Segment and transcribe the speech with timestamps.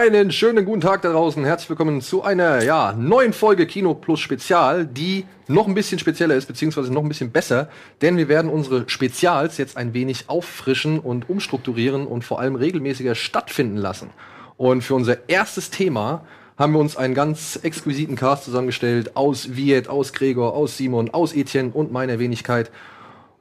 [0.00, 1.44] Einen schönen guten Tag da draußen.
[1.44, 6.36] Herzlich willkommen zu einer ja, neuen Folge Kino Plus Spezial, die noch ein bisschen spezieller
[6.36, 7.68] ist, beziehungsweise noch ein bisschen besser,
[8.00, 13.14] denn wir werden unsere Spezials jetzt ein wenig auffrischen und umstrukturieren und vor allem regelmäßiger
[13.14, 14.08] stattfinden lassen.
[14.56, 16.24] Und für unser erstes Thema
[16.56, 21.34] haben wir uns einen ganz exquisiten Cast zusammengestellt aus Viet, aus Gregor, aus Simon, aus
[21.34, 22.70] Etienne und meiner Wenigkeit.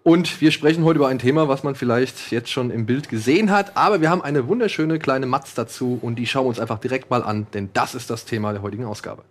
[0.04, 3.52] Und wir sprechen heute über ein Thema, was man vielleicht jetzt schon im Bild gesehen
[3.52, 3.76] hat.
[3.76, 7.10] Aber wir haben eine wunderschöne kleine Matz dazu und die schauen wir uns einfach direkt
[7.10, 9.24] mal an, denn das ist das Thema der heutigen Ausgabe.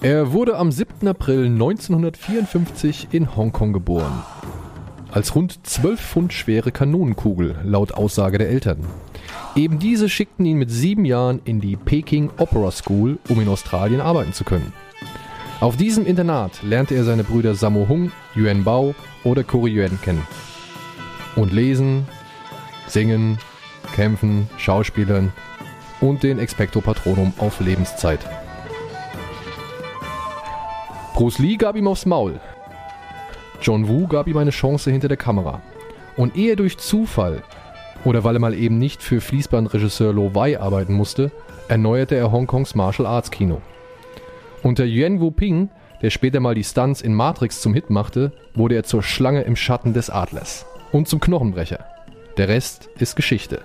[0.00, 1.06] Er wurde am 7.
[1.08, 4.22] April 1954 in Hongkong geboren.
[5.10, 8.84] Als rund 12 Pfund schwere Kanonenkugel, laut Aussage der Eltern.
[9.54, 14.00] Eben diese schickten ihn mit sieben Jahren in die Peking Opera School, um in Australien
[14.00, 14.72] arbeiten zu können.
[15.64, 20.26] Auf diesem Internat lernte er seine Brüder Sammo Hung, Yuan Bao oder Kuri Yuan kennen.
[21.36, 22.06] Und lesen,
[22.86, 23.38] singen,
[23.94, 25.32] kämpfen, schauspielern
[26.02, 28.20] und den Expecto Patronum auf Lebenszeit.
[31.14, 32.38] Bruce Lee gab ihm aufs Maul.
[33.62, 35.62] John Woo gab ihm eine Chance hinter der Kamera.
[36.18, 37.42] Und ehe durch Zufall
[38.04, 41.30] oder weil er mal eben nicht für Fließbandregisseur Lo Wei arbeiten musste,
[41.68, 43.62] erneuerte er Hongkongs Martial Arts Kino.
[44.64, 45.68] Unter Yuan Wu-ping,
[46.00, 49.56] der später mal die Stunts in Matrix zum Hit machte, wurde er zur Schlange im
[49.56, 50.64] Schatten des Adlers.
[50.90, 51.84] Und zum Knochenbrecher.
[52.38, 53.60] Der Rest ist Geschichte.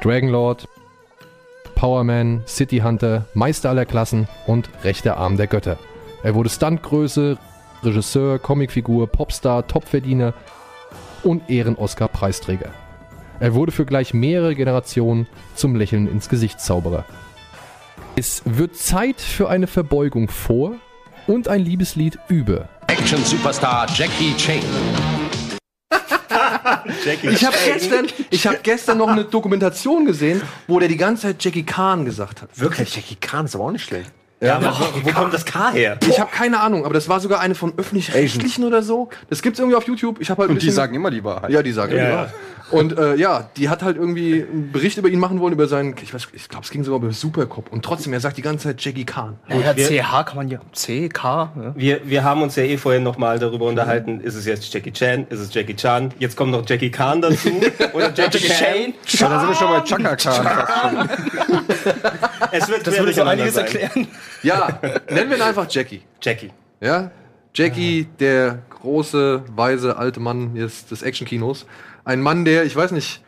[0.00, 0.66] Dragonlord,
[1.74, 5.78] Powerman, City Hunter, Meister aller Klassen und rechter Arm der Götter.
[6.22, 7.36] Er wurde Stuntgröße,
[7.82, 10.32] Regisseur, Comicfigur, Popstar, Topverdiener
[11.22, 12.70] und Ehren-Oscar-Preisträger.
[13.38, 17.04] Er wurde für gleich mehrere Generationen zum Lächeln ins Gesicht Zauberer.
[18.18, 20.76] Es wird Zeit für eine Verbeugung vor
[21.26, 22.66] und ein Liebeslied über.
[22.86, 24.62] Action Superstar Jackie Chan.
[27.04, 31.24] Jackie ich habe gestern, ich hab gestern noch eine Dokumentation gesehen, wo der die ganze
[31.24, 32.48] Zeit Jackie Khan gesagt hat.
[32.58, 32.96] Wirklich?
[32.96, 34.10] Jackie Khan ist aber auch nicht schlecht.
[34.40, 35.98] Ja, aber wo, wo kommt das K her?
[36.08, 39.10] Ich habe keine Ahnung, aber das war sogar eine von öffentlich-rechtlichen oder so.
[39.28, 40.20] Das gibt's irgendwie auf YouTube.
[40.20, 41.50] Ich habe halt Und die sagen immer die Wahrheit.
[41.50, 42.18] Ja, die sagen Ja, immer die ja.
[42.18, 42.34] Wahrheit.
[42.70, 45.94] Und äh, ja, die hat halt irgendwie einen Bericht über ihn machen wollen, über seinen,
[46.02, 47.70] ich weiß, ich glaube, es ging sogar über Supercop.
[47.72, 49.38] Und trotzdem, er sagt die ganze Zeit Jackie Khan.
[49.48, 50.58] Ja, wir- CH kann man ja.
[50.72, 51.52] C, K.
[51.54, 51.72] Ja.
[51.76, 54.92] Wir, wir haben uns ja eh vorhin noch mal darüber unterhalten, ist es jetzt Jackie
[54.92, 57.50] Chan, ist es Jackie Chan, jetzt kommt noch Jackie Khan dazu
[57.92, 58.94] oder Jackie Chan.
[59.10, 61.08] Ja, dann sind wir schon bei Chaka Khan.
[62.50, 63.64] Es wird Das würde so miteinander einiges sein.
[63.66, 64.08] erklären.
[64.42, 66.02] Ja, nennen wir ihn einfach Jackie.
[66.20, 66.50] Jackie.
[66.80, 67.10] Ja?
[67.54, 71.66] Jackie, der große, weise, alte Mann des Actionkinos.
[72.06, 73.20] Ein Mann, der, ich weiß nicht,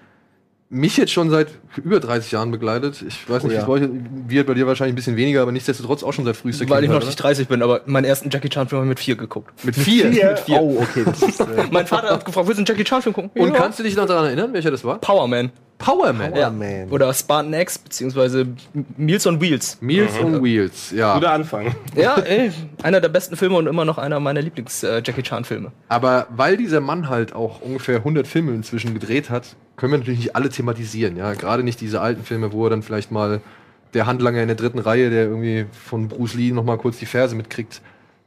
[0.70, 3.02] mich jetzt schon seit über 30 Jahren begleitet.
[3.06, 3.82] Ich weiß nicht, Oh ja.
[3.82, 3.90] wie euch-
[4.28, 6.88] wird bei dir wahrscheinlich ein bisschen weniger, aber nichtsdestotrotz auch schon seit frühester Weil ich
[6.88, 9.52] noch Kindheit, nicht 30 bin, aber meinen ersten Jackie Chan-Film habe ich mit vier geguckt.
[9.64, 10.04] Mit vier.
[10.10, 10.60] Mit vier.
[10.60, 11.02] Oh, okay.
[11.04, 13.30] Das ist, äh, Mein Vater hat gefragt, willst du einen Jackie Chan-Film gucken?
[13.40, 13.54] Und Ja.
[13.60, 14.98] kannst du dich noch daran erinnern, welcher das war?
[14.98, 15.50] Powerman.
[15.78, 16.34] Powerman.
[16.34, 16.50] Ja.
[16.50, 16.88] Man.
[16.90, 18.48] Oder Spartan X, beziehungsweise
[18.96, 19.78] Meals on Wheels.
[19.80, 21.14] Meals on Wheels, ja.
[21.14, 21.72] Guter Anfang.
[21.94, 22.50] Ja, ey,
[22.82, 25.70] einer der besten Filme und immer noch einer meiner Lieblings-Jackie Chan-Filme.
[25.88, 30.18] Aber weil dieser Mann halt auch ungefähr 100 Filme inzwischen gedreht hat, können wir natürlich
[30.18, 31.16] nicht alle thematisieren.
[31.16, 33.40] Ja, gerade nicht diese alten Filme, wo er dann vielleicht mal
[33.94, 37.06] der Handlanger in der dritten Reihe, der irgendwie von Bruce Lee noch mal kurz die
[37.06, 37.80] Ferse mitkriegt,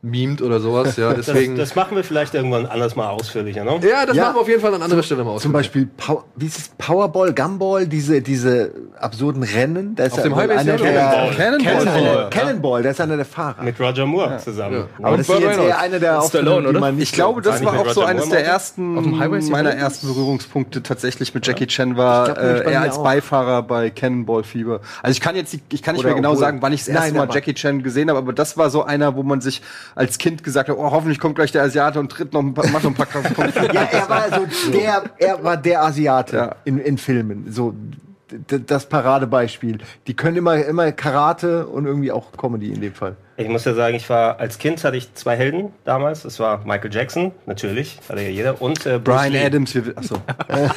[0.04, 0.98] mimt oder sowas.
[0.98, 1.56] Ja, Das, deswegen.
[1.58, 3.80] das machen wir vielleicht irgendwann anders mal ausführlicher, ne?
[3.88, 4.24] ja, das Ja.
[4.26, 5.44] machen wir auf jeden Fall an anderer Stelle mal aus.
[5.44, 9.94] Zum Beispiel, Pow wie ist es, Powerball, Gumball, diese, diese absurden Rennen.
[9.96, 10.94] Da ist Auf ja dem Highway einer Cannonball.
[10.94, 11.86] der, Cannonball.
[11.86, 12.30] Cannonball, Ja.
[12.30, 13.64] Cannonball, der ist einer der Fahrer.
[13.64, 14.88] Mit Roger Moore zusammen.
[15.00, 15.06] Ja.
[15.06, 16.94] Aber das ist jetzt eher einer der Stallone, die oder?
[16.98, 20.82] Ich glaube, das War auch so Roger eines Moore der ersten Auf meiner ersten Berührungspunkte
[20.82, 23.04] tatsächlich mit Jackie Chan war äh, er als auch.
[23.04, 24.82] Beifahrer bei Cannonball Fever.
[25.04, 26.88] Also ich kann jetzt nicht, ich kann nicht Oder mehr genau sagen, wann ich das
[26.96, 29.62] erste Mal Jackie Chan gesehen habe, aber das war so einer, wo man sich
[29.96, 32.68] als Kind gesagt hat, oh, hoffentlich kommt gleich der Asiate und tritt noch ein paar,
[32.70, 33.08] macht noch ein paar.
[33.74, 36.56] Ja, er war so der, er war der Asiate Ja.
[36.66, 37.52] in, in Filmen.
[37.52, 37.74] So
[38.48, 39.80] das Paradebeispiel.
[40.08, 43.16] Die können immer, immer Karate und irgendwie auch Comedy in dem Fall.
[43.38, 46.24] Ich muss ja sagen, ich war als Kind hatte ich zwei Helden damals.
[46.24, 49.46] Das war Michael Jackson, natürlich, hatte ja jeder, und äh, Bruce Brian Lee.
[49.46, 50.22] Adams, wir, achso.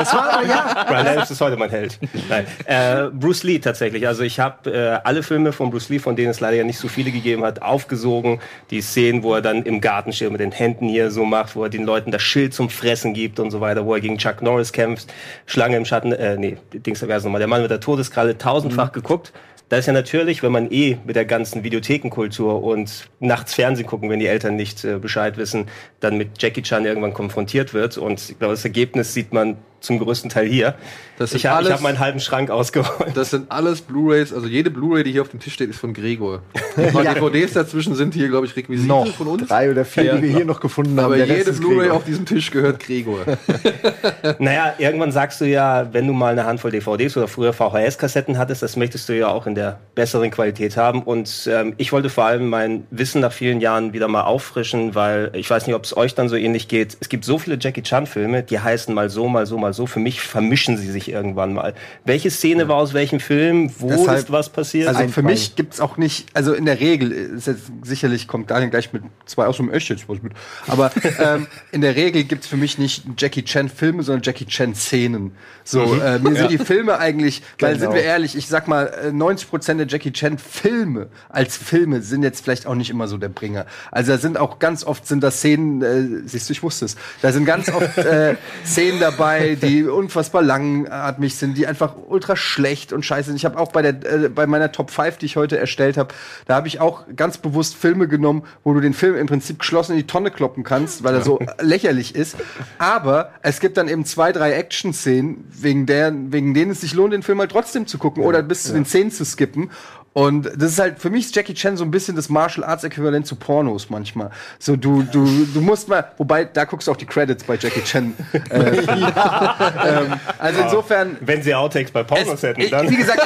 [0.00, 0.84] Das war aber ja.
[0.88, 1.98] Brian Adams ist heute mein Held.
[2.28, 2.46] Nein.
[2.64, 4.06] Äh, Bruce Lee tatsächlich.
[4.06, 6.78] Also ich habe äh, alle Filme von Bruce Lee, von denen es leider ja nicht
[6.78, 8.40] so viele gegeben hat, aufgesogen.
[8.70, 11.64] Die Szenen, wo er dann im Garten steht mit den Händen hier so macht, wo
[11.64, 14.40] er den Leuten das Schild zum Fressen gibt und so weiter, wo er gegen Chuck
[14.40, 15.12] Norris kämpft,
[15.46, 18.92] Schlange im Schatten, äh, nee, Dings, wer ist nochmal, der Mann mit der Todeskralle, tausendfach
[18.92, 19.32] geguckt.
[19.70, 24.10] Da ist ja natürlich, wenn man eh mit der ganzen Videothekenkultur und nachts Fernsehen gucken,
[24.10, 25.66] wenn die Eltern nicht äh, Bescheid wissen,
[26.00, 27.96] dann mit Jackie Chan irgendwann konfrontiert wird.
[27.96, 30.74] Und ich glaube, das Ergebnis sieht man zum größten Teil hier.
[31.18, 33.14] Das ich habe alles- hab meinen halben Schrank ausgeräumt.
[33.16, 35.92] Das sind alles Blu-rays, also jede Blu-ray, die hier auf dem Tisch steht, ist von
[35.92, 36.42] Gregor.
[36.76, 39.48] Ein paar DVDs dazwischen sind hier, glaube ich, Requisite Noch von uns.
[39.48, 41.06] drei oder vier, die wir hier noch gefunden haben.
[41.06, 43.20] Aber Der Rest jede Blu-ray auf diesem Tisch gehört Gregor.
[44.38, 48.62] Naja, irgendwann sagst du ja, wenn du mal eine Handvoll DVDs oder früher VHS-Kassetten hattest,
[48.62, 51.02] das möchtest du ja auch in der besseren Qualität haben.
[51.02, 55.30] Und ähm, ich wollte vor allem mein Wissen nach vielen Jahren wieder mal auffrischen, weil
[55.34, 56.96] ich weiß nicht, ob es euch dann so ähnlich geht.
[57.00, 59.86] Es gibt so viele Jackie Chan-Filme, die heißen mal so, mal so, mal so.
[59.86, 61.74] Für mich vermischen sie sich irgendwann mal.
[62.04, 63.72] Welche Szene war aus welchem Film?
[63.78, 64.88] Wo Deshalb- ist was passiert?
[64.88, 68.70] Also für mich gibt's auch nicht, also in der Regel, ist jetzt sicherlich kommt Daniel
[68.70, 70.32] gleich mit zwei aus dem Echt jetzt was mit.
[70.66, 74.74] Aber ähm, in der Regel gibt's für mich nicht Jackie Chan Filme, sondern Jackie Chan
[74.74, 75.32] Szenen.
[75.64, 77.86] So, äh, mir sind die Filme eigentlich, weil Genau.
[77.86, 82.02] sind wir ehrlich, ich sag mal, äh, 90 Prozent der Jackie Chan Filme als Filme
[82.02, 83.66] sind jetzt vielleicht auch nicht immer so der Bringer.
[83.90, 86.96] Also da sind auch ganz oft sind da Szenen, äh, siehst du, ich wusste es,
[87.22, 88.36] da sind ganz oft äh,
[88.66, 93.36] Szenen dabei, die unfassbar langatmig sind, die einfach ultra schlecht und scheiße sind.
[93.36, 96.14] Ich habe auch bei der äh, bei meiner Top 5, die ich heute erstellt habe,
[96.46, 99.92] da habe ich auch ganz bewusst Filme genommen, wo du den Film im Prinzip geschlossen
[99.92, 102.36] in die Tonne kloppen kannst, weil er so lächerlich ist.
[102.78, 107.12] Aber es gibt dann eben zwei, drei Action-Szenen, wegen, der, wegen denen es sich lohnt,
[107.12, 109.70] den Film halt trotzdem zu gucken oder bis zu den Szenen zu skippen.
[110.12, 112.82] Und das ist halt, für mich ist Jackie Chan so ein bisschen das Martial Arts
[112.82, 114.30] Äquivalent zu Pornos manchmal.
[114.58, 117.84] So, du, du, du musst mal, wobei, da guckst du auch die Credits bei Jackie
[117.84, 118.14] Chan.
[118.32, 122.90] äh, ähm, also insofern, wenn sie Outtakes bei Pornos es, hätten, dann.
[122.90, 123.22] wie gesagt,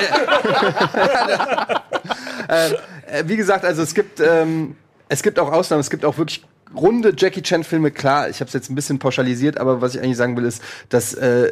[2.48, 4.76] äh, äh, wie gesagt, also es gibt, ähm,
[5.08, 6.44] es gibt auch Ausnahmen, es gibt auch wirklich
[6.76, 10.19] runde Jackie Chan-Filme, klar, ich habe es jetzt ein bisschen pauschalisiert, aber was ich eigentlich
[10.19, 11.50] sagen will, ist, dass äh,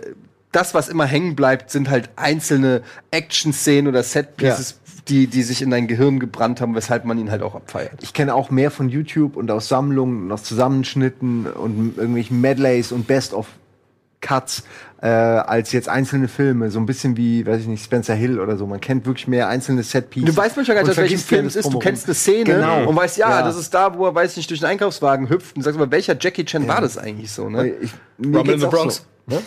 [0.52, 5.70] das, was immer hängen bleibt, sind halt einzelne Action-Szenen oder Set-Pieces, die, die sich in
[5.70, 7.93] dein Gehirn gebrannt haben, weshalb man ihn halt auch abfeiert.
[8.02, 12.93] Ich kenne auch mehr von YouTube und aus Sammlungen und aus Zusammenschnitten und irgendwelchen Medleys
[12.93, 14.62] und Best-of-Cuts
[15.00, 16.70] äh, als jetzt einzelne Filme.
[16.70, 18.66] So ein bisschen wie, weiß ich nicht, Spencer Hill oder so.
[18.69, 20.32] Man kennt wirklich mehr einzelne Set-Pieces.
[20.32, 21.72] Du weißt manchmal gar nicht, aus welchem Film ja es ist.
[21.72, 22.88] Du kennst eine Szene Genau.
[22.88, 23.43] und weißt, ja, Ja.
[23.43, 25.90] das ist da, wo er, weiß ich nicht, durch den Einkaufswagen hüpft und sagst aber,
[25.90, 27.70] welcher Jackie Chan war das eigentlich so, ne?
[27.81, 27.93] Ich,
[28.25, 28.96] Rumble in the Bronx.
[28.98, 29.02] So.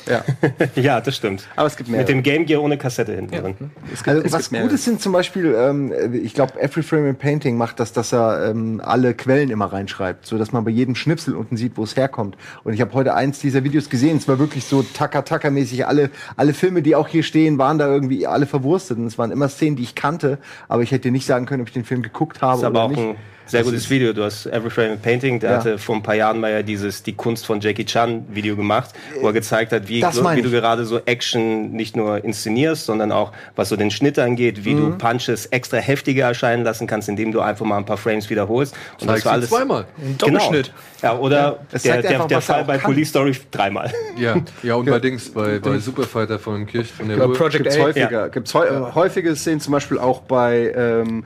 [0.07, 0.23] Ja.
[0.75, 1.47] ja, das stimmt.
[1.55, 1.99] Aber es gibt mehr.
[1.99, 3.55] Mit dem Game Gear ohne Kassette hinten drin.
[3.93, 4.49] Es gibt- Also es was.
[4.49, 8.49] Gutes sind zum Beispiel, ähm, ich glaube, Every Frame in Painting macht das, dass er
[8.49, 11.95] ähm, alle Quellen immer reinschreibt, so dass man bei jedem Schnipsel unten sieht, wo es
[11.97, 12.37] herkommt.
[12.63, 14.17] Und ich habe heute eins dieser Videos gesehen.
[14.17, 15.85] Es war wirklich so Taka-Taka-mäßig.
[15.85, 18.97] Alle, alle Filme, die auch hier stehen, waren da irgendwie alle verwurstet.
[18.97, 20.37] Und es waren immer Szenen, die ich kannte,
[20.67, 22.65] aber ich hätte dir nicht sagen können, ob ich den Film geguckt habe Das ist
[22.65, 22.99] aber oder auch nicht.
[23.01, 23.15] ein
[23.47, 24.11] sehr Das gutes Video.
[24.13, 25.57] Du hast Every Frame a Painting, der Ja.
[25.57, 28.89] hatte vor ein paar Jahren mal ja dieses Die Kunst von Jackie Chan Video gemacht,
[29.21, 33.11] wo er gezeigt hat, wie, Das wie du gerade so Action nicht nur inszenierst, sondern
[33.11, 34.91] auch was so den Schnitt angeht, wie Mhm.
[34.93, 38.75] du Punches extra heftiger erscheinen lassen kannst, indem du einfach mal ein paar Frames wiederholst.
[38.99, 39.85] Und Zeigst du zweimal.
[40.17, 40.71] Doppelschnitt.
[41.01, 41.13] Genau.
[41.13, 42.91] Ja, oder Es der, der, einfach, der er Fall bei kann.
[42.91, 43.91] Police Story dreimal.
[44.17, 47.33] Ja, ja und bei Dings, bei, bei Superfighter von Kirch von der Oder Uhr.
[47.35, 48.29] Project gibt's häufiger.
[48.29, 51.23] Gibt's häu äh, häufige Szenen, zum Beispiel auch bei ähm,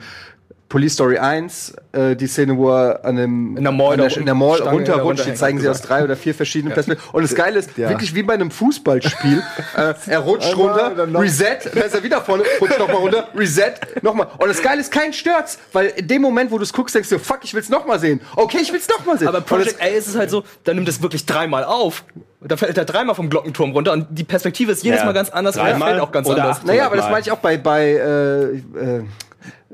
[0.70, 4.24] Police Story 1, äh, die Szene, wo er an dem In der Mall der, in
[4.24, 7.10] der Mall Stange runterrutscht, die zeigen sie aus drei oder vier verschiedenen Perspektiven.
[7.12, 9.42] Und das Geile ist, wirklich wie bei einem Fußballspiel,
[9.76, 13.74] äh, er rutscht Einmal, runter, Reset, dann ist er wieder vorne, rutscht nochmal runter, Reset,
[14.02, 14.28] nochmal.
[14.38, 17.08] Und das Geile ist, kein stört's, weil in dem Moment, wo du es guckst, denkst
[17.08, 18.20] du, fuck, ich will's nochmal sehen.
[18.36, 19.26] Okay, ich will's nochmal sehen.
[19.26, 22.04] Aber Project A ist es halt so, da nimmt es wirklich dreimal auf.
[22.42, 25.30] Da fällt er dreimal vom Glockenturm runter und die Perspektive ist jedes Ja, Mal ganz
[25.30, 26.62] anders und er dreimal fällt auch ganz oder anders.
[26.62, 29.04] Naja, aber das meine ich auch bei, bei äh, äh,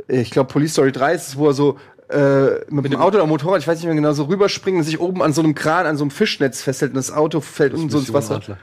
[0.09, 3.27] ich glaube, Police Story 3 ist es, wo er so äh, mit, dem Auto oder
[3.27, 5.87] Motorrad, ich weiß nicht mehr genau, so rüberspringen und sich oben an so einem Kran,
[5.87, 8.37] an so einem Fischnetz festhält und das Auto fällt unten so ins Wasser.
[8.37, 8.59] Adler.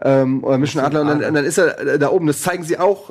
[0.00, 2.78] Ähm, oder Mission Adler und dann, und dann ist er da oben, das zeigen sie
[2.78, 3.10] auch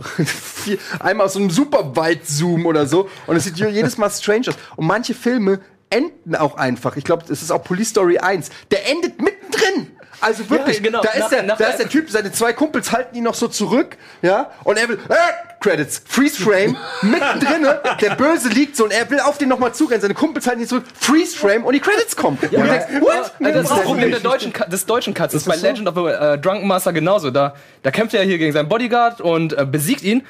[0.99, 4.55] einmal aus so einem super Weit-Zoom oder so und es sieht jedes Mal strange aus.
[4.75, 6.97] Und manche Filme enden auch einfach.
[6.97, 8.49] Ich glaube, das ist auch Police Story 1.
[8.71, 9.87] Der endet mittendrin.
[10.19, 11.01] Also wirklich, Ja, genau.
[11.01, 13.35] da, ist Nach- der, nach- da ist der Typ, seine zwei Kumpels halten ihn noch
[13.35, 15.13] so zurück, ja, und er will, äh,
[15.59, 17.67] Credits, Freeze Frame, mittendrin,
[18.01, 20.67] der Böse liegt so und er will auf den nochmal zurennen, seine Kumpels halten ihn
[20.67, 22.37] zurück, Freeze Frame und die Credits kommen.
[22.41, 23.31] und du denkst, what?
[23.39, 25.33] Ja, das ist das Problem der deutschen, des deutschen Cuts.
[25.33, 27.31] Das ist bei Legend of the äh, Drunken Master genauso.
[27.31, 30.25] Da, da kämpft er hier gegen seinen Bodyguard und äh, besiegt ihn,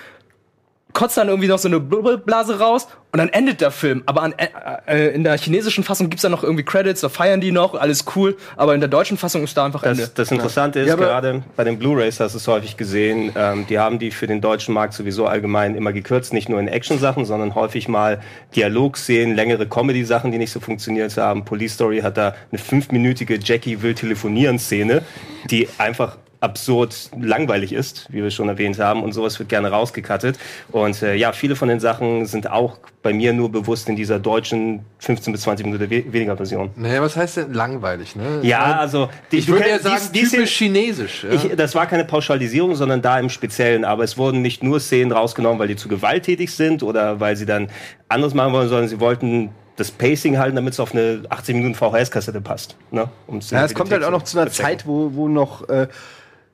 [0.98, 4.02] kotzt dann irgendwie noch so eine Blase raus und dann endet der Film.
[4.08, 4.48] Aber an, äh,
[4.88, 8.06] äh, in der chinesischen Fassung gibt's dann noch irgendwie Credits, da feiern die noch, alles
[8.16, 8.36] cool.
[8.56, 10.02] Aber in der deutschen Fassung ist da einfach Ende.
[10.02, 13.68] Das, das Interessante ist, Ja, gerade bei den Blu-Rays hast du es häufig gesehen, ähm,
[13.70, 17.26] die haben die für den deutschen Markt sowieso allgemein immer gekürzt, nicht nur in Action-Sachen,
[17.26, 18.20] sondern häufig mal
[18.56, 21.46] Dialogszenen, längere Comedy-Sachen, die nicht so funktioniert haben.
[21.46, 25.04] Police Story hat da eine fünfminütige Jackie will telefonieren Szene,
[25.52, 30.38] die einfach absurd langweilig ist, wie wir schon erwähnt haben, und sowas wird gerne rausgekattet.
[30.72, 34.20] Und äh, ja, viele von den Sachen sind auch bei mir nur bewusst in dieser
[34.20, 36.70] deutschen 15 bis 20 Minuten we weniger Version.
[36.76, 38.40] Naja, was heißt denn langweilig, ne?
[38.44, 41.24] Ja, also die, Ich würde kennst- sagen, die- die typisch Szenen- chinesisch.
[41.24, 41.32] Ja?
[41.32, 43.84] Ich, das war keine Pauschalisierung, sondern da im Speziellen.
[43.86, 47.46] Aber es wurden nicht nur Szenen rausgenommen, weil die zu gewalttätig sind oder weil sie
[47.46, 47.70] dann
[48.10, 51.76] anderes machen wollen, sondern sie wollten das Pacing halten, damit es auf eine 80 Minuten
[51.76, 52.76] VHS-Kassette passt.
[52.92, 53.08] Ne?
[53.28, 54.50] Um's Ja, es kommt halt auch noch zu einer.
[54.52, 55.88] Zeit, wo, wo noch, äh,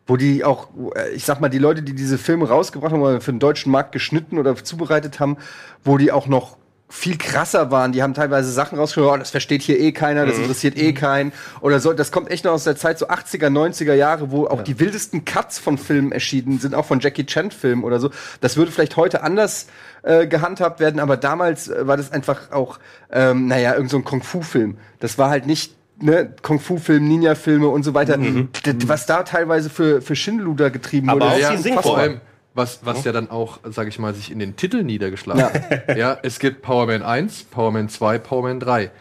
[0.08, 3.22] wo die auch, äh, ich sag mal, die Leute, die diese Filme rausgebracht haben oder
[3.22, 5.38] für den deutschen Markt geschnitten oder zubereitet haben,
[5.84, 6.58] wo die auch noch
[6.94, 7.92] viel krasser waren.
[7.92, 11.34] Die haben teilweise Sachen rausgebracht, oh, das versteht hier eh keiner, das interessiert eh keinen.
[11.62, 14.62] Oder so, das kommt echt noch aus der Zeit so 80er, 90er Jahre, wo auch
[14.62, 18.12] die wildesten Cuts von Filmen erschienen sind, auch von Jackie Chan Filmen oder so.
[18.42, 19.68] Das würde vielleicht heute anders
[20.04, 22.78] äh, gehandhabt werden, aber damals äh, war das einfach auch,
[23.12, 24.78] ähm, naja, irgend so ein Kung-Fu-Film.
[25.00, 28.18] Das war halt nicht ne, Kung-Fu-Film, Ninja-Filme und so weiter.
[28.18, 28.48] D-
[28.88, 31.48] Was da teilweise für, für Schindluder getrieben Aber wurde.
[31.48, 31.74] auch ist die.
[31.74, 32.22] Vor allem,
[32.56, 35.98] was, was ja dann auch, sage ich mal, sich in den Titel niedergeschlagen hat.
[35.98, 38.92] Ja, es gibt Powerman 1, Powerman 2, Powerman 3.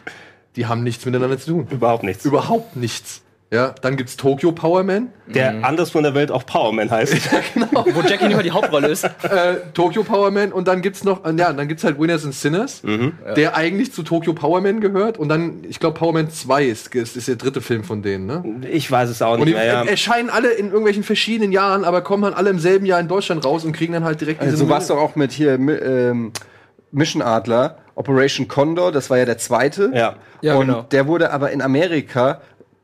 [0.55, 1.67] Die haben nichts miteinander zu tun.
[1.69, 2.25] Überhaupt nichts.
[2.25, 3.21] Überhaupt nichts.
[3.53, 7.13] Ja, dann gibt's Tokyo Powerman, Der anderswo in der Welt auch Powerman heißt.
[7.71, 9.03] Wo Jackie nicht mal die Hauptrolle ist.
[9.03, 12.81] äh, Tokyo Powerman und dann gibt's noch, ja, dann gibt's halt Winners and Sinners,
[13.35, 17.27] der eigentlich zu Tokyo Powerman gehört und dann, ich glaube, Powerman 2 ist, ist, ist
[17.27, 18.43] der dritte Film von denen, ne?
[18.71, 19.65] Ich weiß es auch Und nicht die mehr.
[19.65, 19.83] Ja.
[19.83, 23.45] erscheinen alle in irgendwelchen verschiedenen Jahren, aber kommen dann alle im selben Jahr in Deutschland
[23.45, 26.31] raus und kriegen dann halt direkt Also so war es doch auch mit hier ähm,
[26.91, 29.91] Mission Adler, Operation Condor, das war ja der zweite.
[29.93, 30.15] Ja.
[30.41, 30.81] Ja, und genau.
[30.81, 32.41] der wurde aber in Amerika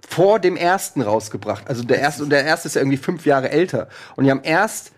[0.10, 1.68] vor dem ersten rausgebracht.
[1.68, 3.88] Also der erste und der erste ist ja irgendwie fünf Jahre älter.
[4.16, 4.92] Und die haben erst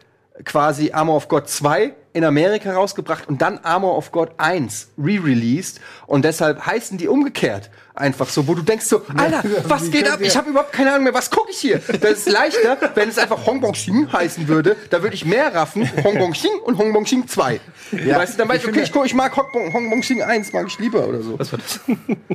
[0.45, 5.79] quasi Armor of God 2 in Amerika rausgebracht und dann Armor of God 1 re-released.
[6.07, 7.69] Und deshalb heißen die umgekehrt.
[7.93, 10.19] Einfach so, wo du denkst so, Alter, was geht ab?
[10.21, 11.81] Ich habe überhaupt keine Ahnung mehr, was gucke ich hier?
[11.99, 14.77] Das ist leichter, wenn es einfach Hong Bong Xing heißen würde.
[14.89, 17.59] Da würde ich mehr raffen, Hong Bong Xing und Hong Bong Xing 2.
[17.91, 20.23] weißt du, dann weiß ich, okay, ich, guck, ich mag Hong Bong, Hong Bong Xing
[20.23, 21.37] 1, mag ich lieber oder so.
[21.37, 21.79] Was war das?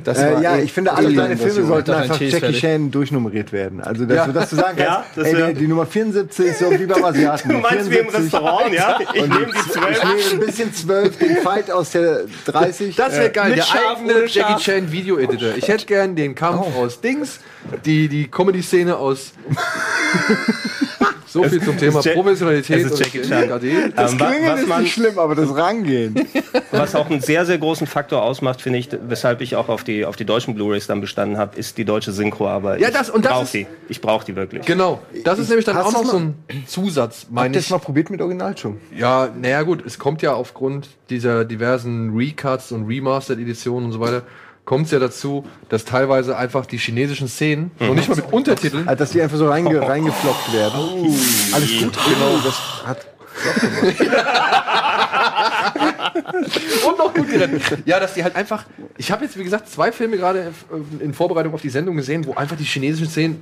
[0.03, 2.53] Das Äh, war ja, eh- ich finde, alle seine Filme sollten einfach Cheese Jackie.
[2.59, 3.81] Chan durchnummeriert werden.
[3.81, 6.59] Also, dass, du, dass du sagen Ja, kannst, das ey, die, die Nummer 74 ist
[6.59, 7.49] so wie beim Asiaten.
[7.51, 8.23] Du meinst wie im 74.
[8.33, 8.99] Restaurant, ja?
[9.15, 9.97] Ich nehme die zwölf.
[9.97, 12.95] Ich nehme ein bisschen 12, den Fight aus der 30.
[12.95, 14.63] Das wäre geil, Mit der Schaf, eigene Jackie Schaf.
[14.63, 15.55] Chan Video Editor.
[15.55, 17.39] Ich hätte gern den Kampf aus Dings,
[17.85, 19.33] die, die Comedy-Szene aus.
[21.27, 22.89] so viel zum Thema Professionalität.
[22.91, 23.19] und Jackie.
[23.19, 26.15] Ähm, wa- Klingeln was ist man, nicht schlimm, aber das Rangehen.
[26.71, 30.05] Was auch einen sehr, sehr großen Faktor ausmacht, finde ich, weshalb ich auch auf die,
[30.05, 32.81] auf die deutschen Blu-Rays dann bestanden habe, ist die deutsche Synchroarbeit.
[32.81, 33.67] Ja, das- und das ich brauch ist- die.
[33.89, 34.65] Ich brauche die wirklich.
[34.65, 36.35] Genau, das ist nämlich dann auch noch so ein
[36.67, 37.65] Zusatz, Habt meine ihr ich.
[37.65, 38.77] das mal probiert mit Original schon?
[38.95, 44.23] Ja, naja gut, es kommt ja aufgrund dieser diversen Recuts und Remastered-Editionen und so weiter,
[44.67, 48.85] kommt es ja dazu, dass teilweise einfach die chinesischen Szenen, noch nicht mal mit Untertiteln,
[48.85, 51.15] Also, dass die einfach so reinge reingefloppt werden.
[51.53, 52.37] Alles gut, genau.
[52.43, 53.07] Das hat
[56.85, 57.61] und noch gut gerettet.
[57.85, 58.65] Ja, dass die halt einfach.
[58.97, 60.51] Ich habe jetzt, wie gesagt, zwei Filme gerade
[60.99, 63.41] in Vorbereitung auf die Sendung gesehen, wo einfach die chinesischen Szenen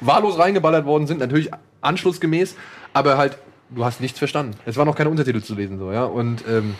[0.00, 1.20] wahllos reingeballert worden sind.
[1.20, 1.50] Natürlich
[1.82, 2.56] anschlussgemäß,
[2.94, 3.38] aber halt,
[3.70, 4.56] du hast nichts verstanden.
[4.66, 6.02] Es war noch keine Untertitel zu lesen, so, ja.
[6.04, 6.74] Und, ähm.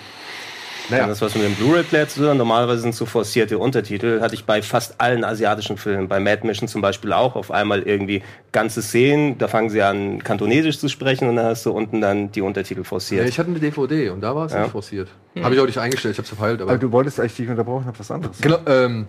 [0.90, 1.06] Naja.
[1.06, 4.60] Das, was mit dem Blu-ray-Player zu tun normalerweise sind so forcierte Untertitel, hatte ich bei
[4.62, 8.22] fast allen asiatischen Filmen, bei Mad Mission zum Beispiel auch, auf einmal irgendwie
[8.52, 12.30] ganze Szenen, da fangen sie an, Kantonesisch zu sprechen und dann hast du unten dann
[12.32, 13.28] die Untertitel Ja, forciert.
[13.28, 14.62] ich hatte eine DVD und da war es Ja.
[14.62, 15.08] nicht forciert.
[15.42, 16.72] Habe ich auch nicht eingestellt, ich habe es verfeilt, aber.
[16.72, 18.40] Aber du wolltest eigentlich dich unterbrochen, hab was anderes.
[18.40, 19.08] Genau, ähm,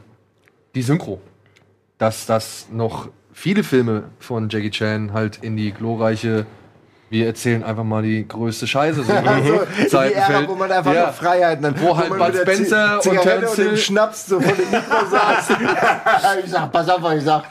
[0.73, 1.19] die Synchro.
[1.97, 6.45] Dass das noch viele Filme von Jackie Chan halt in die glorreiche,
[7.09, 9.59] wir erzählen einfach mal die größte Scheiße so Also,
[10.07, 11.05] die Ära, wo man einfach Ja.
[11.07, 11.81] noch Freiheiten hat.
[11.81, 15.49] Wo halt man Bud Spencer Zi- und Terence Hill- Schnaps so vor dem Mikro saß.
[16.43, 17.43] ich sag, pass auf, was ich sag.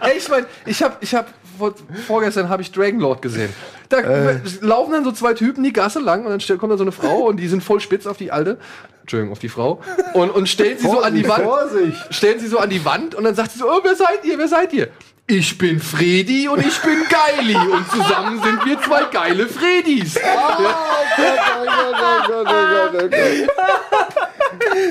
[0.00, 1.26] Ey, ich meine, ich habe ich hab,
[1.58, 1.74] vor,
[2.06, 3.52] vorgestern habe ich Dragonlord gesehen.
[3.88, 4.40] Da Äh.
[4.60, 7.22] laufen dann so zwei Typen die Gasse lang und dann kommt da so eine Frau
[7.26, 8.58] und die sind voll spitz auf die alte.
[9.00, 9.80] Entschuldigung, auf die Frau.
[10.12, 11.42] Und, und stellen sie so an die Wand.
[11.42, 11.96] Vorsicht.
[12.14, 14.38] stellen sie so an die Wand und dann sagt sie so, oh, wer seid ihr,
[14.38, 14.88] wer seid ihr?
[15.30, 20.14] Ich bin Fredi und ich bin Geili und zusammen sind wir zwei geile Fredis.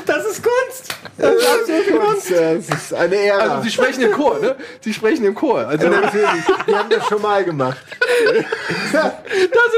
[0.06, 0.96] Das ist Kunst!
[1.18, 3.40] Das ist eine Ära.
[3.40, 4.56] Also sie sprechen im Chor, ne?
[4.82, 5.66] Sie sprechen im Chor.
[5.68, 6.30] Also das Natürlich,
[6.68, 7.78] die haben das schon mal gemacht.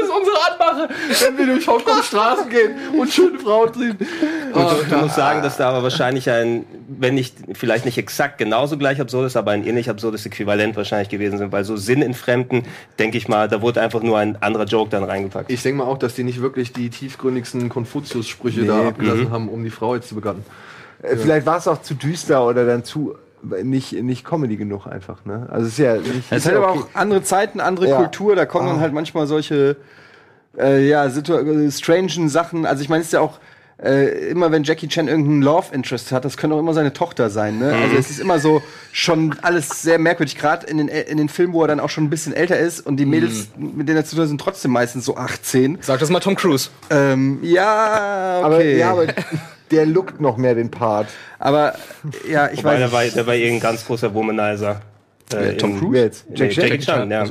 [0.02, 0.88] ist unsere Anmache,
[1.24, 3.98] wenn wir durch Hongkong-Straßen gehen und schöne Frauen sehen.
[4.52, 6.66] Und du musst sagen, dass da aber wahrscheinlich ein,
[6.98, 11.38] wenn nicht, vielleicht nicht exakt genauso gleich absurdes, aber ein ähnlich absurdes Äquivalent wahrscheinlich gewesen
[11.38, 12.64] sind, weil so Sinn in Fremden,
[12.98, 15.50] denke ich mal, da wurde einfach nur ein anderer Joke dann reingepackt.
[15.50, 18.88] Ich denke mal auch, dass die nicht wirklich die tiefgründigsten Konfuzius-Sprüche da Nee.
[18.88, 20.44] abgelassen haben, um die Frau jetzt zu begatten.
[21.02, 23.14] Äh, Vielleicht war es auch zu düster oder dann zu
[23.62, 25.46] nicht, nicht Comedy genug einfach, ne?
[25.50, 26.08] Also es ist ja nicht.
[26.30, 26.80] Es ist sind ja aber okay.
[26.80, 27.96] auch andere Zeiten, andere Ja.
[27.96, 28.80] Kultur, da kommen dann Ah.
[28.80, 29.76] halt manchmal solche
[30.58, 32.66] äh, ja, situ äh, strangen Sachen.
[32.66, 33.38] Also ich meine, es ist ja auch
[33.82, 37.30] äh, immer, wenn Jackie Chan irgendeinen Love Interest hat, das können auch immer seine Tochter
[37.30, 37.58] sein.
[37.58, 37.74] Ne?
[37.74, 40.36] Also es ist immer so schon alles sehr merkwürdig.
[40.36, 42.80] Gerade in den, in den Filmen, wo er dann auch schon ein bisschen älter ist
[42.80, 45.78] und die Mädels, mit denen er zu tun hat, sind trotzdem meistens so 18.
[45.80, 46.68] Sag das mal Tom Cruise.
[46.90, 48.78] Ähm, ja, Aber, okay.
[48.78, 49.06] ja, aber
[49.70, 51.08] der lookt noch mehr den Part.
[51.38, 51.74] Aber,
[52.28, 54.82] ja, ich Wobei, weiß der war, der war eh ein ganz großer Womanizer.
[55.32, 55.98] Äh, Tom Cruise?
[55.98, 56.28] Jetzt?
[56.28, 56.68] Nee, Jack Chan?
[56.68, 57.26] Jackie Chan, ja.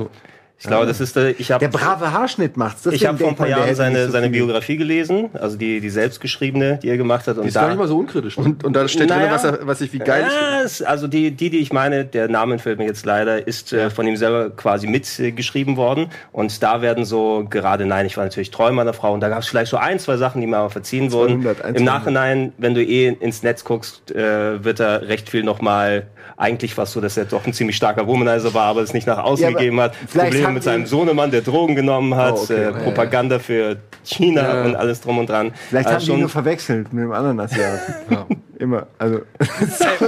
[0.61, 2.85] Ich glaube, das ist der, ich habe Der brave Haarschnitt macht's.
[2.85, 6.79] ich habe vor ein paar Jahren seine, seine Bio Biografie gelesen, also die, die selbstgeschriebene,
[6.83, 7.37] die er gemacht hat.
[7.37, 8.37] Und Ist gar nicht mal so unkritisch.
[8.37, 8.43] ne?
[8.43, 9.21] Und, und da steht Naja.
[9.21, 12.03] drin, was, er, was ich wie geil ja, es- also die, die, die ich meine,
[12.03, 16.07] der Name entfällt mir jetzt leider, ist äh, von ihm selber quasi mitgeschrieben worden.
[16.33, 19.39] Und da werden so gerade, nein, ich war natürlich treu meiner Frau und da gab
[19.43, 21.41] es vielleicht so ein, zwei Sachen, die mir aber verziehen wurden.
[21.41, 21.79] 200, 100.
[21.79, 26.07] Im Nachhinein, wenn du eh ins Netz guckst, äh, wird da recht viel nochmal
[26.39, 29.17] eigentlich was so, dass er doch ein ziemlich starker Womanizer war, aber es nicht nach
[29.19, 29.93] außen Ja, gegeben hat.
[30.12, 32.53] Probleme mit seinem Sohnemann, der Drogen genommen hat, Oh, okay.
[32.53, 35.51] äh, Ja, Propaganda für China und alles drum und dran.
[35.69, 37.93] Vielleicht Also haben die ihn nur verwechselt mit dem anderen Asiaten.
[38.59, 38.87] Immer.
[38.97, 39.21] Also,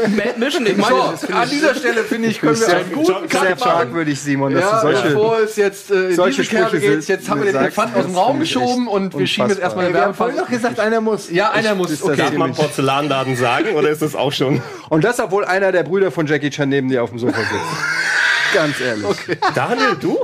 [0.09, 3.05] Mad Mission, ich meine, So, an dieser Stelle finde ich, können wir sehr, einen guten
[3.05, 3.57] sehr Cut machen.
[3.59, 5.07] fragwürdig, Simon, dass Ja, du solche.
[5.07, 7.95] bevor es jetzt äh, in solche diese Kerbe geht, jetzt haben wir den sagst, Elefant
[7.95, 10.37] aus dem Raum ich geschoben und wir schieben jetzt erstmal haben vorhin Werbepause.
[10.37, 11.31] noch gesagt, einer muss.
[11.31, 11.91] Ja, einer muss.
[11.91, 12.17] ist das Okay.
[12.17, 14.61] Darf man Porzellanladen sagen oder ist das auch schon?
[14.89, 17.51] Und das, obwohl einer der Brüder von Jackie Chan neben dir auf dem Sofa sitzt.
[18.53, 19.05] Ganz ehrlich.
[19.55, 20.19] Daniel, du?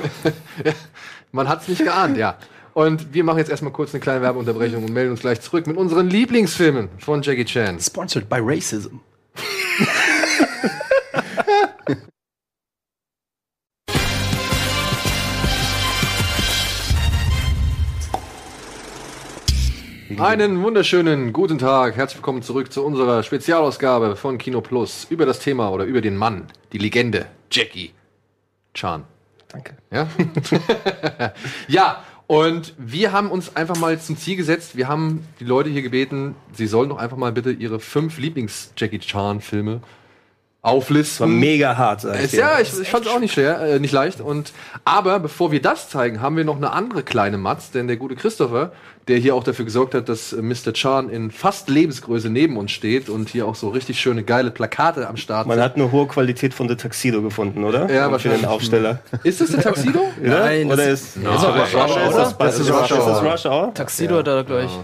[1.31, 2.36] Man hat es nicht geahnt, ja.
[2.77, 5.77] Und wir machen jetzt erstmal kurz eine kleine Werbeunterbrechung und melden uns gleich zurück mit
[5.77, 7.79] unseren Lieblingsfilmen von Jackie Chan.
[7.79, 8.98] Sponsored by Racism.
[20.19, 21.96] Einen wunderschönen guten Tag.
[21.96, 26.15] Herzlich willkommen zurück zu unserer Spezialausgabe von Kino Plus über das Thema oder über den
[26.15, 27.93] Mann, die Legende, Jackie
[28.75, 29.03] Chan.
[29.48, 29.77] Danke.
[29.89, 30.07] Ja?
[31.67, 35.81] ja, und wir haben uns einfach mal zum Ziel gesetzt, wir haben die Leute hier
[35.81, 39.81] gebeten, sie sollen doch einfach mal bitte ihre fünf Lieblings-Jackie Chan-Filme
[40.61, 41.20] auflisten.
[41.22, 43.79] War mega hart, sag ich Ist, ja, ich, ich fand es auch nicht schwer, äh,
[43.79, 44.20] nicht leicht.
[44.20, 44.51] Und
[44.83, 48.15] aber bevor wir das zeigen, haben wir noch eine andere kleine Matz, denn der gute
[48.15, 48.72] Christopher,
[49.07, 50.74] der hier auch dafür gesorgt hat, dass äh, Mr.
[50.74, 55.07] Chan in fast Lebensgröße neben uns steht und hier auch so richtig schöne geile Plakate
[55.07, 55.63] am Start Man sind.
[55.63, 57.89] hat eine hohe Qualität von The Tuxedo gefunden, oder?
[57.89, 58.41] Ja, Und wahrscheinlich.
[58.41, 59.00] Für den Aufsteller.
[59.24, 60.00] Ist das der Tuxedo?
[60.22, 62.35] Nein, oder das- ist, ist auch Rush Hour, Ist oder?
[62.39, 63.00] das, ist Rush Hour.
[63.00, 63.74] Ist das Rush Hour?
[63.74, 64.72] Tuxedo hat er gleich.
[64.72, 64.83] Ja,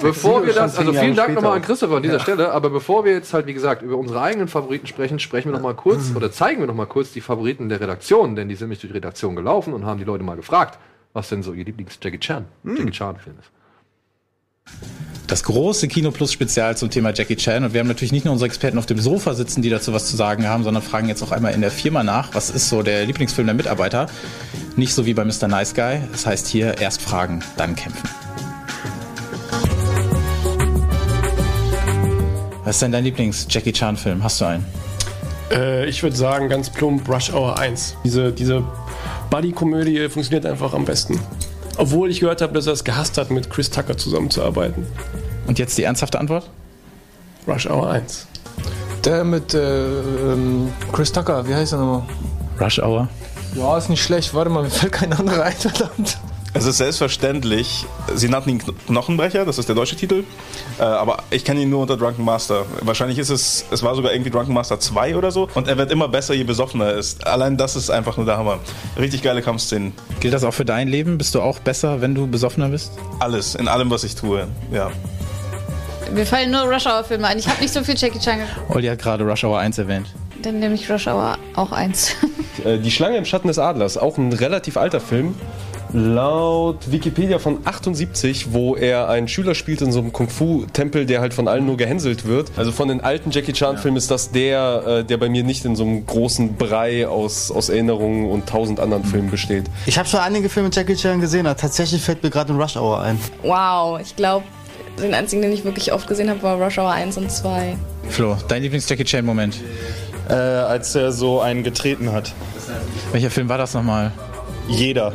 [0.00, 1.62] bevor wir das, also vielen Dank nochmal an.
[1.62, 4.86] Christopher an dieser Stelle, aber bevor wir jetzt halt, wie gesagt, über unsere eigenen Favoriten
[4.86, 8.48] sprechen, sprechen wir nochmal kurz oder zeigen wir nochmal kurz die Favoriten der Redaktion, denn
[8.48, 10.78] die sind nämlich durch die Redaktion gelaufen und haben die Leute mal gefragt,
[11.12, 13.50] was denn so ihr Lieblings-Jackie Chan, Jackie Chan-Film ist.
[15.26, 17.64] das große Kino Plus Spezial zum Thema Jackie Chan.
[17.64, 20.06] Und wir haben natürlich nicht nur unsere Experten auf dem Sofa sitzen, die dazu was
[20.10, 22.82] zu sagen haben, sondern fragen jetzt auch einmal in der Firma nach, was ist so
[22.82, 24.06] der Lieblingsfilm der Mitarbeiter.
[24.76, 25.48] Nicht so wie bei Mr.
[25.48, 26.00] Nice Guy.
[26.12, 28.21] Das heißt hier erst fragen, dann kämpfen.
[32.72, 34.24] Was ist denn dein Lieblings-Jackie Chan-Film?
[34.24, 34.64] Hast du einen?
[35.50, 37.98] Äh, ich würde sagen, ganz plump Rush Hour 1.
[38.02, 38.64] Diese, diese
[39.28, 41.20] Buddy-Komödie funktioniert einfach am besten.
[41.76, 44.86] Obwohl ich gehört habe, dass er es gehasst hat, mit Chris Tucker zusammenzuarbeiten.
[45.46, 46.48] Und jetzt die ernsthafte Antwort?
[47.46, 48.26] Rush Hour 1.
[49.04, 52.04] Der mit äh, ähm, Chris Tucker, wie heißt er nochmal?
[52.58, 53.06] Rush Hour.
[53.54, 54.32] Ja, ist nicht schlecht.
[54.32, 56.16] Warte mal, mir fällt kein anderer ein, verdammt.
[56.54, 60.24] Es ist selbstverständlich, sie nannten ihn Kn- Knochenbrecher, das ist der deutsche Titel,
[60.78, 62.66] äh, aber ich kenne ihn nur unter Drunken Master.
[62.82, 65.90] Wahrscheinlich ist es, es war sogar irgendwie Drunken Master 2 oder so und er wird
[65.90, 67.26] immer besser, je besoffener er ist.
[67.26, 68.58] Allein das ist einfach nur der Hammer.
[68.98, 69.92] Richtig geile Kampfszenen.
[70.20, 71.16] Gilt das auch für dein Leben?
[71.16, 72.92] Bist du auch besser, wenn du besoffener bist?
[73.18, 74.90] Alles, in allem, was ich tue, ja.
[76.12, 77.38] Mir fallen nur Rush Hour Filme ein.
[77.38, 78.68] Ich habe nicht so viel Jackie Chan geguckt.
[78.76, 80.08] Olli hat gerade Rush Hour 1 erwähnt.
[80.42, 82.14] Dann nehme ich Rush Hour auch eins.
[82.62, 85.34] Äh, Die Schlange im Schatten des Adlers, auch ein relativ alter Film.
[85.94, 91.34] Laut Wikipedia von 78, wo er einen Schüler spielt in so einem Kung-Fu-Tempel, der halt
[91.34, 92.50] von allen nur gehänselt wird.
[92.56, 95.76] Also von den alten Jackie Chan-Filmen ist das der, äh, der bei mir nicht in
[95.76, 99.64] so einem großen Brei aus, aus Erinnerungen und tausend anderen Filmen besteht.
[99.84, 102.60] Ich habe schon einige Filme mit Jackie Chan gesehen, aber tatsächlich fällt mir gerade ein
[102.60, 103.18] Rush Hour ein.
[103.42, 104.46] wow, ich glaube,
[105.02, 107.76] den einzigen, den ich wirklich oft gesehen habe, war Rush Hour 1 und 2.
[108.08, 109.60] Flo, dein Lieblings-Jackie Chan-Moment?
[110.30, 112.32] Äh, als er so einen getreten hat.
[113.12, 114.12] Welcher Film war das nochmal?
[114.68, 115.12] Jeder.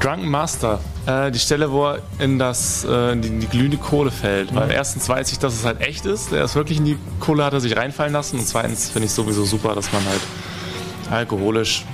[0.00, 0.80] Drunken Master.
[1.06, 4.54] Äh, die Stelle, wo er in, das, äh, in die, in die glühende Kohle fällt.
[4.54, 6.32] Weil erstens weiß ich, dass es halt echt ist.
[6.32, 8.38] Er ist wirklich in die Kohle, hat er sich reinfallen lassen.
[8.38, 10.20] Und zweitens finde ich sowieso super, dass man halt
[11.10, 11.84] alkoholisch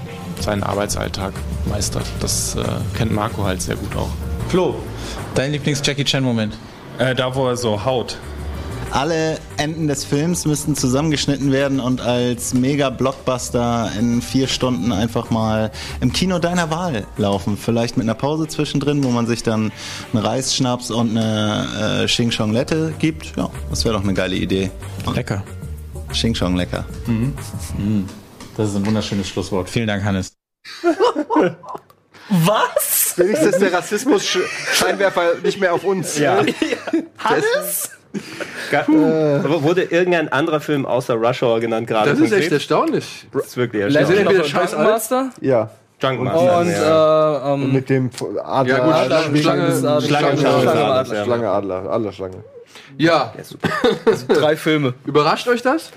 [0.41, 1.33] seinen Arbeitsalltag
[1.69, 2.05] meistert.
[2.21, 2.63] Das äh,
[2.97, 4.11] kennt Marco halt sehr gut auch.
[4.49, 4.77] Flo,
[5.35, 6.57] dein Lieblings-Jackie Chan-Moment?
[6.99, 8.19] Äh, da, wo er so haut.
[8.91, 15.71] Alle Enden des Films müssten zusammengeschnitten werden und als Mega-Blockbuster in vier Stunden einfach mal
[16.01, 17.57] im Kino deiner Wahl laufen.
[17.57, 19.73] Vielleicht mit einer Pause zwischendrin, wo man sich dann
[20.13, 23.37] einen Reisschnaps und eine äh, Xing Chong Lette gibt.
[23.37, 24.71] Ja, das wäre doch eine geile Idee.
[25.15, 25.43] Lecker.
[26.11, 26.85] Xing Chong lecker.
[27.07, 27.35] Mhm.
[28.57, 29.69] Das ist ein wunderschönes Schlusswort.
[29.69, 30.33] Vielen Dank, Hannes.
[32.29, 33.15] Was?
[33.17, 36.19] Wenigstens ist der Rassismus-Scheinwerfer nicht mehr auf uns.
[36.19, 36.43] Ja.
[37.19, 37.91] Hannes?
[38.73, 42.11] Aber Wurde irgendein anderer Film außer Rush Hour genannt gerade?
[42.11, 42.53] Das ist echt konkret?
[42.53, 43.27] erstaunlich.
[43.33, 44.19] Das ist wirklich erstaunlich.
[44.21, 45.71] entweder scheiß Drunken Master Ja.
[46.01, 46.59] Drunk Master.
[46.61, 47.51] und ja.
[47.51, 48.11] äh, ähm, Mit dem
[48.45, 48.77] Adler.
[48.79, 51.25] Ja, gut, Adler- Schlange- Schlange, Schlange- Schlange, Schlange- Schlange, Schlange- Adler.
[51.25, 52.45] Schlange, Adler, Adlerschlange.
[52.99, 53.33] Ja,
[54.29, 54.95] Drei Filme.
[55.07, 55.91] überrascht euch das?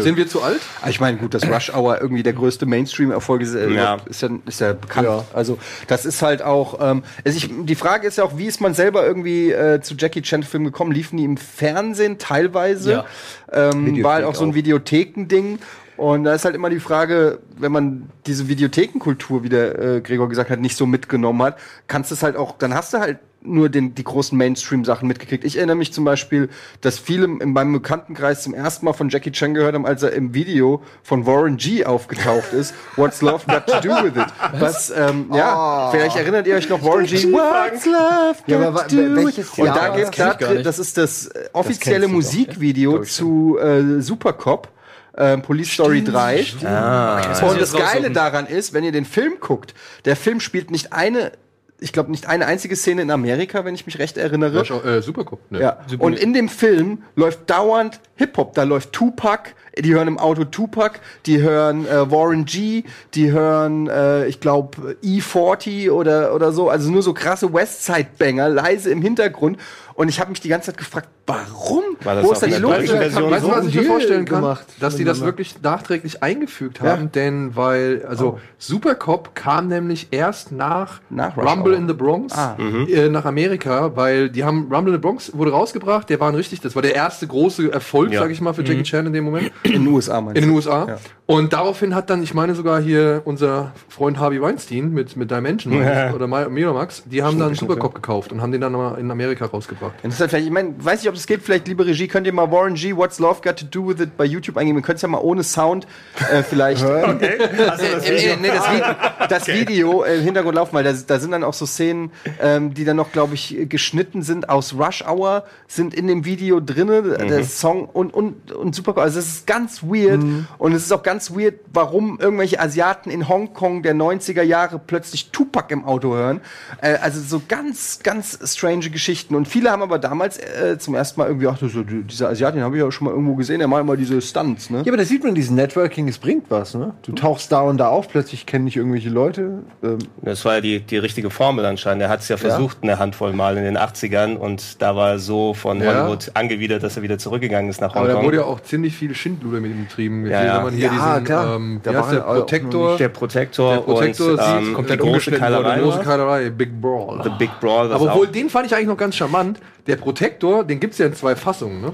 [0.00, 0.60] Sind wir zu alt?
[0.80, 3.98] Ah, Ich meine, gut, dass Rush Hour irgendwie der größte Mainstream-Erfolg ist, äh, Ja.
[4.06, 5.06] ist, ja, ist ja bekannt.
[5.08, 5.24] Ja.
[5.34, 6.78] Also, das ist halt auch.
[6.80, 9.94] Ähm, also ich, die Frage ist ja auch, wie ist man selber irgendwie äh, zu
[9.98, 10.92] Jackie Chan-Filmen gekommen?
[10.92, 12.92] Liefen die im Fernsehen teilweise?
[12.92, 13.04] Ja.
[13.52, 14.54] Ähm, war halt auch so ein.
[14.54, 15.58] Videothekending.
[15.96, 20.28] Und da ist halt immer die Frage, wenn man diese Videothekenkultur, wie der äh, Gregor
[20.28, 23.18] gesagt hat, nicht so mitgenommen hat, kannst du es halt auch, dann hast du halt
[23.44, 25.44] nur den, die großen Mainstream-Sachen mitgekriegt.
[25.44, 26.48] Ich erinnere mich zum Beispiel,
[26.80, 30.12] dass viele in meinem Bekanntenkreis zum ersten Mal von Jackie Chan gehört haben, als er
[30.12, 32.74] im Video von Warren G aufgetaucht ist.
[32.96, 34.60] What's Love Got to Do with It?
[34.60, 37.32] Was, ähm, ja, vielleicht erinnert ihr euch noch Warren G.
[37.32, 39.58] What's Love Ja, got aber wa- to do with welches it?
[39.58, 40.36] Und da geht's das?
[40.38, 42.14] da, das ist das äh, offizielle kennst du doch,
[42.46, 44.68] Musikvideo zu äh, Supercop.
[45.14, 46.46] äh, Police Story 3.
[46.64, 47.46] Ah.
[47.46, 49.74] Und das Geile daran ist, wenn ihr den Film guckt,
[50.04, 51.32] der Film spielt nicht eine,
[51.82, 54.62] ich glaube nicht eine einzige Szene in Amerika, wenn ich mich recht erinnere.
[54.62, 55.40] Hour- äh, Supercop.
[55.50, 55.60] Ne.
[55.60, 55.78] Ja.
[55.98, 58.54] Und in dem Film läuft dauernd Hip-Hop.
[58.54, 63.88] Da läuft Tupac, die hören im Auto Tupac, die hören äh, Warren G, die hören,
[63.88, 66.68] äh, ich glaube, E40 oder, oder so.
[66.68, 69.58] Also nur so krasse Westside-Banger, leise im Hintergrund.
[69.94, 71.82] Und ich habe mich die ganze Zeit gefragt, warum?
[72.02, 72.90] War das Wo ist da die Logik?
[72.92, 74.40] Weißt du, was ich mir Deal vorstellen kann?
[74.40, 80.50] gemacht dass die das wirklich nachträglich eingefügt haben, denn weil, also Supercop kam nämlich erst
[80.50, 81.78] nach, Nach Rumble Hour.
[81.78, 82.56] in the Bronx Ah.
[82.58, 86.34] äh, nach Amerika, weil die haben Rumble in the Bronx wurde rausgebracht, der war ein
[86.36, 88.20] richtig, das war der erste große Erfolg, Ja.
[88.20, 89.50] sag ich mal, für Jackie Chan in dem Moment.
[89.64, 90.50] In den USA meinst In du?
[90.50, 90.86] den USA.
[90.88, 90.96] Ja.
[91.26, 95.72] Und daraufhin hat dann, ich meine sogar hier unser Freund Harvey Weinstein mit, mit Dimension
[95.82, 96.12] Ja.
[96.12, 99.46] oder Mi- Miramax, die haben dann Supercop gekauft und haben den dann mal in Amerika
[99.46, 99.92] rausgebracht.
[100.02, 102.50] Interessant, vielleicht, ich meine, weiß nicht, ob es geht, vielleicht, liebe Regie, könnt ihr mal
[102.50, 104.78] Warren G, What's Love Got to Do with It bei YouTube eingeben.
[104.78, 105.86] Ihr könnt es ja mal ohne Sound
[106.30, 106.84] äh, vielleicht.
[107.12, 107.38] Okay.
[107.68, 108.32] Also das Äh, Video.
[108.32, 111.44] äh, nee, das, Vi das Video äh, im Hintergrund laufen, weil da, da sind dann
[111.44, 115.94] auch so Szenen, ähm, die dann noch, glaube ich, geschnitten sind aus Rush Hour, sind
[115.94, 118.96] in dem Video drinne, der Song und, und, und super.
[118.98, 120.22] Also es ist ganz weird
[120.58, 125.30] und es ist auch ganz weird, warum irgendwelche Asiaten in Hongkong der 90er Jahre plötzlich
[125.30, 126.40] Tupac im Auto hören.
[126.80, 129.34] Äh, also so ganz, ganz strange Geschichten.
[129.34, 131.74] Und viele haben aber damals äh, zum ersten Mal irgendwie, ach, ist-
[132.10, 134.78] dieser Asiatin habe ich ja schon mal irgendwo gesehen, der macht immer diese Stunts, ne?
[134.84, 136.94] Ja, aber da sieht man, diesen Networking, es bringt was, ne?
[137.02, 139.58] Du tauchst da und da auf, plötzlich kennen dich irgendwelche Leute.
[139.82, 142.02] Ähm, Das war ja die, die richtige Formel anscheinend.
[142.02, 145.18] Er hat es ja versucht, eine Handvoll Mal in den 80ern und da war er
[145.18, 145.92] so von Ja.
[146.02, 148.24] Hollywood angewidert, dass er wieder zurückgegangen ist nach Aber da Hongkong.
[148.26, 150.26] wurde ja auch ziemlich viel Schindluder mit ihm betrieben.
[150.26, 150.56] Ja, ja.
[150.56, 151.56] Wenn man hier Ja, diesen, klar.
[151.56, 155.30] ähm, Da waren der Protektor, der Protektor, der Protektor und ähm, komplett die große.
[155.32, 155.80] Keilerei.
[155.80, 156.04] Große war.
[156.04, 157.20] Keilerei, Big Brawl.
[157.22, 159.58] The Big Brawl, Aber obwohl, den fand ich eigentlich noch ganz charmant.
[159.86, 161.92] Der Protektor, den gibt's ja in zwei Fassungen, ne?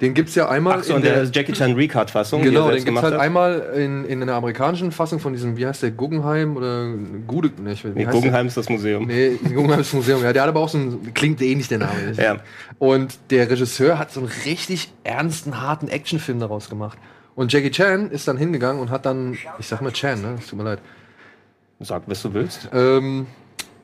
[0.00, 3.04] Den gibt's ja einmal Ach so, in der Jackie Chan Recut-Fassung, Genau, den gibt's gemacht
[3.04, 3.20] halt hat.
[3.20, 6.92] einmal in, in einer amerikanischen Fassung von diesem, wie heißt der, Guggenheim oder
[7.26, 9.08] Gude, ne, ich Nee, Guggenheim ist das Museum.
[9.08, 9.16] Der?
[9.16, 11.78] Nee, Guggenheim ist das Museum, ja, der hat aber auch so ein, klingt ähnlich der
[11.78, 11.92] Name.
[12.16, 12.36] Ja.
[12.78, 16.98] Und der Regisseur hat so einen richtig ernsten, harten Actionfilm daraus gemacht.
[17.34, 20.46] Und Jackie Chan ist dann hingegangen und hat dann, ich sag mal Chan, ne, es
[20.48, 20.78] tut mir leid,
[21.80, 22.68] Sag, was du willst.
[22.72, 23.26] ähm,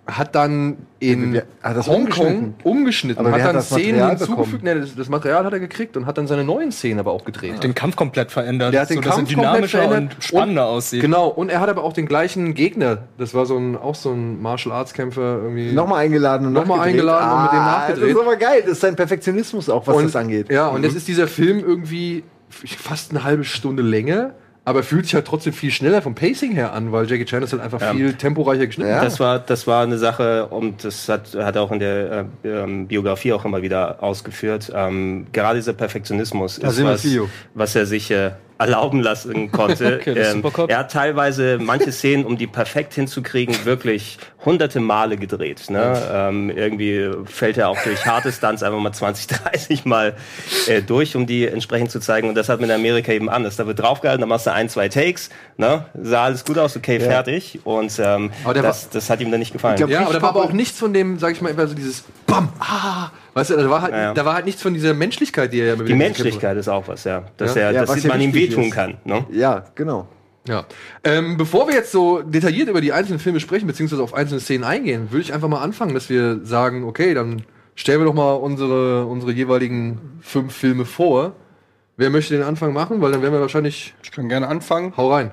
[0.07, 3.25] hat dann in Ja, hat das Hongkong umgeschnitten?
[3.25, 6.27] umgeschnitten, hat dann Szenen hinzugefügt, ne, das, das Material hat er gekriegt und hat dann
[6.27, 7.63] seine neuen Szenen aber auch gedreht.
[7.63, 11.01] Den Kampf komplett verändert, Der hat den er Kampf komplett dynamischer verändert und spannender aussieht.
[11.03, 13.05] Genau, und er hat aber auch den gleichen Gegner.
[13.17, 15.73] Das war so ein, auch so ein Martial Arts Kämpfer irgendwie.
[15.73, 18.03] Nochmal eingeladen und Nochmal eingeladen und mit dem Ah, nachgedreht.
[18.11, 20.51] Das ist aber geil, das ist sein Perfektionismus auch, was und, das angeht.
[20.51, 24.33] Ja, und jetzt ist dieser Film irgendwie fast eine halbe Stunde länger,
[24.65, 27.53] aber fühlt sich halt trotzdem viel schneller vom Pacing her an, weil Jackie Chan ist
[27.53, 28.91] halt einfach viel temporeicher geschnitten.
[28.91, 32.49] Das war, das war eine Sache, und das hat, hat er auch in der äh,
[32.49, 34.71] ähm, Biografie auch immer wieder ausgeführt.
[34.75, 37.29] Ähm, gerade dieser Perfektionismus Da ist was, das Video.
[37.55, 39.93] was er sich äh, erlauben lassen konnte.
[40.03, 45.17] Okay, das ähm, er hat teilweise manche Szenen, um die perfekt hinzukriegen, wirklich hunderte Male
[45.17, 45.71] gedreht.
[45.71, 46.01] Ne?
[46.11, 50.17] Ähm, irgendwie fällt er auch durch harte Stunts einfach mal 20, 30 Mal
[50.67, 52.29] äh, durch, um die entsprechend zu zeigen.
[52.29, 53.57] Und das hat man in Amerika eben anders.
[53.57, 55.85] Da wird draufgehalten, dann machst du ein, zwei Takes, ne?
[56.01, 57.61] sah alles gut aus, okay, fertig.
[57.65, 59.79] Und ähm, Aber der das, das hat ihm dann nicht gefallen.
[59.89, 62.05] Ja, aber da war aber auch nichts von dem, sag ich mal, immer so dieses
[62.27, 64.15] Bam, ah, Weißt du, da war halt, Ja, ja.
[64.15, 66.87] da war halt nichts von dieser Menschlichkeit, die er ja mit Die Menschlichkeit ist auch
[66.89, 67.25] was, ja.
[67.37, 67.63] Dass, Ja.
[67.63, 68.73] er, Ja, dass man ihm wehtun ist.
[68.75, 68.99] kann.
[69.05, 69.25] Ne?
[69.31, 70.07] Ja, genau.
[70.47, 70.65] Ja.
[71.05, 74.65] Ähm, bevor wir jetzt so detailliert über die einzelnen Filme sprechen, beziehungsweise auf einzelne Szenen
[74.65, 77.43] eingehen, würde ich einfach mal anfangen, dass wir sagen, okay, dann
[77.75, 81.33] stellen wir doch mal unsere, unsere jeweiligen fünf Filme vor.
[81.97, 83.01] Wer möchte den Anfang machen?
[83.01, 83.95] Weil dann werden wir wahrscheinlich.
[84.03, 84.95] Ich kann gerne anfangen.
[84.97, 85.31] Hau rein.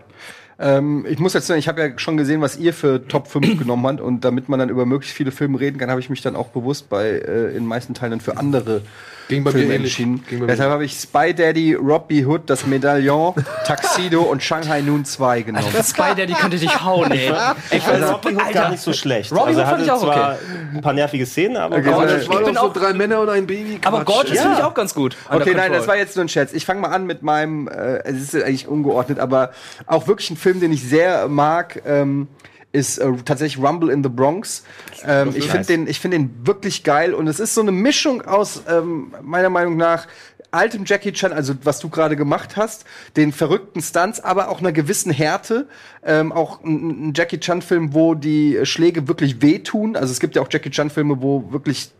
[0.60, 3.58] Ähm, ich muss jetzt sagen, ich habe ja schon gesehen, was ihr für Top 5
[3.60, 4.02] genommen habt.
[4.02, 6.50] Und damit man dann über möglichst viele Filme reden kann, habe ich mich dann auch
[6.50, 8.82] bewusst bei äh, in meisten Teilen für andere
[9.30, 9.92] Ging bei mir Filme ähnlich.
[9.92, 10.26] entschieden.
[10.28, 13.34] Ging bei mir Deshalb habe ich Spy Daddy, Robbie Hood, das Medaillon,
[13.68, 15.66] Tuxedo und Shanghai Noon 2 genommen.
[15.66, 17.32] Alter, Spy Daddy könnte dich hauen, ey.
[17.72, 18.60] Ich fand Also, Robin Hood Alter.
[18.60, 19.32] gar nicht so schlecht.
[19.32, 20.38] Robin also Hood fand hatte ich auch zwar okay.
[20.76, 23.22] ein paar nervige Szenen, aber Okay, Aber das waren bin doch so auch- drei Männer
[23.22, 23.80] und ein Baby.
[23.86, 24.08] Aber Quatsch.
[24.16, 25.16] Gorgeous finde ich auch ganz gut.
[25.30, 26.52] Okay, nein, das war jetzt nur ein Scherz.
[26.54, 29.52] Ich fange mal an mit meinem, äh, es ist eigentlich ungeordnet, aber
[29.86, 32.28] auch wirklich ein Film, den ich sehr mag, ähm,
[32.72, 34.64] ist äh, tatsächlich Rumble in the Bronx.
[35.06, 38.22] Ähm, ich finde den, ich finde den wirklich geil und es ist so eine Mischung
[38.22, 40.08] aus ähm, meiner Meinung nach
[40.52, 44.72] altem Jackie Chan, also was du gerade gemacht hast, den verrückten Stunts, aber auch einer
[44.72, 45.68] gewissen Härte.
[46.04, 49.96] Ähm, auch ein, ein Jackie Chan-Film, wo die Schläge wirklich wehtun.
[49.96, 51.92] Also es gibt ja auch Jackie Chan-Filme, wo wirklich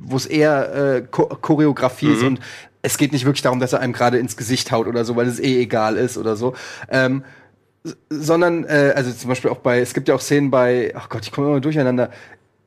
[0.00, 2.40] wo es eher äh, Cho Choreografie ist und
[2.80, 5.26] es geht nicht wirklich darum, dass er einem gerade ins Gesicht haut oder so, weil
[5.26, 6.54] es eh egal ist oder so.
[6.90, 7.24] Ähm,
[8.10, 11.22] sondern, äh, also zum Beispiel auch bei, es gibt ja auch Szenen bei, ach Gott,
[11.22, 12.10] ich komme immer durcheinander,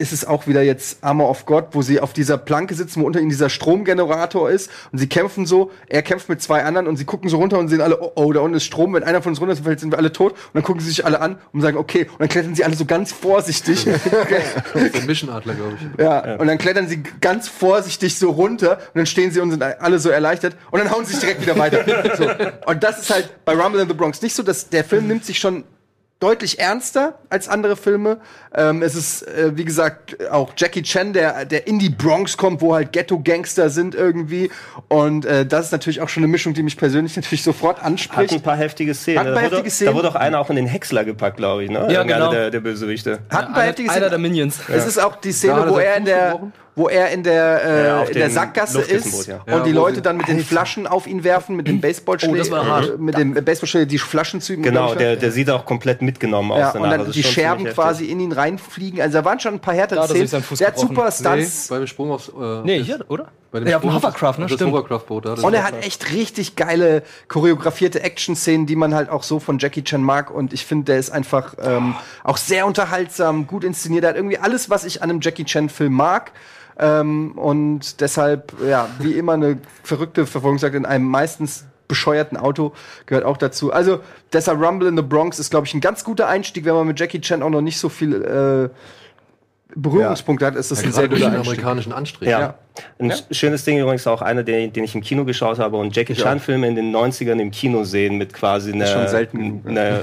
[0.01, 3.05] ist es auch wieder jetzt Armor of God, wo sie auf dieser Planke sitzen, wo
[3.05, 6.97] unter ihnen dieser Stromgenerator ist und sie kämpfen so, er kämpft mit zwei anderen und
[6.97, 9.21] sie gucken so runter und sehen alle, oh, oh da unten ist Strom, wenn einer
[9.21, 11.61] von uns runterfällt, sind wir alle tot und dann gucken sie sich alle an und
[11.61, 13.85] sagen, okay, und dann klettern sie alle so ganz vorsichtig
[14.73, 16.01] Der Mischenadler, glaube ich.
[16.03, 19.63] ja, und dann klettern sie ganz vorsichtig so runter und dann stehen sie und sind
[19.63, 21.83] alle so erleichtert und dann hauen sie sich direkt wieder weiter.
[22.17, 22.27] so.
[22.69, 25.25] Und das ist halt bei Rumble in the Bronx nicht so, dass der Film nimmt
[25.25, 25.63] sich schon
[26.21, 28.19] deutlich ernster als andere Filme.
[28.55, 32.61] Ähm, es ist, äh, wie gesagt, auch Jackie Chan, der, der in die Bronx kommt,
[32.61, 34.51] wo halt Ghetto-Gangster sind irgendwie.
[34.87, 37.85] Und äh, das ist natürlich auch schon eine Mischung, die mich persönlich natürlich sofort Hat
[37.85, 38.33] anspricht.
[38.33, 39.19] ein paar heftige Szenen.
[39.19, 39.91] Hat ein paar da, wurde, heftige Szenen.
[39.91, 41.79] da wurde auch einer auch in den Häcksler gepackt, glaube ich, ne?
[41.79, 42.31] Ja, Irgendeiner genau.
[42.31, 43.19] Der, der Bösewichte.
[43.29, 44.21] Hat ein paar heftige Einer der Szenen.
[44.21, 44.59] Minions.
[44.69, 46.53] Es ist auch die Szene, hat er wo er in der, gebrochen.
[46.75, 49.41] Wo er in der, äh, Ja, in der dem Sackgasse ist ja.
[49.45, 52.37] und Ja, die Leute dann mit den Flaschen auf ihn werfen, mit dem Baseballschläger, Oh,
[52.37, 52.89] das war hart.
[52.91, 54.61] äh, mit dem Baseballschläger die Flaschen zu ihm.
[54.63, 58.05] Genau, der, der sieht auch komplett mitgenommen aus ja, und dann Also die Scherben quasi
[58.05, 59.01] in ihn reinfliegen.
[59.01, 60.43] Also da waren schon ein paar härtere er sich Szenen.
[60.59, 61.67] Der hat super Nee, Stunts.
[61.67, 62.29] beim Sprung aufs.
[62.29, 63.27] Äh, Nee, hier, oder?
[63.51, 64.47] bei dem Ja, auf dem Sprung Hovercraft, ne?
[64.47, 64.71] Stimmt.
[64.71, 65.25] Hovercraft-Boot.
[65.43, 69.83] Und er hat echt richtig geile choreografierte Action-Szenen, die man halt auch so von Jackie
[69.83, 70.31] Chan mag.
[70.31, 74.03] Und ich finde, der ist einfach ähm, auch sehr unterhaltsam, gut inszeniert.
[74.05, 76.31] Er hat irgendwie alles, was ich an einem Jackie Chan-Film mag.
[76.81, 82.71] Ähm, und deshalb, ja, wie immer eine verrückte Verfolgungsjagd in einem meistens bescheuerten Auto
[83.05, 83.71] gehört auch dazu.
[83.71, 83.99] Also
[84.33, 86.99] deshalb Rumble in the Bronx ist, glaube ich, ein ganz guter Einstieg, wenn man mit
[86.99, 88.69] Jackie Chan auch noch nicht so viel äh,
[89.75, 90.55] Berührungspunkte hat.
[90.55, 92.29] Ist das Ja, ein sehr gerade durch guter den amerikanischen Anstrich.
[92.29, 92.39] Ja.
[92.39, 92.55] Ja.
[92.99, 93.15] Ein Ja.
[93.15, 96.13] sch- schönes Ding übrigens auch einer, den, den ich im Kino geschaut habe und Jackie
[96.13, 98.85] Chan-Filme in den 90ern im Kino sehen mit quasi einer,
[99.65, 99.99] einer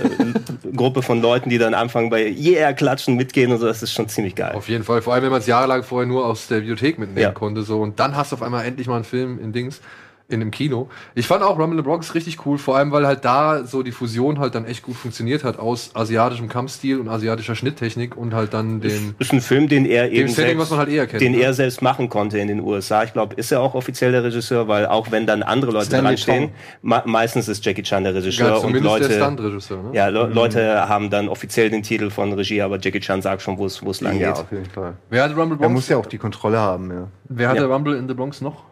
[0.76, 3.66] Gruppe von Leuten, die dann anfangen bei Yeah klatschen, mitgehen und so.
[3.66, 4.52] Das ist schon ziemlich geil.
[4.54, 5.02] Auf jeden Fall.
[5.02, 7.30] Vor allem, wenn man es jahrelang vorher nur aus der Bibliothek mitnehmen Ja.
[7.32, 7.62] konnte.
[7.62, 7.80] So.
[7.80, 9.80] Und dann hast du auf einmal endlich mal einen Film in Dings.
[10.30, 10.90] In einem Kino.
[11.14, 13.82] Ich fand auch Rumble in the Bronx richtig cool, vor allem weil halt da so
[13.82, 18.34] die Fusion halt dann echt gut funktioniert hat aus asiatischem Kampfstil und asiatischer Schnitttechnik und
[18.34, 19.14] halt dann dem.
[19.18, 21.38] ist ein Film, den er eben Setting, selbst, was man halt eher kennt, den ne?
[21.40, 23.04] er selbst machen konnte in den USA.
[23.04, 26.08] Ich glaube, ist er auch offiziell der Regisseur, weil auch wenn dann andere Leute Stanley
[26.08, 26.50] dran stehen,
[26.82, 29.82] me meistens ist Jackie Chan der Regisseur Ja, und zumindest Leute, der Stunt-Regisseur.
[29.82, 29.90] Ne?
[29.94, 33.56] ja, Le Leute haben dann offiziell den Titel von Regie, aber Jackie Chan sagt schon,
[33.56, 34.42] wo es wo es lang Ja, geht.
[34.42, 34.92] auf jeden Fall.
[35.08, 35.72] Wer hatte Rumble Er Bronx?
[35.72, 37.08] muss ja auch die Kontrolle haben, ja.
[37.30, 37.66] Wer hatte Ja.
[37.74, 38.64] Rumble in the Bronx noch?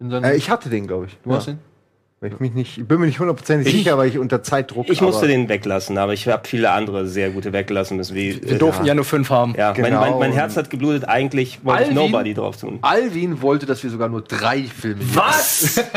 [0.00, 1.18] Äh, ich hatte den, glaube ich.
[1.24, 1.58] du hast ihn?
[2.22, 4.90] Weil Ich, mich nicht, ich bin mir nicht hundertprozentig Ich- sicher, weil ich unter Zeitdruck
[4.90, 8.14] Ich musste den weglassen, aber ich habe viele andere sehr gute weggelassen müssen.
[8.14, 9.54] Wie, Wir durften ja nur fünf haben.
[9.56, 10.00] ja, mein, Genau.
[10.00, 11.08] mein, mein Herz hat geblutet.
[11.08, 12.02] Eigentlich wollte ich Alvin?
[12.10, 12.78] Nobody drauf tun.
[12.82, 15.82] Alvin wollte, dass wir sogar nur drei Filme Was?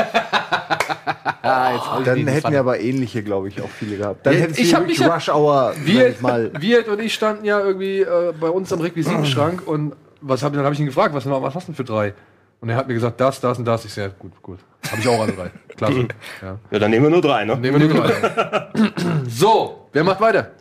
[1.41, 4.25] Dann hätten wir aber ähnliche, glaube ich, auch viele gehabt.
[4.25, 6.51] Dann Ja, ich hab wirklich mich ja- Rush Hour, Wir, ich mal.
[6.59, 10.63] Wirt und ich standen ja irgendwie äh, bei uns am Requisitenschrank und was hab, dann
[10.63, 12.13] habe ich ihn gefragt, was, was hast du denn für drei?
[12.63, 13.83] Und er hat mir gesagt, das, das und das.
[13.83, 14.57] Ich sehr gut, gut.
[14.89, 15.51] Habe ich auch alle drei.
[15.75, 16.07] Klasse.
[16.41, 16.57] ja.
[16.71, 17.57] Ja, dann nehmen wir nur drei, ne?
[17.57, 18.69] Nehmen wir nur drei.
[19.27, 20.51] so, wer macht weiter?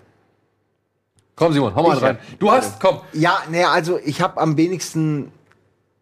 [1.37, 2.19] Komm, Simon, hau mal Ich, rein.
[2.41, 3.03] Du hast, komm.
[3.13, 5.31] Ja, naja, also ich habe am wenigsten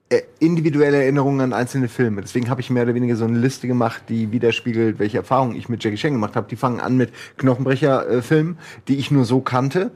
[0.08, 2.22] äh, individuelle Erinnerungen an einzelne Filme.
[2.22, 5.68] Deswegen habe ich mehr oder weniger so eine Liste gemacht, die widerspiegelt, welche Erfahrungen ich
[5.68, 6.48] mit Jackie Chan gemacht habe.
[6.48, 8.56] Die fangen an mit Knochenbrecher-Filmen,
[8.88, 9.90] die ich nur so kannte.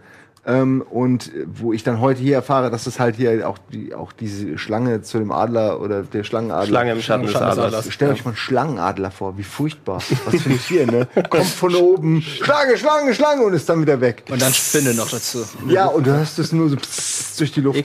[0.46, 4.12] Ähm, und wo ich dann heute hier erfahre, dass es halt hier auch, die, auch
[4.12, 6.66] diese Schlange zu dem Adler oder der Schlangenadler.
[6.66, 7.90] Schlange im Schatten des Adlers.
[7.92, 10.02] Stellt euch mal einen Schlangenadler vor, wie furchtbar.
[10.26, 11.08] Was für ein Tier, ne?
[11.30, 14.24] Kommt von oben, Schlange, Schlange, Schlange und ist dann wieder weg.
[14.30, 15.44] Und dann Spinne noch dazu.
[15.68, 16.76] Ja, und du hörst es nur so
[17.38, 17.84] durch die Luft.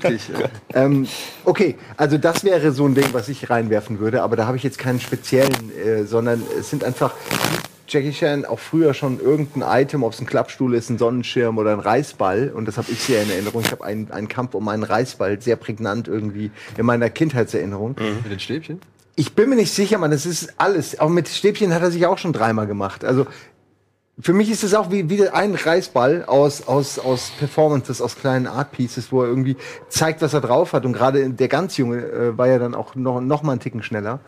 [0.74, 1.08] Ähm,
[1.46, 4.64] okay, also das wäre so ein Ding, was ich reinwerfen würde, aber da habe ich
[4.64, 7.14] jetzt keinen speziellen, äh, sondern es sind einfach
[7.90, 11.74] Jackie Chan auch früher schon irgendein Item, ob es ein Klappstuhl ist, ein Sonnenschirm oder
[11.74, 12.52] ein Reißball.
[12.54, 13.62] Und das habe ich sehr in Erinnerung.
[13.64, 17.96] Ich habe einen, einen Kampf um einen Reißball sehr prägnant irgendwie in meiner Kindheitserinnerung.
[18.24, 18.80] Mit den Stäbchen?
[19.16, 21.00] Ich bin mir nicht sicher, man, das ist alles.
[21.00, 23.04] Auch mit Stäbchen hat er sich auch schon dreimal gemacht.
[23.04, 23.26] Also
[24.22, 28.48] für mich ist es auch wie, wie ein Reißball aus, aus, aus Performances, aus kleinen
[28.48, 29.56] Art Pieces, wo er irgendwie
[29.88, 30.86] zeigt, was er drauf hat.
[30.86, 33.82] Und gerade der ganz Junge äh, war ja dann auch noch, noch mal einen Ticken
[33.82, 34.20] schneller.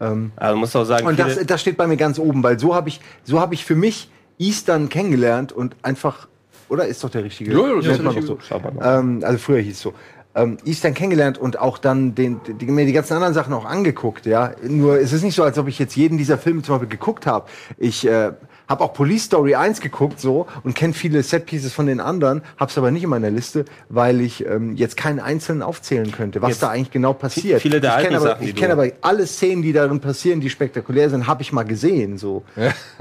[0.00, 2.74] Ähm, Also muss auch sagen, und das, das steht bei mir ganz oben, weil so
[2.74, 6.28] habe ich, so habe ich für mich Eastern kennengelernt und einfach,
[6.68, 7.52] oder ist doch der richtige?
[7.52, 8.26] Ja, ja, Nennt der man richtige.
[8.26, 8.80] doch so.
[8.82, 9.94] Ähm, also früher hieß es so.
[10.36, 14.26] Ähm, Eastern kennengelernt und auch dann den, die, mir die ganzen anderen Sachen auch angeguckt,
[14.26, 14.50] ja.
[14.66, 17.26] Nur es ist nicht so, als ob ich jetzt jeden dieser Filme zum Beispiel geguckt
[17.26, 17.46] habe.
[17.78, 18.32] Ich äh,
[18.68, 22.78] habe auch Police Story 1 geguckt so und kenne viele Setpieces von den anderen, hab's
[22.78, 26.62] aber nicht in meiner Liste, weil ich ähm, jetzt keinen einzelnen aufzählen könnte, was Jetzt
[26.62, 27.60] da eigentlich genau passiert.
[27.60, 30.40] viele der ich alten kenn aber, Sachen, ich kenne aber alle Szenen, die darin passieren,
[30.40, 32.18] die spektakulär sind, habe ich mal gesehen.
[32.18, 32.44] So.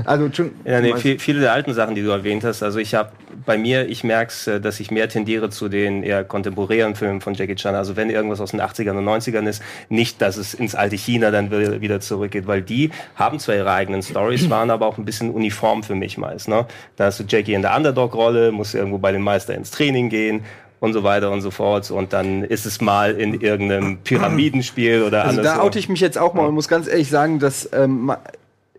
[0.04, 2.64] Also schon, Ja, nee, viel, viele der alten Sachen, die du erwähnt hast.
[2.64, 3.12] Also ich habe
[3.46, 7.34] bei mir, ich merk's, äh, dass ich mehr tendiere zu den eher kontemporären Filmen von
[7.34, 7.76] Jackie Chan.
[7.76, 11.32] Also wenn irgendwas aus den 80ern und 90ern ist, nicht, dass es ins alte China
[11.32, 15.06] dann wieder wieder zurückgeht, weil die haben zwar ihre eigenen Stories, waren aber auch ein
[15.06, 15.53] bisschen uniform
[15.84, 16.48] für mich meist.
[16.48, 16.66] Ne?
[16.96, 20.44] Da hast du Jackie in der Underdog-Rolle, muss irgendwo bei den Meister ins Training gehen
[20.80, 21.90] und so weiter und so fort.
[21.92, 25.68] Und dann ist es mal in irgendeinem Pyramidenspiel oder Also da anderswo.
[25.68, 28.12] oute ich mich jetzt auch mal und muss ganz ehrlich sagen, dass ähm,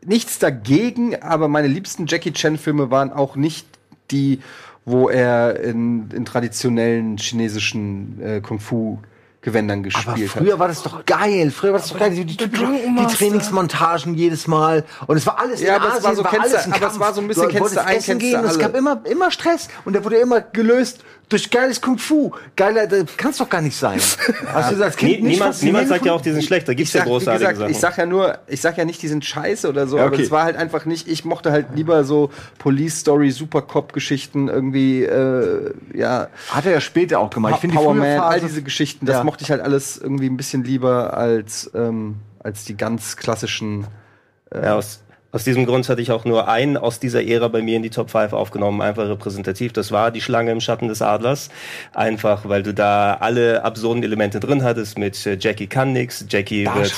[0.04, 3.66] nichts dagegen, aber meine liebsten Jackie Chan Filme waren auch nicht
[4.10, 4.40] die,
[4.84, 8.98] wo er in, in traditionellen chinesischen äh, Kung Fu
[9.44, 10.28] Gewändern gespielt Aber hat.
[10.30, 11.50] früher war das doch geil.
[11.50, 12.10] Früher war das doch geil.
[12.10, 14.84] Die, die, die, die Trainingsmontagen jedes Mal.
[15.06, 16.86] Und es war alles Ja, in aber es Asien, war so, war alles ein aber
[16.88, 18.44] es war so ein bisschen, du kennst du ein, essen kennst gehen.
[18.44, 18.58] Es alle.
[18.58, 19.68] gab immer, immer Stress.
[19.84, 22.32] Und der wurde immer gelöst durch geiles Kung Fu.
[22.54, 23.98] Geiler, das kann's doch gar nicht sein.
[24.52, 26.68] Hast du als Kind Nie- niemand, niemand sagt ja auch, die sind schlecht.
[26.68, 27.70] Da gibt's ja großartige gesagt, Sachen.
[27.70, 30.14] ich sag ja nur, ich sag ja nicht, die sind scheiße oder so, Ja, aber
[30.14, 30.22] okay.
[30.22, 35.72] es war halt einfach nicht, ich mochte halt lieber so Police Story, Supercop-Geschichten irgendwie, äh,
[35.94, 36.28] ja.
[36.50, 37.54] Hat er ja später auch gemacht.
[37.54, 39.24] Ich finde die Power frühe Man, all diese Geschichten, das Ja.
[39.24, 43.86] mochte ich halt alles irgendwie ein bisschen lieber als, ähm, als die ganz klassischen.
[44.52, 45.03] Ja, aus,
[45.34, 47.90] aus diesem Grund hatte ich auch nur einen aus dieser Ära bei mir in die
[47.90, 49.72] Top 5 aufgenommen, einfach repräsentativ.
[49.72, 51.48] Das war die Schlange im Schatten des Adlers.
[51.92, 56.62] Einfach, weil du da alle absurden Elemente drin hattest mit äh, Jackie kann nix, Jackie
[56.62, 56.92] Da, wird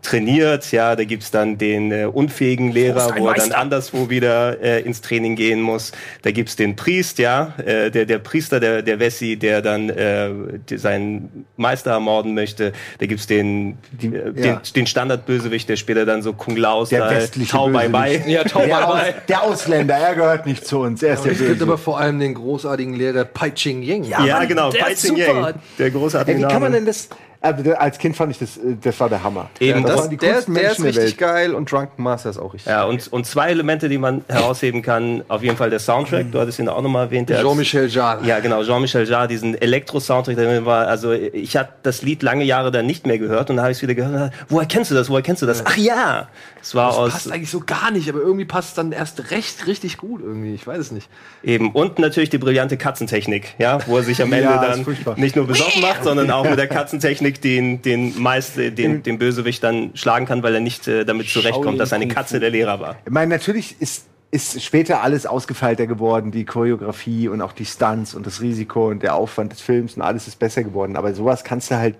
[0.00, 4.80] trainiert, ja, da gibt's dann den äh, unfähigen Lehrer, wo er dann anderswo wieder äh,
[4.80, 5.92] ins Training gehen muss.
[6.22, 10.30] Da gibt's den Priest, ja, äh, der, der Priester, der, der Wessi, der dann äh,
[10.70, 12.72] die, seinen Meister ermorden möchte.
[12.98, 14.62] Da gibt's den, äh, den, ja.
[14.74, 18.22] den Standardbösewicht, der später dann so Kung Lao Der westliche Bye Bye.
[18.26, 19.14] Ja, Tau Der, Bye Aus, Bye.
[19.28, 21.02] der Ausländer, er gehört nicht zu uns.
[21.02, 24.04] Er ist der Es gibt aber vor allem den großartigen Lehrer Pai Ching Ying.
[24.04, 25.16] Ja, Mann, genau, Pai Ching.
[25.16, 27.08] Yang, der großartige Ey, wie kann man denn das?
[27.44, 29.50] Also, als Kind fand ich das, äh, das war der Hammer.
[29.60, 31.18] Eben, das, das- waren die der, der ist richtig Welt.
[31.18, 32.70] geil und Drunken Master ist auch richtig.
[32.72, 36.40] Ja, und, und zwei Elemente, die man herausheben kann, auf jeden Fall der Soundtrack, du
[36.40, 37.28] hattest ihn auch nochmal erwähnt.
[37.28, 38.26] der- Jean-Michel Jarre.
[38.26, 42.70] Ja, genau, Jean-Michel Jarre, diesen Elektro-Soundtrack, der war, also ich habe das Lied lange Jahre
[42.70, 45.10] dann nicht mehr gehört und dann habe ich es wieder gehört woher kennst du das,
[45.10, 45.64] woher kennst du das?
[45.66, 46.28] Ach ja,
[46.62, 49.30] es war Das aus passt eigentlich so gar nicht, aber irgendwie passt es dann erst
[49.30, 50.54] recht richtig gut irgendwie.
[50.54, 51.08] Ich weiß es nicht.
[51.42, 55.36] eben und natürlich die brillante Katzentechnik, ja, wo er sich am Ende Ja, dann nicht
[55.36, 59.90] nur besoffen macht, sondern auch mit der Katzentechnik den, den meist, den, den Bösewicht dann
[59.94, 62.96] schlagen kann, weil er nicht äh, damit zurechtkommt, dass seine Katze der Lehrer war.
[63.04, 68.14] Ich meine, natürlich ist, ist später alles ausgefeilter geworden, die Choreografie und auch die Stunts
[68.14, 70.96] und das Risiko und der Aufwand des Films und alles ist besser geworden.
[70.96, 71.96] Aber sowas kannst du halt.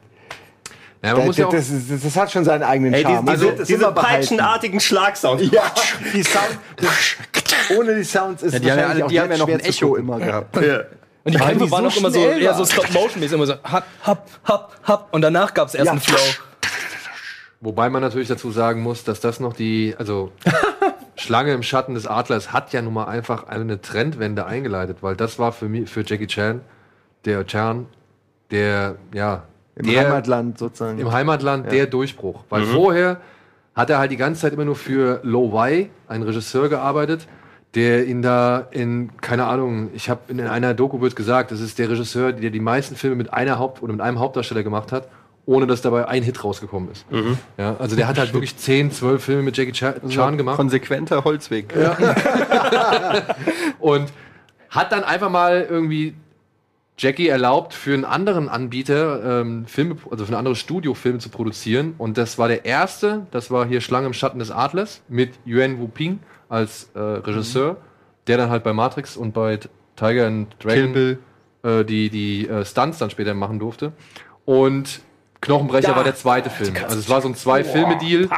[1.03, 3.27] Ja, man das, muss ja das, das, das hat schon seinen eigenen Ey, Charme.
[3.27, 4.17] diese, es diese immer behalten.
[4.21, 5.45] peitschenartigen Schlagsounds.
[5.53, 5.63] Ja,
[6.15, 6.59] die Sound,
[7.79, 9.61] ohne die Sounds ist Ja, die haben ja, wahrscheinlich auch die haben ja noch ein
[9.61, 10.03] schwer zu Echo gucken.
[10.03, 10.57] immer gehabt.
[11.25, 11.33] Ja.
[11.33, 12.65] Und die Kämpfe waren so auch immer so eher so.
[12.67, 15.09] Stop-Motion-mäßig, immer so hap, hap, hap, hap.
[15.15, 15.93] Und danach gab's erst Ja.
[15.93, 16.19] einen Flow.
[17.61, 20.33] wobei man natürlich dazu sagen muss, dass das noch die, also
[21.17, 25.39] Schlange im Schatten des Adlers hat ja nun mal einfach eine Trendwende eingeleitet, weil das
[25.39, 26.61] war für mich, für Jackie Chan,
[27.25, 27.87] der Chan,
[28.51, 29.45] der, ja,
[29.77, 30.99] Im der, Heimatland sozusagen.
[30.99, 32.45] im Heimatland der Durchbruch.
[32.51, 33.21] Weil vorher
[33.75, 37.27] hat er halt die ganze Zeit immer nur für Lo Wei, einen Regisseur, gearbeitet,
[37.75, 41.79] der ihn da in, keine Ahnung, ich habe in einer Doku wird gesagt, das ist
[41.79, 45.09] der Regisseur, der die meisten Filme mit einer Haupt- oder mit einem Hauptdarsteller gemacht hat,
[45.47, 47.05] ohne dass dabei ein Hit rausgekommen ist.
[47.59, 50.57] Ja, also der hat halt wirklich 10, 12 Filme mit Jackie Chan, Chan gemacht.
[50.57, 51.75] Konsequenter Holzweg.
[53.81, 54.13] Und
[54.71, 56.15] hat dann einfach mal irgendwie
[56.97, 61.29] Jackie erlaubt, für einen anderen Anbieter ähm, Filme, also für ein anderes Studio Filme zu
[61.29, 61.95] produzieren.
[61.99, 65.81] Und das war der erste, das war hier Schlange im Schatten des Adlers mit Yuan
[65.81, 67.77] Wu Ping als äh, Regisseur,
[68.27, 69.59] der dann halt bei Matrix und bei
[69.97, 71.19] Tiger and Dragon
[71.63, 73.93] äh, die, die äh, Stunts dann später machen durfte.
[74.45, 75.01] Und
[75.41, 75.97] Knochenbrecher Ja.
[75.97, 76.75] war der zweite Film.
[76.85, 78.29] Also es war so ein Zwei-Filme-Deal,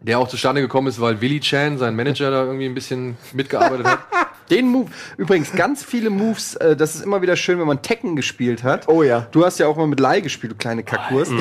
[0.00, 3.86] der auch zustande gekommen ist, weil Willy Chan, sein Manager, da irgendwie ein bisschen mitgearbeitet
[3.86, 4.00] hat.
[4.52, 4.90] Den Move.
[5.16, 8.86] Übrigens, ganz viele Moves, äh, das ist immer wieder schön, wenn man Tekken gespielt hat.
[8.86, 9.26] Oh ja.
[9.30, 11.32] Du hast ja auch mal mit Lai gespielt, du kleine Kackwurst.
[11.32, 11.40] ähm,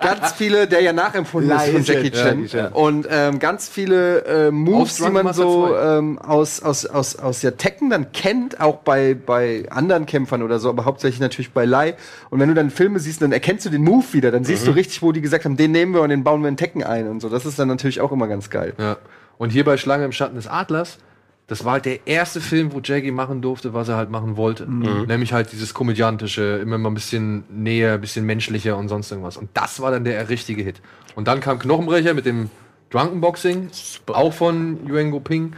[0.00, 2.46] ganz viele, der ja nachempfunden Lai ist von Jackie Chan.
[2.46, 2.68] ja.
[2.68, 5.98] Und ähm, ganz viele äh, Moves, die man so 2.
[5.98, 10.58] ähm, aus, aus, aus, aus der Tekken dann kennt, auch bei, bei anderen Kämpfern oder
[10.58, 11.96] so, aber hauptsächlich natürlich bei Lai.
[12.30, 14.30] Und wenn du dann Filme siehst, dann erkennst du den Move wieder.
[14.30, 16.48] Dann siehst du richtig, wo die gesagt haben, den nehmen wir und den bauen wir
[16.48, 17.28] in Tekken ein und so.
[17.28, 18.72] Das ist dann natürlich auch immer ganz geil.
[18.78, 18.96] Ja.
[19.36, 20.98] Und hier bei Schlange im Schatten des Adlers,
[21.46, 24.66] das war halt der erste Film, wo Jackie machen durfte, was er halt machen wollte.
[25.06, 29.36] Nämlich halt dieses komödiantische, immer mal ein bisschen näher, ein bisschen menschlicher und sonst irgendwas.
[29.36, 30.80] Und das war dann der richtige Hit.
[31.14, 32.48] Und dann kam Knochenbrecher mit dem
[32.90, 33.70] Drunkenboxing,
[34.06, 35.54] auch von Yuan Ping.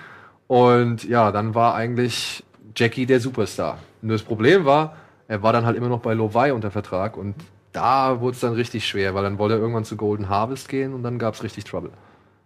[0.47, 2.43] Und ja, dann war eigentlich
[2.77, 3.79] Jackie der Superstar.
[4.03, 4.97] Nur das Problem war,
[5.29, 7.35] er war dann halt immer noch bei Lovai unter Vertrag und
[7.73, 10.95] da wurde es dann richtig schwer, weil dann wollte er irgendwann zu Golden Harvest gehen
[10.95, 11.91] und dann gab es richtig Trouble.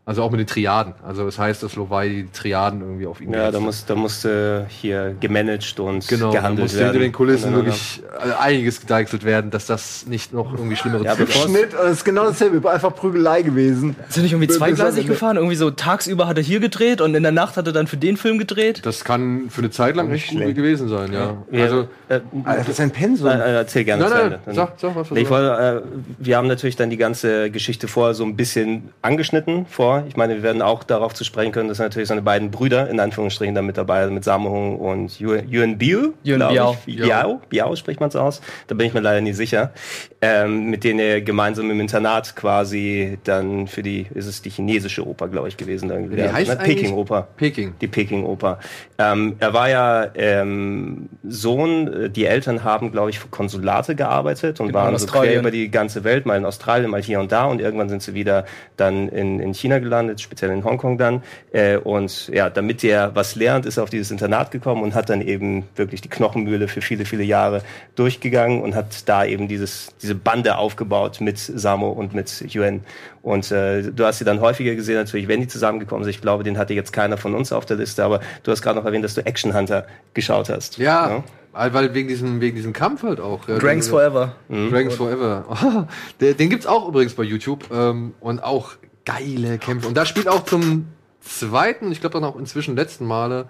[0.08, 0.94] Also auch mit den Triaden.
[1.06, 3.62] Also das heißt, dass Lovai die Triaden irgendwie auf ihn Ja, da, hat.
[3.62, 6.92] muss, da musste hier gemanagt und Genau, da gehandelt musste werden.
[6.92, 7.66] hinter den Kulissen Untereinander.
[7.76, 11.14] wirklich äh, einiges gedeichselt werden, dass das nicht noch irgendwie schlimmere Ja.
[11.14, 13.96] Schnitt, das ist genau dasselbe, einfach Prügelei gewesen.
[14.08, 15.36] Sind nicht irgendwie zweigleisig gefahren?
[15.36, 17.98] Irgendwie so tagsüber hat er hier gedreht und in der Nacht hat er dann für
[17.98, 18.80] den Film gedreht?
[18.86, 21.36] Das kann für eine Zeit lang echt gut gewesen sein, ja.
[21.50, 23.26] Wir- Also, äh, Alter, das ist ein Pensum.
[23.28, 25.88] äh, äh, erzähl gerne Nein, nein, sag- sag was, was ich wollte, äh,
[26.18, 29.97] wir haben natürlich dann die ganze Geschichte vorher so ein bisschen angeschnitten vor.
[30.06, 33.00] Ich meine, wir werden auch darauf zu sprechen können, dass natürlich seine beiden Brüder in
[33.00, 36.12] Anführungsstrichen da mit dabei sind, mit Sammo und Yuen Yuen Biu.
[36.22, 36.76] Yuen glaub Biao.
[36.86, 38.40] Biao, Biao spricht man es aus.
[38.68, 39.72] Da bin ich mir leider nicht sicher.
[40.20, 45.06] Ähm, mit denen er gemeinsam im Internat quasi dann für die, ist es die chinesische
[45.06, 45.88] Oper, glaube ich, gewesen.
[45.88, 46.58] Dann Wie heißt ne?
[46.58, 46.76] eigentlich?
[46.76, 47.28] Peking-Oper.
[47.36, 47.74] Peking.
[47.80, 48.58] Die Peking-Oper.
[48.98, 54.68] Ähm, er war ja ähm, Sohn, die Eltern haben, glaube ich, für Konsulate gearbeitet und
[54.68, 57.32] Genau, in waren so quer über die ganze Welt, mal in Australien, mal hier und
[57.32, 58.44] da und irgendwann sind sie wieder
[58.76, 59.87] dann in, in China gelandet,
[60.18, 61.22] speziell in Hongkong dann.
[61.52, 65.08] Äh, und ja, damit er was lernt, ist er auf dieses Internat gekommen und hat
[65.10, 67.62] dann eben wirklich die Knochenmühle für viele, viele Jahre
[67.96, 72.80] durchgegangen und hat da eben dieses, diese Bande aufgebaut mit Samo und mit Yuan.
[73.22, 76.10] Und äh, du hast sie dann häufiger gesehen, natürlich, wenn die zusammengekommen sind.
[76.14, 78.78] Ich glaube, den hatte jetzt keiner von uns auf der Liste, aber du hast gerade
[78.78, 80.78] noch erwähnt, dass du Action Hunter geschaut hast.
[80.78, 81.70] ja, Ne?
[81.72, 83.48] weil- wegen diesem, wegen diesem Kampf halt auch.
[83.48, 84.36] Ja, Dragons Forever.
[84.48, 85.44] Dragons Forever.
[86.20, 87.64] Oh, den gibt's auch übrigens bei YouTube.
[87.72, 88.72] Ähm, und auch
[89.08, 89.88] geile Kämpfe.
[89.88, 90.86] Und da spielt auch zum
[91.20, 93.46] zweiten, ich glaube dann auch inzwischen letzten Male,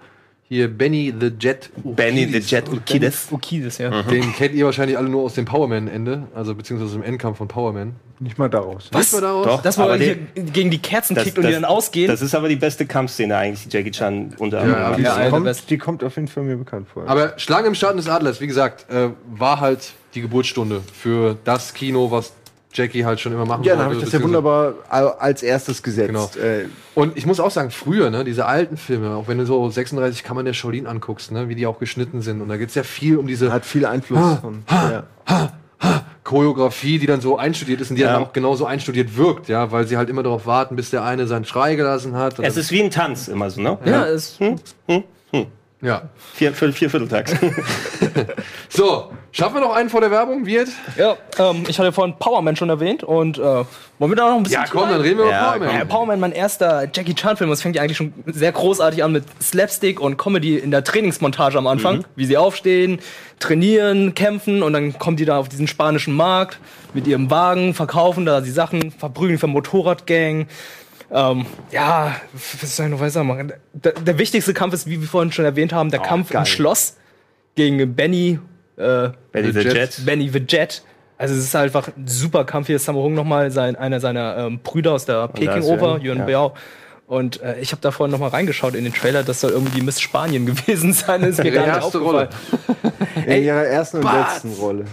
[0.51, 1.69] hier Benny the Jet.
[1.83, 3.27] Benny the Jet Urquidez.
[3.29, 4.01] Urquidez, ja.
[4.01, 7.95] Den kennt ihr wahrscheinlich alle nur aus dem Powerman-Ende, also beziehungsweise im Endkampf von Powerman.
[8.19, 8.89] Nicht mal daraus.
[8.91, 9.11] Was?
[9.13, 9.45] Mal daraus?
[9.45, 12.07] Doch, Das, er hier gegen die Kerzen Das- kickt und die das- dann ausgehen.
[12.07, 15.29] Das ist aber die beste Kampfszene eigentlich, die Jackie Chan unter anderem Ja, die ja,
[15.29, 17.07] Kommt, die kommt auf jeden Fall mir bekannt vor.
[17.07, 21.75] Aber Schlange im Schatten des Adlers, wie gesagt, äh, war halt die Geburtsstunde für das
[21.75, 22.33] Kino, was
[22.73, 25.81] Jackie halt schon immer machen ja, dann habe ich das ja wunderbar al- als erstes
[25.81, 26.07] gesetzt.
[26.09, 26.29] Genau.
[26.39, 29.67] Äh, Und ich muss auch sagen, früher, ne, diese alten Filme, auch wenn du so
[29.69, 32.41] 36 Kammern der Shaolin anguckst, ne, wie die auch geschnitten sind.
[32.41, 34.39] Und da geht's ja viel um diese hat viel Einfluss.
[34.39, 35.03] von, ja.
[36.23, 38.13] Choreografie, die dann so einstudiert ist und die Ja.
[38.13, 41.25] dann auch genauso einstudiert wirkt, ja, weil sie halt immer darauf warten, bis der eine
[41.25, 42.37] seinen Schrei gelassen hat.
[42.39, 43.77] Es ist wie ein Tanz immer so, ne?
[43.85, 44.37] ja, ist,
[45.81, 46.03] ja.
[46.33, 47.35] Vier, vier, vier Vierteltakt.
[48.69, 50.69] So, schaffen wir noch einen vor der Werbung, Wirt?
[50.95, 53.65] ja ähm, ich hatte vorhin Powerman schon erwähnt und äh, wollen
[53.99, 55.79] wir da noch ein bisschen Ja, komm, dann reden wir Ja, über Powerman.
[55.79, 57.49] Ja, Powerman, mein erster Jackie Chan-Film.
[57.49, 61.57] Das fängt ja eigentlich schon sehr großartig an mit Slapstick und Comedy in der Trainingsmontage
[61.57, 62.05] am Anfang.
[62.15, 62.99] Wie sie aufstehen,
[63.39, 66.59] trainieren, kämpfen und dann kommen die da auf diesen spanischen Markt
[66.93, 70.47] mit ihrem Wagen, verkaufen da die Sachen, verprügeln für Motorradgang.
[71.11, 72.15] Ähm, ja,
[72.61, 73.53] was soll ich noch weiter machen?
[73.73, 76.97] Der, der wichtigste Kampf ist, wie wir vorhin schon erwähnt haben, der Kampf im Schloss
[77.55, 78.39] gegen Benny,
[78.79, 79.73] äh, Benny the Jet.
[79.73, 80.05] Jet.
[80.05, 80.81] Benny the Jet.
[81.17, 82.67] Also es ist einfach ein super Kampf.
[82.67, 86.17] Hier ist Sammo Hung nochmal, sein, einer seiner ähm, Brüder aus der Peking-Oper, Yuan, Yuan
[86.19, 86.25] ja.
[86.25, 86.53] Biao.
[87.07, 89.99] Und äh, ich habe da vorhin nochmal reingeschaut in den Trailer, das soll irgendwie Miss
[89.99, 91.21] Spanien gewesen sein.
[91.21, 92.29] Das ist mir Ihre gar nicht erste aufgefallen.
[93.25, 94.85] In ihrer ersten und letzten Rolle.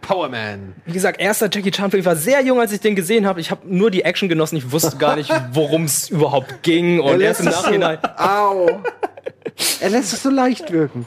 [0.00, 0.74] Powerman.
[0.86, 2.00] Wie gesagt, erster Jackie Chan-Film.
[2.00, 3.40] Ich war sehr jung, als ich den gesehen habe.
[3.40, 4.56] Ich habe nur die Action genossen.
[4.56, 7.00] Ich wusste gar nicht, worum es überhaupt ging.
[7.00, 7.98] Und erst im Nachhinein.
[8.02, 8.82] So, au.
[9.80, 11.04] Er lässt es so leicht wirken.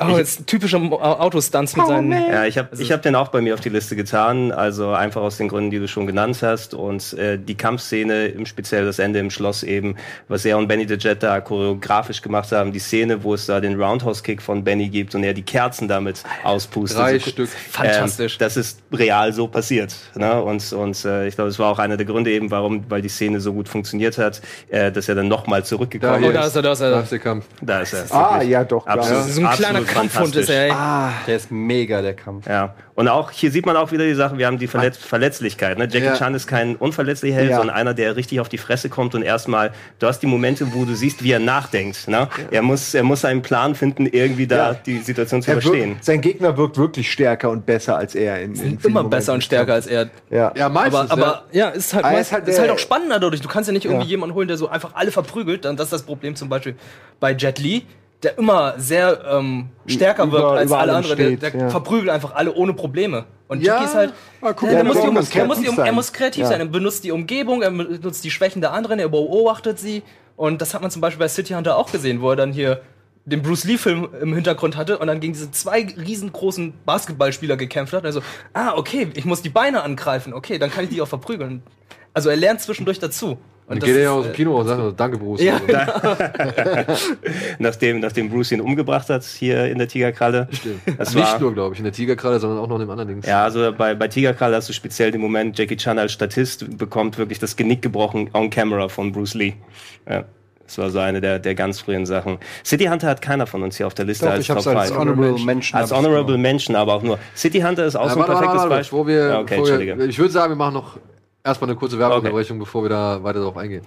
[0.00, 2.10] Oh, jetzt typische Mo- Autostunts mit seinen.
[2.12, 5.20] Ja, ich habe ich hab den auch bei mir auf die Liste getan, also einfach
[5.20, 6.72] aus den Gründen, die du schon genannt hast.
[6.74, 9.96] Und äh, die Kampfszene, im speziell das Ende im Schloss eben,
[10.28, 13.60] was er und Benny the Jet da choreografisch gemacht haben, die Szene, wo es da
[13.60, 16.98] den Roundhouse-Kick von Benny gibt und er die Kerzen damit auspustet.
[17.00, 17.48] Drei So- Stück.
[17.48, 18.34] Fantastisch.
[18.34, 19.94] Ähm, das ist real so passiert.
[20.14, 20.42] Ne?
[20.42, 23.08] Und, und äh, ich glaube, es war auch einer der Gründe eben, warum, weil die
[23.10, 24.40] Szene so gut funktioniert hat,
[24.70, 26.34] äh, dass er dann nochmal zurückgekommen Oh, ist.
[26.34, 27.02] da ist er, da ist Da er.
[27.02, 27.44] ist der Kampf.
[27.60, 28.04] Da ist er.
[28.10, 28.50] Ah, Wirklich.
[28.50, 28.84] ja, doch.
[28.84, 28.98] klar.
[28.98, 29.33] Absolut.
[29.34, 30.70] So ein kleiner Kampfhund ist er, ey.
[30.70, 32.46] Ah, der ist mega, der Kampf.
[32.46, 35.78] Ja, und auch hier sieht man auch wieder die Sache, wir haben die Verletz Verletzlichkeit.
[35.78, 35.84] Ne?
[35.90, 36.16] Jackie Ja.
[36.16, 37.56] Chan ist kein unverletzlicher Held, Ja.
[37.58, 40.84] sondern einer, der richtig auf die Fresse kommt und erstmal, du hast die Momente, wo
[40.84, 42.06] du siehst, wie er nachdenkt.
[42.08, 42.28] Ne?
[42.50, 44.74] Er, muss, er muss einen Plan finden, irgendwie da Ja.
[44.74, 48.40] die Situation zu Er wirkt, sein Gegner wirkt wirklich stärker und besser als er.
[48.42, 49.10] In, in Immer Momenten.
[49.10, 50.08] besser und stärker als er.
[50.30, 50.52] Ja.
[50.56, 51.10] Ja, meistens.
[51.10, 53.40] Aber, aber ja, ist halt, er meist, ist halt ist halt auch spannender dadurch.
[53.40, 54.10] Du kannst ja nicht irgendwie Ja.
[54.10, 55.64] jemanden holen, der so einfach alle verprügelt.
[55.64, 56.76] Dann das ist das Problem zum Beispiel
[57.20, 57.84] bei Jet Li,
[58.24, 61.16] der immer sehr ähm, stärker Über- wirkt als über alle anderen.
[61.16, 61.68] Der, steht, der ja.
[61.70, 63.24] verprügelt einfach alle ohne Probleme.
[63.48, 64.12] Und Ja, Jackie ist halt.
[64.40, 65.94] ah, guck der, muss der muss er, muss er sein.
[65.94, 66.48] muss kreativ Ja.
[66.48, 66.60] sein.
[66.60, 70.02] Er benutzt die Umgebung, er benutzt die Schwächen der anderen, er beobachtet sie.
[70.36, 72.80] Und das hat man zum Beispiel bei City Hunter auch gesehen, wo er dann hier
[73.26, 78.04] den Bruce Lee-Film im Hintergrund hatte und dann gegen diese zwei riesengroßen Basketballspieler gekämpft hat.
[78.04, 78.20] Also,
[78.52, 80.34] ah, okay, ich muss die Beine angreifen.
[80.34, 81.62] Okay, dann kann ich die auch verprügeln.
[82.12, 83.38] Also er lernt zwischendurch dazu.
[83.66, 85.42] Dann das geht er ja aus äh, dem Kino und sagt, so, danke, Bruce.
[85.42, 85.58] Ja,
[87.58, 90.48] nachdem, nachdem Bruce ihn umgebracht hat hier in der Tigerkralle.
[90.52, 90.80] Stimmt.
[90.98, 93.08] Das Nicht war, nur, glaube ich, in der Tigerkralle, sondern auch noch in dem anderen
[93.08, 93.22] Ding.
[93.26, 97.16] Ja, also bei, bei Tigerkralle hast du speziell den Moment, Jackie Chan als Statist bekommt
[97.16, 99.54] wirklich das Genick gebrochen on camera von Bruce Lee.
[100.08, 100.24] Ja.
[100.66, 102.38] Das war so eine der, der ganz frühen Sachen.
[102.64, 104.98] City Hunter hat keiner von uns hier auf der Liste Doch, als Top als 5.
[104.98, 105.78] Honorable Mention.
[105.80, 106.38] Als Honorable.
[106.38, 107.18] Mention, aber auch nur.
[107.36, 108.98] City Hunter ist auch so ein warte, warte, perfektes warte, Beispiel.
[108.98, 110.04] Bevor wir, Ja, okay, wir, Entschuldige.
[110.06, 110.96] ich würde sagen, wir machen noch
[111.44, 113.84] erstmal eine kurze Werbeunterbrechung, bevor wir da weiter darauf eingehen.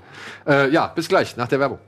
[0.48, 1.80] Äh, ja, bis gleich, nach der Werbung.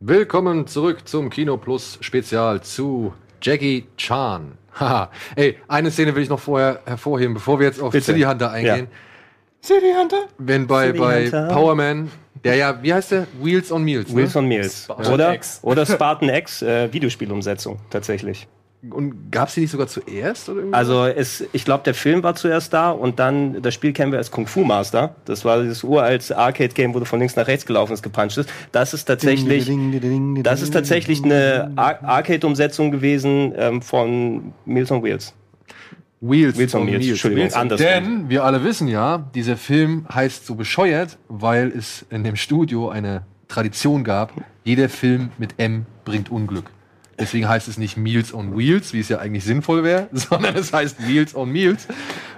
[0.00, 4.58] Willkommen zurück zum Kino Plus Spezial zu Jackie Chan.
[4.78, 5.10] Haha.
[5.36, 8.06] Ey, eine Szene will ich noch vorher hervorheben, bevor wir jetzt auf Bitte.
[8.06, 8.88] City Hunter eingehen.
[9.62, 10.24] City Hunter?
[10.36, 11.48] Wenn bei, City bei Hunter.
[11.48, 12.10] Power Man,
[12.44, 13.26] der ja, wie heißt der?
[13.42, 14.08] Wheels on Meals.
[14.10, 14.16] ne?
[14.16, 14.84] Wheels on Meals.
[14.84, 15.58] Spartan Oder, X.
[15.62, 18.46] oder Spartan X äh, Videospielumsetzung, tatsächlich.
[18.90, 20.48] Und gab es die nicht sogar zuerst?
[20.50, 20.76] Oder irgendwie?
[20.76, 24.18] Also es, ich glaube, der Film war zuerst da und dann das Spiel kennen wir
[24.18, 25.14] als Kung Fu Master.
[25.24, 28.50] Das war dieses uralt Arcade-Game, wo du von links nach rechts gelaufen ist, gepuncht ist.
[28.72, 29.70] Das ist tatsächlich,
[30.42, 35.32] das ist tatsächlich eine Ar Arcade-Umsetzung gewesen ähm, von Meals on Wheels.
[36.20, 37.86] Wheels, Wheels on Meals, Entschuldigung, andersrum.
[37.86, 42.88] Denn wir alle wissen ja, dieser Film heißt so bescheuert, weil es in dem Studio
[42.88, 44.32] eine Tradition gab,
[44.64, 46.70] jeder Film mit M bringt Unglück.
[47.18, 50.72] Deswegen heißt es nicht Meals on Wheels, wie es ja eigentlich sinnvoll wäre, sondern es
[50.72, 51.86] heißt Meals on Meals.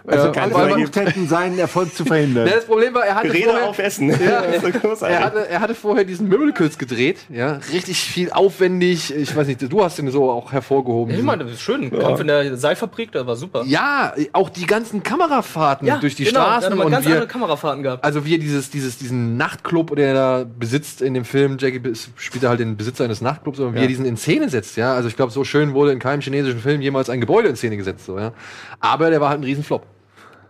[0.06, 2.46] Also Äh, alle weil man- versucht hätten, seinen Erfolg zu verhindern.
[2.46, 4.08] Ja, das Problem war, er hatte Rede vorher, auf Essen.
[4.10, 4.42] Ja,
[4.96, 9.14] so er, hatte, er hatte vorher diesen Miracles gedreht, ja, richtig viel aufwendig.
[9.14, 11.14] Ich weiß nicht, du hast den so auch hervorgehoben.
[11.14, 11.90] ich meine, das ist schön.
[11.90, 13.64] Kampf in der Seilfabrik, das war super.
[13.66, 17.28] ja, auch die ganzen Kamerafahrten durch die genau, Straßen hat mal und ganz wir, andere
[17.28, 18.04] Kamerafahrten gehabt.
[18.04, 21.80] also wie er dieses, dieses, diesen Nachtclub, der er da besitzt in dem Film, Jackie
[22.16, 24.94] spielt er halt den Besitzer eines Nachtclubs, und wie er diesen in Szene setzt, ja.
[24.94, 27.76] Also ich glaube, so schön wurde in keinem chinesischen Film jemals ein Gebäude in Szene
[27.76, 28.32] gesetzt, so, ja.
[28.80, 29.84] Aber der war halt ein Riesenflop.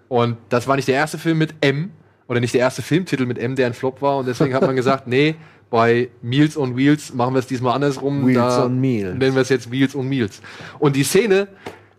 [0.08, 1.90] Und das war nicht der erste Film mit M,
[2.28, 4.76] oder nicht der erste Filmtitel mit M, der ein Flop war, und deswegen hat man
[4.76, 5.36] gesagt, nee,
[5.70, 8.26] bei Meals on Wheels machen wir es diesmal andersrum.
[8.26, 9.18] Wheels da on Meals.
[9.18, 10.40] Nennen wir es jetzt Wheels on Meals.
[10.78, 11.48] Und die Szene,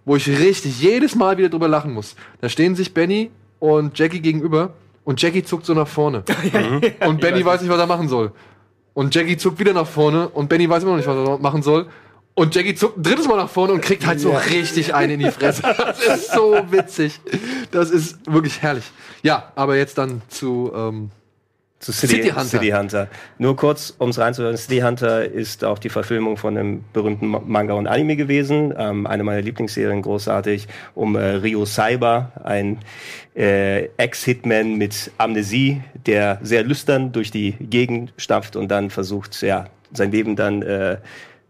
[0.06, 3.30] wo ich richtig jedes Mal wieder drüber lachen muss, da stehen sich Benny
[3.60, 6.24] und Jackie gegenüber und Jackie zuckt so nach vorne.
[7.06, 8.32] und Benny weiß nicht, was er machen soll.
[8.94, 11.62] Und Jackie zuckt wieder nach vorne und Benny weiß immer noch nicht, was er machen
[11.62, 11.88] soll.
[12.38, 15.20] Und Jackie zuckt ein drittes Mal nach vorne und kriegt halt so richtig einen in
[15.22, 15.64] die Fresse.
[15.64, 17.20] Das ist so witzig.
[17.72, 18.84] Das ist wirklich herrlich.
[19.24, 21.10] Ja, aber jetzt dann zu ähm,
[21.80, 22.46] Zu City, City Hunter.
[22.46, 23.08] City Hunter.
[23.40, 27.42] Nur kurz, um es reinzuhören, City Hunter ist auch die Verfilmung von einem berühmten Ma-
[27.44, 28.72] Manga und Anime gewesen.
[28.78, 32.78] Ähm, eine meiner Lieblingsserien, großartig, um äh, Ryo Cyber, ein
[33.36, 39.66] äh, Ex-Hitman mit Amnesie, der sehr lüstern durch die Gegend stapft und dann versucht, ja,
[39.92, 40.98] sein Leben dann äh,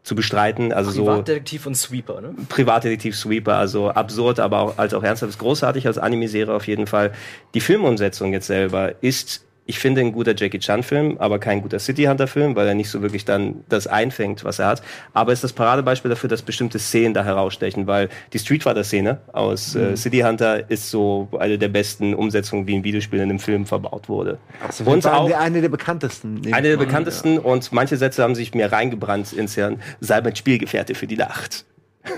[0.07, 0.71] zu bestreiten.
[0.71, 2.33] Also so Privatdetektiv und Sweeper, ne?
[2.47, 6.87] Privatdetektiv Sweeper, also absurd, aber auch, als auch ernsthaft, ist großartig als Anime-Serie auf jeden
[6.87, 7.11] Fall.
[7.53, 12.05] Die Filmumsetzung jetzt selber ist, ich finde, ein guter Jackie Chan-Film, aber kein guter City
[12.05, 14.81] Hunter-Film, weil er nicht so wirklich dann das einfängt, was er hat.
[15.13, 19.75] Aber ist das Paradebeispiel dafür, dass bestimmte Szenen da herausstechen, weil die Street Fighter-Szene aus
[19.75, 23.65] äh, City Hunter ist so eine der besten Umsetzungen, wie ein Videospiel in einem Film
[23.65, 24.39] verbaut wurde.
[24.85, 26.41] Und auch eine der bekanntesten.
[26.51, 29.81] Eine der bekanntesten und manche Sätze haben sich mir reingebrannt ins Hirn.
[29.99, 31.65] Sei mein Spielgefährte für die Nacht.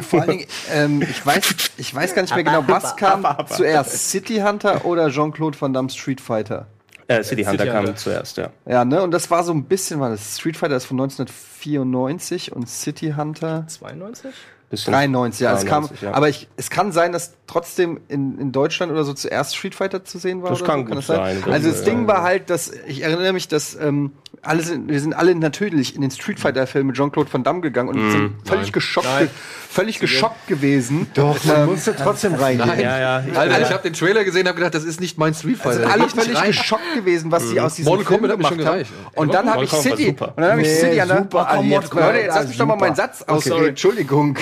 [0.02, 4.12] Vor allen Dingen, ähm, ich, weiß, ich weiß gar nicht mehr genau, was kam zuerst,
[4.12, 6.68] City Hunter oder Jean-Claude Van Damme Street Fighter?
[7.10, 7.96] Äh, City Hunter City kam Hunter.
[7.98, 8.50] zuerst, ja.
[8.66, 9.02] Ja, ne?
[9.04, 13.14] Und das war so ein bisschen, war das Street Fighter ist von 1994 und City
[13.18, 14.32] Hunter 92?
[14.70, 15.54] Bisschen 93, ja.
[15.56, 16.14] Es kam, 93, ja.
[16.14, 20.06] Aber ich, es kann sein, dass trotzdem in, in Deutschland oder so zuerst Street Fighter
[20.06, 20.52] zu sehen war.
[20.52, 20.86] Das oder kann so.
[20.86, 21.44] gut das sein.
[21.46, 22.08] Also das Ja, Ding ja.
[22.08, 24.12] war halt, dass ich erinnere mich, dass ähm,
[24.44, 27.62] alle sind, wir sind alle natürlich in den Street Fighter Film mit Jean-Claude Van Damme
[27.62, 28.12] gegangen und Mhm.
[28.12, 28.72] sind völlig Nein.
[28.74, 29.30] geschockt, Nein.
[29.72, 31.08] Völlig geschockt gewesen.
[31.14, 32.68] Doch, man musste trotzdem reingehen.
[32.68, 32.80] Nein.
[32.80, 33.24] Ja, ja.
[33.36, 35.74] Alter, ich habe den Trailer gesehen, habe gedacht, das ist nicht mein Street Fighter.
[35.76, 36.48] sind Da alle ich völlig rein.
[36.48, 38.58] geschockt gewesen, was sie aus diesem Mortal Film Kombat gemacht haben.
[38.58, 38.92] gereicht.
[39.16, 41.94] Und dann habe ich City, und dann habe ich Nee, City an der, Ah, jetzt
[42.36, 43.32] lass mich doch mal meinen Satz Okay.
[43.32, 43.66] ausreden.
[43.68, 44.38] Entschuldigung.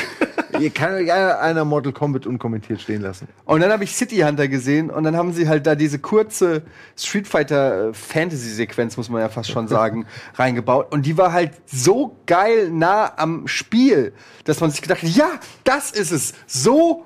[0.59, 3.27] Ihr kann ja einer Mortal Kombat unkommentiert stehen lassen.
[3.45, 6.63] Und dann habe ich City Hunter gesehen und dann haben sie halt da diese kurze
[6.97, 10.05] Street Fighter äh, Fantasy Sequenz, muss man ja fast schon sagen,
[10.35, 10.91] reingebaut.
[10.91, 14.13] Und die war halt so geil nah am Spiel,
[14.45, 15.29] dass man sich gedacht hat, ja,
[15.63, 16.33] das ist es.
[16.45, 17.03] So,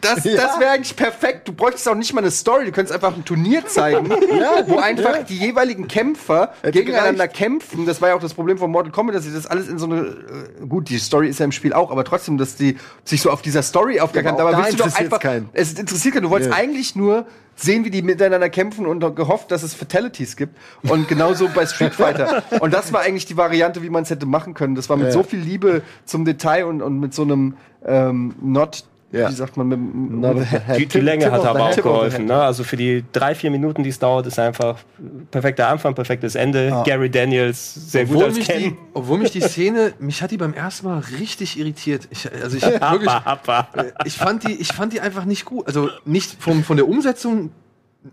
[0.00, 0.36] das, Ja.
[0.36, 1.48] das wäre eigentlich perfekt.
[1.48, 4.08] Du bräuchtest auch nicht mal eine Story, du könntest einfach ein Turnier zeigen,
[4.66, 7.86] wo einfach die jeweiligen Kämpfer gegeneinander kämpfen.
[7.86, 9.86] Das war ja auch das Problem von Mortal Kombat, dass sie das alles in so
[9.86, 13.22] eine, äh, gut, die Story ist ja im Spiel auch, aber trotzdem, dass die sich
[13.22, 15.48] so auf dieser Story aufgegangen aber auch Aber da willst du doch einfach, keinen.
[15.52, 16.24] es interessiert keinen.
[16.24, 16.56] Du wolltest Ja.
[16.56, 17.26] eigentlich nur
[17.56, 20.56] sehen, wie die miteinander kämpfen und gehofft, dass es Fatalities gibt.
[20.82, 22.42] Und genauso bei Street Fighter.
[22.60, 24.74] Und das war eigentlich die Variante, wie man es hätte machen können.
[24.74, 25.12] Das war mit Ja.
[25.12, 29.28] so viel Liebe zum Detail und, und mit so einem ähm, Not, Ja.
[29.28, 30.78] wie sagt man, mit, mit Not a head.
[30.78, 32.24] Die, die Länge Tip hat aber auch geholfen.
[32.24, 32.34] Ne?
[32.34, 34.78] Also für die drei, vier Minuten, die es dauert, ist einfach
[35.30, 36.82] perfekter Anfang, perfektes Ende.
[36.86, 38.76] Gary Daniels, sehr gut Obwohl als mich, die, Ken.
[38.94, 42.08] obwohl mich die Szene, mich hat die beim ersten Mal richtig irritiert.
[42.10, 43.68] Ich, also ich wirklich, happa.
[44.06, 45.66] ich fand die, ich fand die einfach nicht gut.
[45.66, 47.50] Also nicht vom, von der Umsetzung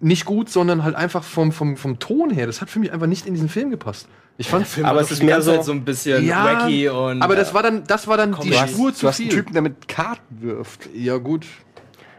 [0.02, 2.46] nicht gut, sondern halt einfach vom, vom, vom Ton her.
[2.46, 4.08] Das hat für mich einfach nicht in diesen Film gepasst.
[4.42, 7.22] Ich fand, Aber es ist mehr so, so ein bisschen ja, wacky und.
[7.22, 9.30] aber das war dann, das war dann die Du hast- Spur Du zu hast einen
[9.30, 9.38] viel.
[9.40, 10.88] Typen, der mit Karten wirft.
[10.96, 11.46] Ja gut.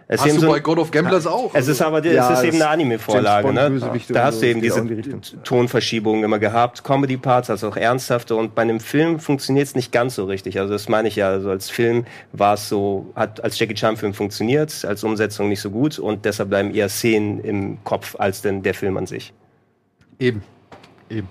[0.06, 1.52] es Hast du so, bei God of Gamblers auch?
[1.54, 3.50] es ist aber Ja, es ist eben eine Anime-Vorlage.
[3.54, 3.80] Ne?
[4.10, 5.14] Da hast so, du eben diese die.
[5.44, 8.36] Tonverschiebungen immer gehabt, Comedy-Parts, also auch ernsthafte.
[8.36, 10.58] Und bei einem Film funktioniert es nicht ganz so richtig.
[10.60, 11.28] Also das meine ich ja.
[11.30, 15.70] Also als Film war es so, hat als Jackie Chan-Film funktioniert, als Umsetzung nicht so
[15.70, 19.32] gut und deshalb bleiben eher Szenen im Kopf als denn der Film an sich.
[20.18, 20.42] Eben.
[21.08, 21.28] Eben.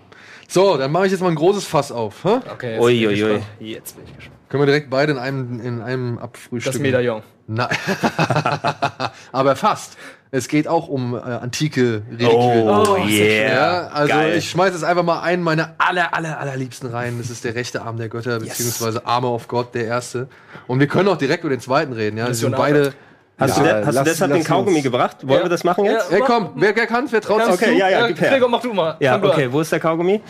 [0.52, 2.24] So, dann mache ich jetzt mal ein großes Fass auf.
[2.24, 2.39] Hä?
[2.52, 3.34] okay, jetzt Ui, bin ich ui, ui.
[3.34, 3.43] gespannt.
[3.60, 4.36] Jetzt bin ich gespannt.
[4.50, 6.80] Können wir direkt beide in einem, in einem abfrühstücken?
[6.80, 7.22] Das Medaillon.
[7.45, 7.68] Nein.
[9.32, 9.95] Aber fast.
[10.32, 12.68] Es geht auch um äh, antike Reliquien.
[12.68, 13.88] Oh, Ja, yeah.
[13.88, 14.38] also Geil.
[14.38, 17.18] ich schmeiße jetzt einfach mal einen meiner aller, aller, allerliebsten rein.
[17.20, 20.28] Das ist der rechte Arm der Götter, beziehungsweise Armor of God, der erste.
[20.68, 22.18] Und wir können auch direkt über den zweiten reden.
[22.18, 22.93] Ja, das sind Mission beide.
[23.40, 25.18] Hast, Ja, du, de hast du lass- deshalb lass den Kaugummi uns- gebracht?
[25.22, 25.46] Wollen Ja.
[25.46, 26.12] wir das machen jetzt?
[26.12, 26.18] Ja.
[26.18, 27.74] Hey, komm, wer, wer kann, wer traut sich Okay, zu?
[27.78, 28.32] ja, ja, gib her.
[28.32, 28.98] Gregor, mach du mal.
[29.00, 30.22] Ja, du okay, wo ist der Kaugummi?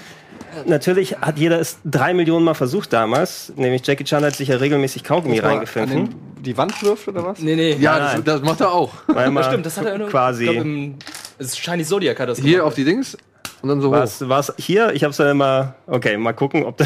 [0.66, 3.52] Natürlich hat jeder es drei Millionen Mal versucht damals.
[3.56, 6.16] Nämlich Jackie Chan hat sich ja regelmäßig Kaugummi reingepfiffen.
[6.40, 7.40] die Wand wirft oder was?
[7.40, 7.74] Nee, nee.
[7.80, 8.92] Ja, das, das macht er auch.
[9.08, 10.46] Man stimmt, das hat er nur, quasi.
[10.46, 10.96] Ich glaub, im,
[11.38, 12.68] es ist Shiny Zodiac hat das Hier gemacht.
[12.68, 13.18] auf die Dings
[13.62, 13.94] und dann so hoch.
[13.94, 14.92] Was, was hier?
[14.94, 15.76] Ich hab's dann immer.
[15.88, 16.86] Okay, mal gucken, ob, da,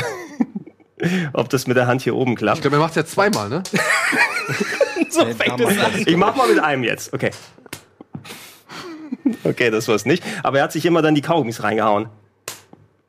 [1.33, 2.61] ob das mit der Hand hier oben Ich klappt.
[2.61, 3.63] glaube, er macht es ja zweimal, ne?
[5.09, 5.91] so fängt es an.
[6.05, 7.13] Ich mach mal mit einem jetzt.
[7.13, 7.31] Okay.
[9.43, 10.23] Okay, das war's nicht.
[10.43, 12.07] Aber er hat sich immer dann die Kaugummis reingehauen.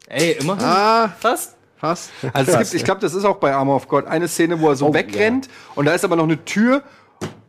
[0.09, 1.57] Ey, immer Ah, fast.
[1.76, 2.11] fast.
[2.32, 4.68] Also es gibt, ich glaube, das ist auch bei Armor of God eine Szene, wo
[4.68, 6.82] er so wegrennt und da ist aber noch eine Tür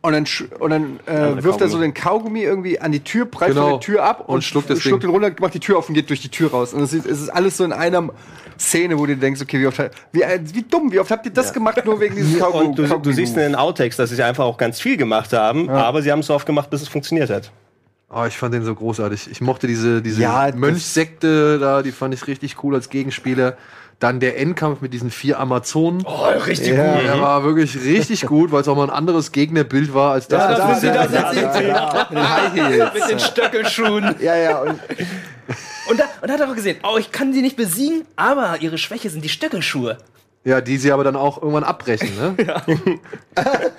[0.02, 0.26] und dann,
[0.58, 3.62] und dann äh, wirft er so den Kaugummi irgendwie an die Tür, prallt Genau.
[3.62, 5.88] von der Tür ab und, Und schluckt das schluckt den runter, macht die Tür auf
[5.88, 6.72] und geht durch die Tür raus.
[6.74, 8.08] Und es ist, es ist alles so in einer
[8.58, 9.78] Szene, wo du denkst, okay, wie oft,
[10.12, 12.66] wie, äh, wie dumm, wie oft habt ihr das gemacht, nur wegen dieses Kaugummi?
[12.66, 15.68] Und du, du siehst in den Outtakes, dass sie einfach auch ganz viel gemacht haben,
[15.70, 17.50] aber sie haben es so oft gemacht, bis es funktioniert hat.
[18.08, 19.28] Oh, ich fand den so großartig.
[19.30, 23.56] Ich mochte diese, diese Ja, das- Mönchsekte da, die fand ich richtig cool als Gegenspieler.
[23.98, 26.02] Dann der Endkampf mit diesen vier Amazonen.
[26.04, 27.04] Oh, richtig Ja, gut.
[27.04, 30.56] der war wirklich richtig gut, weil es auch mal ein anderes Gegnerbild war als das.
[30.56, 31.62] Da was sind wir- sie, da sind sie.
[31.64, 32.94] Mit den High Heels.
[32.94, 34.14] Mit den Stöckelschuhen.
[34.20, 34.78] Ja, ja, und
[35.88, 38.60] Und, da, und da hat er auch gesehen, oh, ich kann sie nicht besiegen, aber
[38.60, 39.98] ihre Schwäche sind die Stöckelschuhe.
[40.44, 42.36] Ja, die sie aber dann auch irgendwann abbrechen, ne?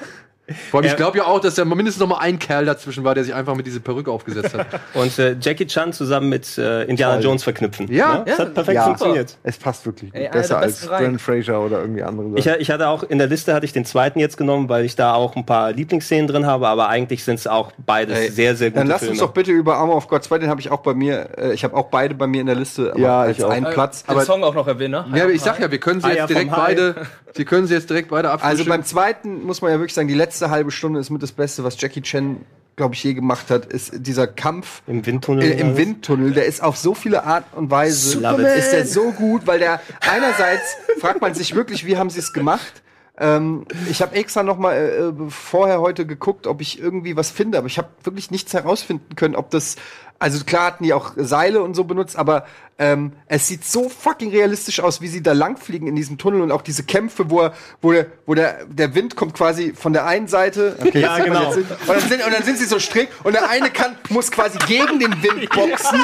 [0.71, 3.13] Vor allem, ich glaube ja auch, dass da mindestens noch mal ein Kerl dazwischen war,
[3.15, 4.67] der sich einfach mit dieser Perücke aufgesetzt hat.
[4.93, 7.91] Und äh, Jackie Chan zusammen mit äh, Indiana Jones verknüpfen.
[7.91, 8.23] Ja.
[8.25, 8.83] das hat perfekt Ja.
[8.85, 9.37] funktioniert.
[9.43, 10.21] Es passt wirklich gut.
[10.21, 10.85] Ey, Besser als.
[10.87, 13.83] Brandon Fraser oder irgendwie andere Ich, ich hatte auch in der Liste hatte ich den
[13.85, 17.35] zweiten jetzt genommen, weil ich da auch ein paar Lieblingsszenen drin habe, aber eigentlich sind
[17.39, 19.11] es auch beides Ey, sehr, sehr gute Dann lass Filme.
[19.13, 21.53] uns doch bitte über Armor of God 2, den habe ich auch bei mir, äh,
[21.53, 23.49] ich habe auch beide bei mir in der Liste, aber Ja, als ich auch.
[23.49, 24.03] einen Platz.
[24.05, 25.17] Den Song auch noch erwähnen, ne?
[25.17, 26.95] ja, aber ich sag ja, wir können sie Ah, jetzt ja, direkt beide,
[27.35, 30.13] sie können sie jetzt direkt beide Also beim zweiten muss man ja wirklich sagen, die
[30.13, 32.37] letzte halbe Stunde ist mit das Beste, was Jackie Chan,
[32.75, 35.43] glaube ich, je gemacht hat, ist dieser Kampf Im Windtunnel.
[35.43, 35.77] äh, im?
[35.77, 36.31] Windtunnel.
[36.31, 38.57] Der ist auf so viele Art und Weise it.
[38.57, 42.33] ist der so gut, weil der einerseits fragt man sich wirklich, wie haben sie es
[42.33, 42.83] gemacht?
[43.19, 47.57] Ähm, ich habe extra noch mal äh, vorher heute geguckt, ob ich irgendwie was finde,
[47.57, 49.75] aber ich habe wirklich nichts herausfinden können, ob das
[50.19, 52.45] also klar hatten die auch Seile und so benutzt, aber
[52.79, 56.51] ähm, es sieht so fucking realistisch aus, wie sie da langfliegen in diesem Tunnel und
[56.51, 60.05] auch diese Kämpfe, wo, er, wo, der, wo der, der Wind kommt quasi von der
[60.05, 60.77] einen Seite.
[60.79, 61.51] Okay, Ja, genau.
[61.53, 64.57] Und, dann sind, und dann sind sie so strick und der eine kann, muss quasi
[64.67, 65.99] gegen den Wind boxen.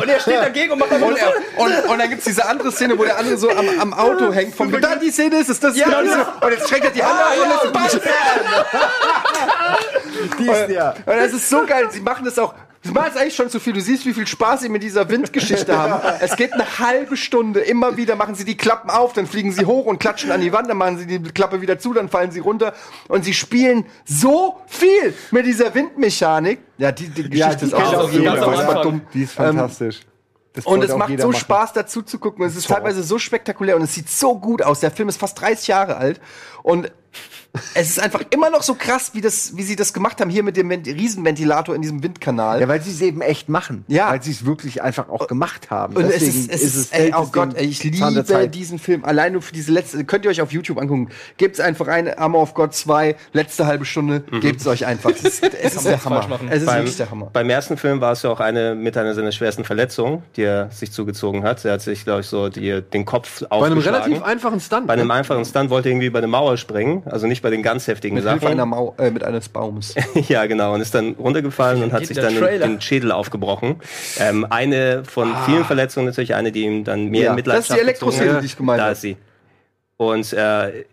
[0.00, 2.98] Und er steht dagegen und macht Und, er, und, und dann gibt's diese andere Szene,
[2.98, 4.54] wo der andere so am, am Auto hängt.
[4.54, 6.16] Vom da, die Szene ist es, das ist Ja, genau diese.
[6.16, 6.46] genau.
[6.46, 8.00] Und jetzt streckt er die Hand aus und lässt Ball
[10.38, 10.90] Die ist ja.
[10.90, 11.88] Und das ist so geil.
[11.90, 12.54] Sie machen das auch.
[12.82, 13.74] Sie machen es eigentlich schon zu viel.
[13.74, 16.00] Du siehst, wie viel Spaß sie mit dieser Windgeschichte haben.
[16.20, 17.60] Es geht eine halbe Stunde.
[17.60, 20.50] Immer wieder machen sie die Klappen auf, dann fliegen sie hoch und klatschen an die
[20.52, 22.72] Wand, dann machen sie die Klappe wieder zu, dann fallen sie runter.
[23.08, 26.60] Und sie spielen so viel mit dieser Windmechanik.
[26.78, 28.82] Ja, die, die Geschichte die ist auch auch so oder?
[28.82, 29.02] dumm.
[29.12, 30.00] Die ist Ähm, fantastisch.
[30.52, 31.38] Das und es macht so machen.
[31.38, 32.44] Spaß dazu zu gucken.
[32.44, 34.80] Es ist teilweise so spektakulär und es sieht so gut aus.
[34.80, 36.20] Der Film ist fast 30 Jahre alt
[36.62, 36.90] und
[37.74, 40.44] es ist einfach immer noch so krass, wie, das, wie sie das gemacht haben hier
[40.44, 42.60] mit dem Vent- Riesenventilator in diesem Windkanal.
[42.60, 43.84] Ja, weil sie es eben echt machen.
[43.88, 44.10] Ja.
[44.10, 45.96] Weil sie es wirklich einfach auch gemacht haben.
[45.96, 48.54] Und es Deswegen ist, es ist, ey, fällt oh es Gott, ey, ich liebe Zeit.
[48.54, 49.04] diesen Film.
[49.04, 51.08] Allein nur für diese letzte, könnt ihr euch auf YouTube angucken.
[51.38, 55.10] Gebt's einfach ein, Armor of God 2, letzte halbe Stunde, gebt's euch einfach.
[55.10, 56.28] Es ist, es ist der Hammer.
[56.50, 57.30] Es ist beim, wirklich der Hammer.
[57.32, 60.70] beim ersten Film war es ja auch eine mit einer seiner schwersten Verletzungen, die er
[60.70, 61.64] sich zugezogen hat.
[61.64, 64.02] Er hat sich, glaube ich, so die, den Kopf Bei einem aufgeschlagen.
[64.04, 64.86] relativ einfachen Stunt.
[64.86, 65.14] Bei einem ne?
[65.14, 68.14] einfachen Stunt wollte er irgendwie über eine Mauer springen, also nicht bei den ganz heftigen
[68.16, 68.46] Mit Sachen.
[68.46, 69.94] Einer Mau äh, mit eines Baumes.
[70.28, 70.74] ja, genau.
[70.74, 72.66] Und ist dann runtergefallen und hat sich dann den, Trailer?
[72.66, 73.76] den Schädel aufgebrochen.
[74.18, 77.82] Ähm, eine von vielen Verletzungen natürlich, eine, die ihm dann mehr Ja, Mitleidenschaft das ist
[77.82, 78.42] die Elektroszene, hat.
[78.42, 78.92] die ich gemeint Da habe.
[78.92, 79.16] ist sie.
[79.96, 80.84] Und äh,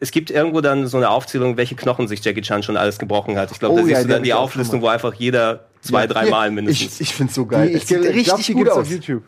[0.00, 3.36] es gibt irgendwo dann so eine Aufzählung, welche Knochen sich Jackie Chan schon alles gebrochen
[3.38, 3.50] hat.
[3.52, 6.02] Ich glaube, Oh da ja, siehst du dann die ich Auflistung, wo einfach jeder zwei,
[6.02, 6.94] Ja, drei Mal hier, mindestens.
[7.00, 7.68] Ich, ich find's so geil.
[7.68, 8.78] Die, es ich sieht glaub, richtig die gut aus.
[8.78, 9.22] auf YouTube.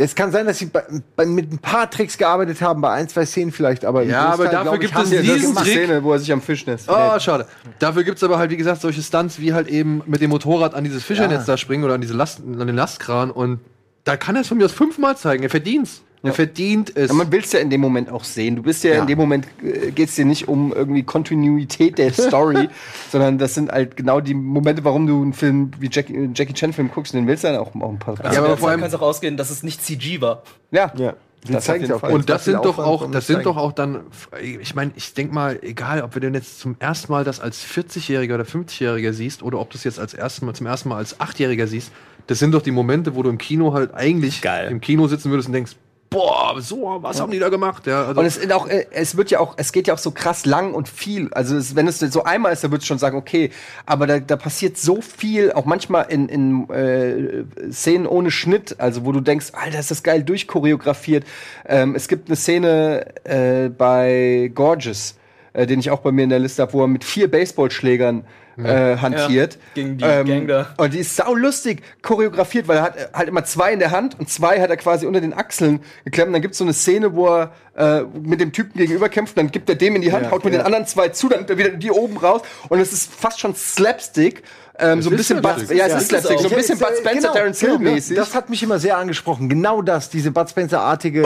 [0.00, 0.84] Es kann sein, dass sie bei,
[1.16, 4.44] bei, mit ein paar Tricks gearbeitet haben, bei ein, zwei Szenen vielleicht, aber Ja, aber
[4.44, 5.54] Großteil, dafür ich, gibt es diesen.
[5.56, 5.66] Trick.
[5.66, 7.46] Szene, wo er sich am Fischnest Oh, schade.
[7.80, 10.84] Dafür gibt's aber halt, wie gesagt, solche Stunts wie halt eben mit dem Motorrad an
[10.84, 13.58] dieses Fischernetz da springen oder an diese Last, an den Lastkran und
[14.04, 15.42] da kann er es von mir aus fünfmal zeigen.
[15.42, 16.02] Er verdient's.
[16.22, 17.08] Er verdient es.
[17.10, 18.56] Ja, man will's ja in dem Moment auch sehen.
[18.56, 19.00] Du bist ja, Ja.
[19.02, 22.68] in dem Moment äh, geht's dir nicht um irgendwie Kontinuität der Story,
[23.12, 26.54] sondern das sind halt genau die Momente, warum du einen Film wie Jackie, äh, Jackie
[26.54, 28.16] Chan Film guckst, und den willst du dann auch, auch ein paar.
[28.16, 30.42] Ja, aber aber vor allem- kann es auch ausgehen, dass es nicht CG war.
[30.70, 30.92] ja.
[30.96, 31.14] Ja,
[31.46, 32.00] die Das jeden auch.
[32.00, 32.12] Fall.
[32.12, 34.00] Und das sind doch Aufwand, auch, das sind doch auch dann,
[34.42, 37.64] ich meine, ich denk mal, egal, ob wir denn jetzt zum ersten Mal das als
[37.64, 40.96] 40-Jähriger oder 50-Jähriger siehst oder ob du es jetzt als ersten Mal, zum ersten Mal
[40.96, 41.92] als 8-Jähriger siehst,
[42.26, 44.68] das sind doch die Momente, wo du im Kino halt eigentlich Geil.
[44.72, 45.76] im Kino sitzen würdest und denkst,
[46.10, 47.86] boah, so, was haben die da gemacht?
[47.86, 50.10] Ja, also, Und es, auch, äh, es wird ja auch, es geht ja auch so
[50.10, 51.28] krass lang und viel.
[51.32, 53.50] Also es, wenn es so einmal ist, dann würdest du schon sagen, okay,
[53.86, 59.04] aber da, da passiert so viel, auch manchmal in, in äh, Szenen ohne Schnitt, also
[59.04, 61.24] wo du denkst, Alter, ist das geil durchchoreografiert.
[61.66, 65.16] Ähm, es gibt eine Szene äh, bei Gorgeous,
[65.52, 68.24] äh, den ich auch bei mir in der Liste habe, wo er mit vier Baseballschlägern
[68.64, 69.54] äh, hantiert.
[69.54, 70.74] Ja, gegen die Gang da.
[70.76, 74.18] Und die ist sau lustig choreografiert, weil er hat halt immer zwei in der Hand
[74.18, 76.28] und zwei hat er quasi unter den Achseln geklemmt.
[76.28, 79.50] Und dann gibt's so eine Szene, wo er äh, mit dem Typen gegenüber kämpft, dann
[79.50, 80.60] gibt er dem in die Hand, Ja, haut mit ja.
[80.60, 83.54] den anderen zwei zu, dann er wieder die oben raus und es ist fast schon
[83.54, 84.42] Slapstick.
[84.80, 85.42] Ähm, so ein bisschen.
[85.42, 86.50] Bud, ja, es Ja, ist es so ein auch.
[86.54, 88.16] bisschen Bud Spencer, Genau, Terence Hill mäßig.
[88.16, 89.48] Das hat mich immer sehr angesprochen.
[89.48, 90.48] Genau das, diese Bud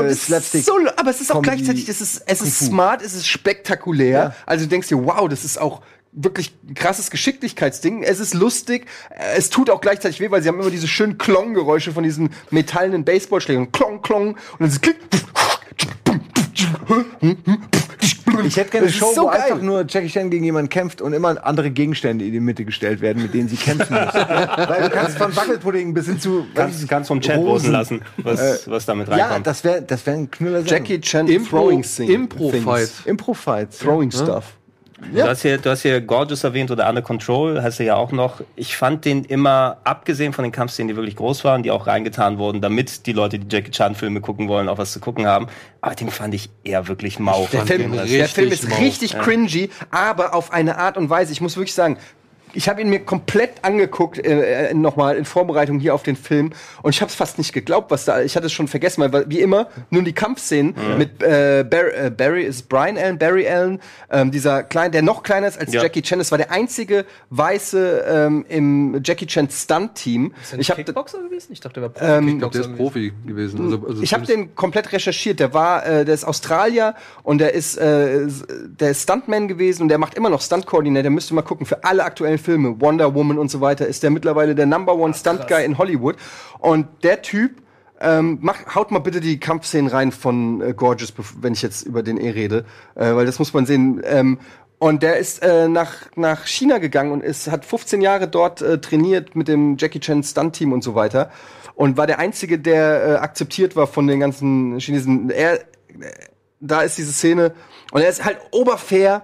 [0.06, 0.64] es ist Slapstick.
[0.64, 4.10] so, aber es ist auch gleichzeitig, es ist, es ist smart, es ist spektakulär.
[4.18, 4.34] Ja.
[4.46, 5.82] Also du denkst dir, wow, das ist auch
[6.12, 8.02] wirklich ein krasses Geschicklichkeitsding.
[8.02, 11.18] Es ist lustig, äh, es tut auch gleichzeitig weh, weil sie haben immer diese schönen
[11.18, 13.72] Klong-Geräusche von diesen metallenen Baseballschlägen.
[13.72, 14.28] Klong, Klong.
[14.32, 14.96] Und dann ist Klick.
[18.44, 19.40] Ich hätte gerne eine Show, so wo geil.
[19.42, 23.00] einfach nur Jackie Chan gegen jemanden kämpft und immer andere Gegenstände in die Mitte gestellt
[23.00, 24.14] werden, mit denen sie kämpfen muss.
[24.14, 28.68] Weil du kannst von Wackelpudding bis hin zu Kannst, kannst vom Chat voten lassen, was,
[28.68, 29.46] was damit Ja, reinkommt.
[29.46, 30.62] das wäre das wär ein Knüller.
[30.64, 32.86] Jackie Chan Impro, Throwing Thing- Impro-Fight.
[32.88, 33.06] Things.
[33.06, 33.78] Impro-Fights.
[33.78, 34.44] Throwing Stuff.
[35.10, 38.12] Du, hast hier, du hast hier Gorgeous erwähnt oder Under Control, hast du ja auch
[38.12, 38.40] noch.
[38.56, 42.38] Ich fand den immer, abgesehen von den Kampfszenen, die wirklich groß waren, die auch reingetan
[42.38, 45.48] wurden, damit die Leute, die Jackie Chan-Filme gucken wollen, auch was zu gucken haben.
[45.80, 47.48] Aber den fand ich eher wirklich mau.
[47.52, 48.76] Der Film, der Film ist mau.
[48.76, 51.32] richtig cringy, aber auf eine Art und Weise.
[51.32, 51.98] Ich muss wirklich sagen,
[52.54, 56.52] ich habe ihn mir komplett angeguckt, äh, äh, nochmal in Vorbereitung hier auf den Film.
[56.82, 58.22] Und ich habe es fast nicht geglaubt, was da.
[58.22, 62.10] Ich hatte es schon vergessen, weil- wie immer nur die Kampfszenen mit äh, Barry, äh,
[62.10, 63.80] Barry ist Brian Allen, Barry Allen,
[64.10, 65.82] ähm, dieser klein, der noch kleiner ist als Ja.
[65.82, 66.18] Jackie Chan.
[66.18, 70.32] Das war der einzige Weiße ähm, im Jackie Chan Stunt Team.
[70.42, 71.52] Ist er Ich nicht habe Kickboxer gewesen?
[71.52, 73.60] Ich dachte, der war Ähm, ich glaube, der ist Profi gewesen.
[73.64, 75.40] Also, also ich habe den komplett recherchiert.
[75.40, 78.26] Der war, äh, der ist Australier und der ist, äh,
[78.66, 81.10] der ist Stuntman gewesen und der macht immer noch Stunt-Coordinator.
[81.10, 84.10] Müsst ihr mal gucken für alle aktuellen Filme, Wonder Woman und so weiter, ist der
[84.10, 86.16] mittlerweile der Number One Stunt Guy in Hollywood.
[86.58, 87.62] Und der Typ
[88.04, 92.02] Ähm, mach, haut mal bitte die Kampfszenen rein von äh, Gorgeous, wenn ich jetzt über
[92.02, 92.64] den eh rede,
[92.96, 94.02] äh, weil das muss man sehen.
[94.04, 94.38] Ähm,
[94.80, 98.80] und der ist äh, nach, nach China gegangen und ist, hat 15 Jahre dort äh,
[98.80, 101.30] trainiert mit dem Jackie Chan Stunt-Team und so weiter.
[101.76, 105.30] Und war der Einzige, der äh, akzeptiert war von den ganzen Chinesen.
[105.30, 105.60] Er, äh,
[106.58, 107.52] da ist diese Szene
[107.92, 109.22] und er ist halt oberfair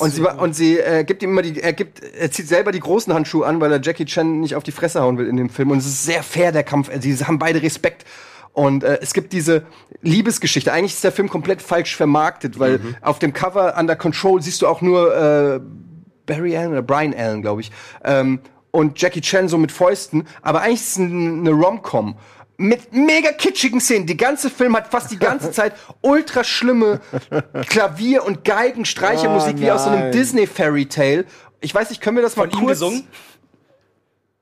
[0.00, 2.80] und sie und sie äh, gibt ihm immer die er gibt er zieht selber die
[2.80, 5.50] großen Handschuhe an, weil er Jackie Chan nicht auf die Fresse hauen will in dem
[5.50, 6.90] Film und es ist sehr fair der Kampf.
[7.00, 8.06] Sie haben beide Respekt
[8.54, 9.64] und äh, es gibt diese
[10.02, 10.72] Liebesgeschichte.
[10.72, 14.66] Eigentlich ist der Film komplett falsch vermarktet, weil auf dem Cover Under Control siehst du
[14.66, 15.60] auch nur äh,
[16.26, 17.70] Barry Allen oder Brian Allen, glaube ich.
[18.04, 18.40] Ähm,
[18.70, 20.24] und Jackie Chan so mit Fäusten.
[20.42, 22.16] Aber eigentlich ist es ein- eine Rom-Com.
[22.58, 24.06] Mit mega kitschigen Szenen.
[24.06, 27.00] Die ganze Film hat fast die ganze Zeit ultra schlimme
[27.68, 30.12] Klavier- und Geigenstreichermusik wie aus so einem nein.
[30.12, 31.26] Disney Fairy Tale.
[31.60, 33.06] Ich weiß nicht, können wir das mal Von ihm kurz gesungen?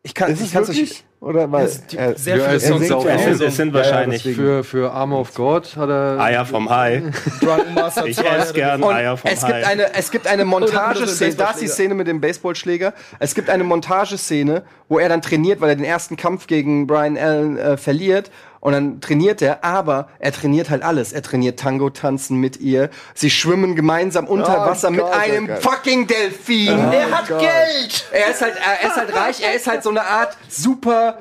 [0.07, 0.91] Ich kann Ist ich es kann's wirklich?
[0.91, 1.05] nicht.
[1.21, 4.23] Oder weil Ja, sehr Ja, viele es Songs auch- Es es sind Ja, ja, wahrscheinlich
[4.23, 4.37] deswegen.
[4.37, 6.21] Für, für Armor of God hat er.
[6.21, 6.65] Eier vom
[7.75, 8.23] Master Ich 2.
[8.37, 9.53] esse gern Und Eier vom es Hai.
[9.53, 11.69] gibt eine, es gibt eine Montageszene, da ist die.
[11.69, 12.93] Szene mit dem Baseballschläger.
[13.19, 17.17] Es gibt eine Montageszene, wo er dann trainiert, weil er den ersten Kampf gegen Brian
[17.17, 18.31] Allen äh, verliert.
[18.65, 21.13] Und dann trainiert er, aber er trainiert halt alles.
[21.13, 22.89] Er trainiert Tango tanzen mit ihr.
[23.15, 25.63] Sie schwimmen gemeinsam unter Oh Wasser mit Gott, oh einem Gott.
[25.63, 26.69] fucking Delfin.
[26.69, 27.41] er hat Gott.
[27.41, 28.07] Geld.
[28.11, 29.43] Er ist halt, er ist halt reich.
[29.43, 31.19] Er ist halt so eine Art super.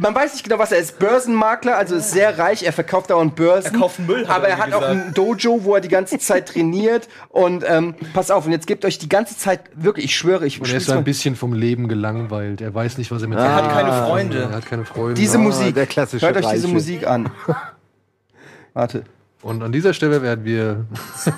[0.00, 0.98] Man weiß nicht genau, was er ist.
[0.98, 2.64] Börsenmakler, also ist sehr reich.
[2.64, 3.74] Er verkauft dauernd Börsen.
[3.74, 5.06] Er kauft Müll, hat aber er hat irgendwie auch gesagt.
[5.08, 7.08] ein Dojo, wo er die ganze Zeit trainiert.
[7.28, 10.60] Und ähm, pass auf, und jetzt gebt euch die ganze Zeit, wirklich, ich schwöre, ich
[10.60, 12.60] Und er ist so ein bisschen vom Leben gelangweilt.
[12.60, 14.38] Er weiß nicht, was er mit Er hat keine Freunde.
[14.42, 15.14] Er hat keine Freunde.
[15.14, 15.74] diese Ah, Musik.
[15.74, 16.74] der klassische Hört euch diese Reiche.
[16.74, 17.30] Musik an.
[18.74, 19.04] Warte.
[19.42, 20.84] Und an dieser Stelle werden wir.
[21.24, 21.32] You're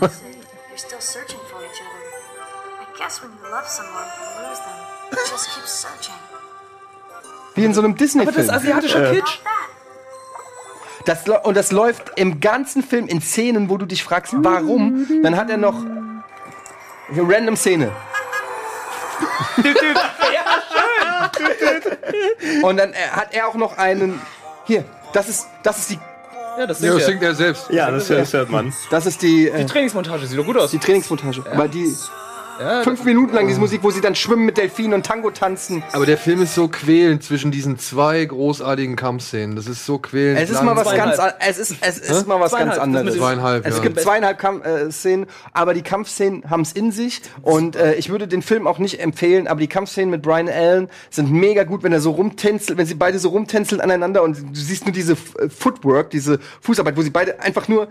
[0.76, 2.80] still searching for each other.
[2.80, 4.09] I guess when you love someone
[7.61, 8.50] Wie in so einem Aber das ist Disney-Film.
[8.56, 9.38] asiatischer Kitsch.
[11.04, 15.06] Das, und das läuft im ganzen Film in Szenen, wo du dich fragst, warum.
[15.22, 17.90] Dann hat er noch eine random Szene.
[22.62, 24.20] Und dann äh, hat er auch noch einen.
[24.64, 25.98] Hier, das ist, das ist die,
[26.58, 27.06] Ja, das Ja, das singt er.
[27.06, 27.70] singt er selbst.
[27.70, 28.72] Ja, das, das hört man.
[28.90, 30.70] das ist die, äh, Die Trainingsmontage sieht doch gut aus.
[30.70, 31.44] die Trainingsmontage.
[31.54, 31.94] Weil die
[32.61, 35.82] Ja, fünf Minuten lang diese Musik, wo sie dann schwimmen mit Delfinen und Tango tanzen.
[35.92, 39.56] Aber der Film ist so quälend zwischen diesen zwei großartigen Kampfszenen.
[39.56, 40.38] Das ist so quälend.
[40.40, 40.66] Es ist lang.
[40.66, 41.16] mal was Zweieinhalb.
[41.16, 43.16] ganz, an- es ist, es ist mal was ganz anderes.
[43.16, 43.82] Zweieinhalb, Es ja.
[43.82, 47.22] gibt zweieinhalb Kampf äh, Szenen, aber die Kampfszenen haben es in sich.
[47.40, 50.88] Und äh, ich würde den Film auch nicht empfehlen, aber die Kampfszenen mit Brian Allen
[51.08, 54.44] sind mega gut, wenn er so rumtänzelt, wenn sie beide so rumtänzeln aneinander und du
[54.61, 57.88] siehst nur diese F- äh, Footwork, diese Fußarbeit, wo sie beide einfach nur.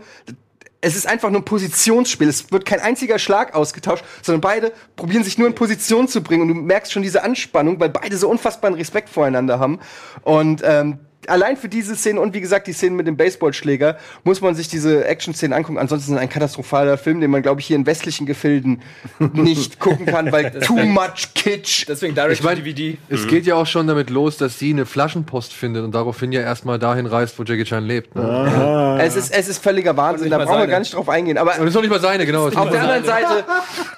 [0.81, 2.27] Es ist einfach nur ein Positionsspiel.
[2.27, 6.43] Es wird kein einziger Schlag ausgetauscht, sondern beide probieren sich nur in Position zu bringen.
[6.43, 9.79] Und du merkst schon diese Anspannung, weil beide so unfassbaren Respekt voreinander haben.
[10.23, 14.41] Und ähm, allein für diese Szene und wie gesagt die Szene mit dem Baseballschläger muss
[14.41, 15.77] man sich diese Action-Szenen angucken.
[15.77, 18.81] Ansonsten ein katastrophaler Film, den man, glaube ich, hier in westlichen Gefilden
[19.33, 21.85] nicht gucken kann, weil too much Kitsch.
[21.87, 22.97] Deswegen Direct Ich mein, to DVD.
[23.09, 26.41] Es geht ja auch schon damit los, dass sie eine Flaschenpost findet und daraufhin ja
[26.41, 28.15] erstmal dahin reist, wo Jackie Chan lebt.
[28.15, 28.99] Ne?
[29.01, 30.71] Es ist, es ist völliger Wahnsinn, da brauchen wir seine.
[30.71, 31.37] gar nicht drauf eingehen.
[31.37, 32.47] Aber Und das ist noch nicht mal seine, genau.
[32.47, 33.43] ist auf der anderen Seite,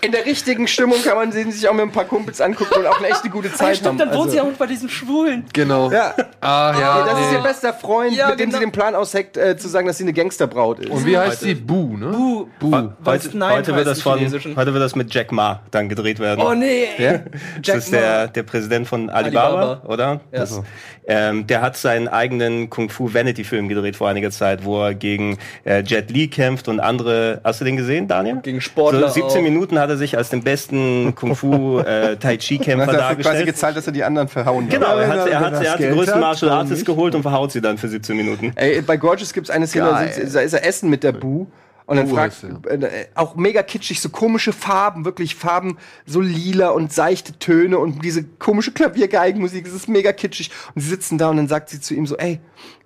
[0.01, 2.87] in der richtigen Stimmung kann man sie sich auch mit ein paar Kumpels angucken und
[2.87, 3.75] auch eine echte gute Zeit haben.
[3.75, 5.45] Stimmt, dann wohnt Also- sie auch bei diesen Schwulen.
[5.53, 5.91] Genau.
[5.91, 7.05] Ja, Ah, ja.
[7.05, 7.37] das ist nee.
[7.37, 8.59] ihr bester Freund, Ja, mit dem genau.
[8.59, 10.89] sie den Plan ausheckt, äh, zu sagen, dass sie eine Gangsterbraut ist.
[10.89, 11.55] Und wie heißt sie?
[11.55, 12.07] Bu, ne?
[12.11, 12.47] Bu.
[12.59, 12.89] Bu.
[13.05, 16.41] Heute, Nein, heute, wird das von, heute wird das mit Jack Ma dann gedreht werden.
[16.45, 16.85] Oh nee.
[16.97, 17.19] Ja?
[17.65, 19.87] Das ist der, der Präsident von Alibaba, Alibaba.
[19.93, 20.05] oder?
[20.31, 20.39] Ja.
[20.39, 20.61] Das,
[21.07, 24.93] ähm, der hat seinen eigenen Kung Fu Vanity Film gedreht vor einiger Zeit, wo er
[24.93, 27.41] gegen äh, Jet Li kämpft und andere.
[27.43, 28.37] Hast du den gesehen, Daniel?
[28.43, 29.43] Gegen Sportler So 17 auch.
[29.43, 32.93] Minuten hat er sich als den besten Kung Fu äh, Tai Chi Dann Kämpfer hat
[32.93, 33.45] er dafür quasi dargestellt.
[33.47, 34.69] gezahlt, dass er die anderen verhauen.
[34.69, 36.85] Genau, er hat, er er hat, das er hat die größten Martial Artists nicht?
[37.01, 38.53] Geholt und verhaut sie dann für 17 Minuten.
[38.55, 41.11] Ey, bei Gorgeous gibt es eine Szene, da, sind, da ist er essen mit der
[41.11, 41.47] Bu.
[41.87, 46.69] Und dann fragt, heißt äh, auch mega kitschig, so komische Farben, wirklich Farben, so lila
[46.69, 50.51] und seichte Töne und diese komische Klaviergeigenmusik, es ist mega kitschig.
[50.73, 52.39] Und sie sitzen da und dann sagt sie zu ihm so, ey,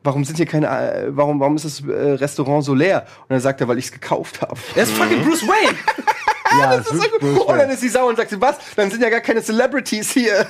[0.03, 3.05] warum sind hier keine, äh, warum, warum ist das äh, Restaurant so leer?
[3.23, 4.55] Und dann sagt er, weil ich es gekauft habe.
[4.75, 5.77] Er ist fucking Bruce Wayne.
[6.59, 7.47] Ja, Das ist so gut.
[7.47, 8.57] Und dann ist sie sauer und sagt sie, was?
[8.75, 10.45] Dann sind ja gar keine Celebrities hier.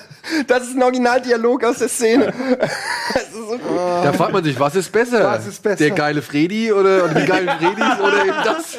[0.47, 2.33] Das ist ein Originaldialog aus der Szene.
[3.13, 3.77] Das ist so gut.
[4.03, 5.23] Da fragt man sich, was ist besser?
[5.25, 5.77] Was ist besser?
[5.77, 8.77] Der geile Freddy oder, oder die geilen Fredis oder eben das?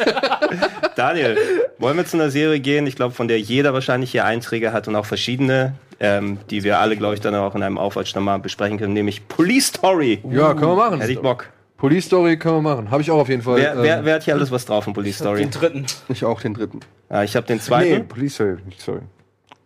[0.96, 1.36] Daniel,
[1.78, 4.88] wollen wir zu einer Serie gehen, ich glaube, von der jeder wahrscheinlich hier Einträge hat
[4.88, 8.24] und auch verschiedene, ähm, die wir alle, glaube ich, dann auch in einem Aufwatch dann
[8.24, 10.20] mal besprechen können, nämlich Police Story.
[10.30, 11.00] Ja, können wir machen.
[11.00, 11.46] Hätte ich Bock.
[11.76, 12.90] Police Story können wir machen.
[12.90, 13.56] Habe ich auch auf jeden Fall.
[13.58, 15.40] Wer, wer, ähm, wer hat hier alles was drauf von Police Story?
[15.40, 15.86] Den dritten.
[16.08, 16.80] Ich auch den dritten.
[17.10, 18.08] Ja, ich habe den Nee, zweiten.
[18.08, 19.00] Police Story, sorry.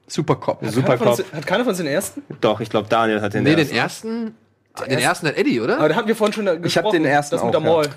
[0.08, 0.58] Super Cop.
[0.66, 1.32] Super Keiner von uns- Cop.
[1.32, 2.22] Hat keiner von uns den ersten?
[2.40, 3.76] Doch, ich glaube, Daniel hat den nee, den ersten.
[3.76, 4.34] ersten.
[4.88, 5.78] Den ersten hat Eddie, oder?
[5.78, 6.64] Aber da hatten wir vorhin schon gesprochen.
[6.66, 7.88] Ich hab den ersten Das mit auch, der Mall.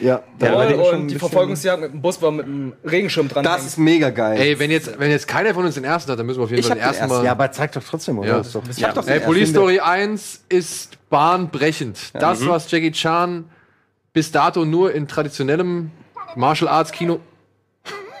[0.00, 3.28] Ja, Der Ja, Mall dem und die Verfolgungsjagd mit dem Bus war mit einem Regenschirm
[3.28, 3.44] dran.
[3.44, 4.38] Das ist mega geil.
[4.40, 6.50] Ey, wenn jetzt, wenn jetzt keiner von uns den ersten hat, dann müssen wir auf
[6.50, 7.16] jeden ich Fall den den ersten ersten.
[7.18, 7.24] mal.
[7.24, 8.28] Ja, aber zeig doch trotzdem, oder?
[8.28, 8.36] Ja.
[8.38, 9.26] Das ist doch- Ich hab doch den Ey, ersten.
[9.26, 11.98] Police Story 1 ist bahnbrechend.
[12.14, 12.48] Das, Mhm.
[12.48, 13.44] was Jackie Chan
[14.12, 15.90] bis dato nur in traditionellem
[16.36, 17.20] Martial Arts Kino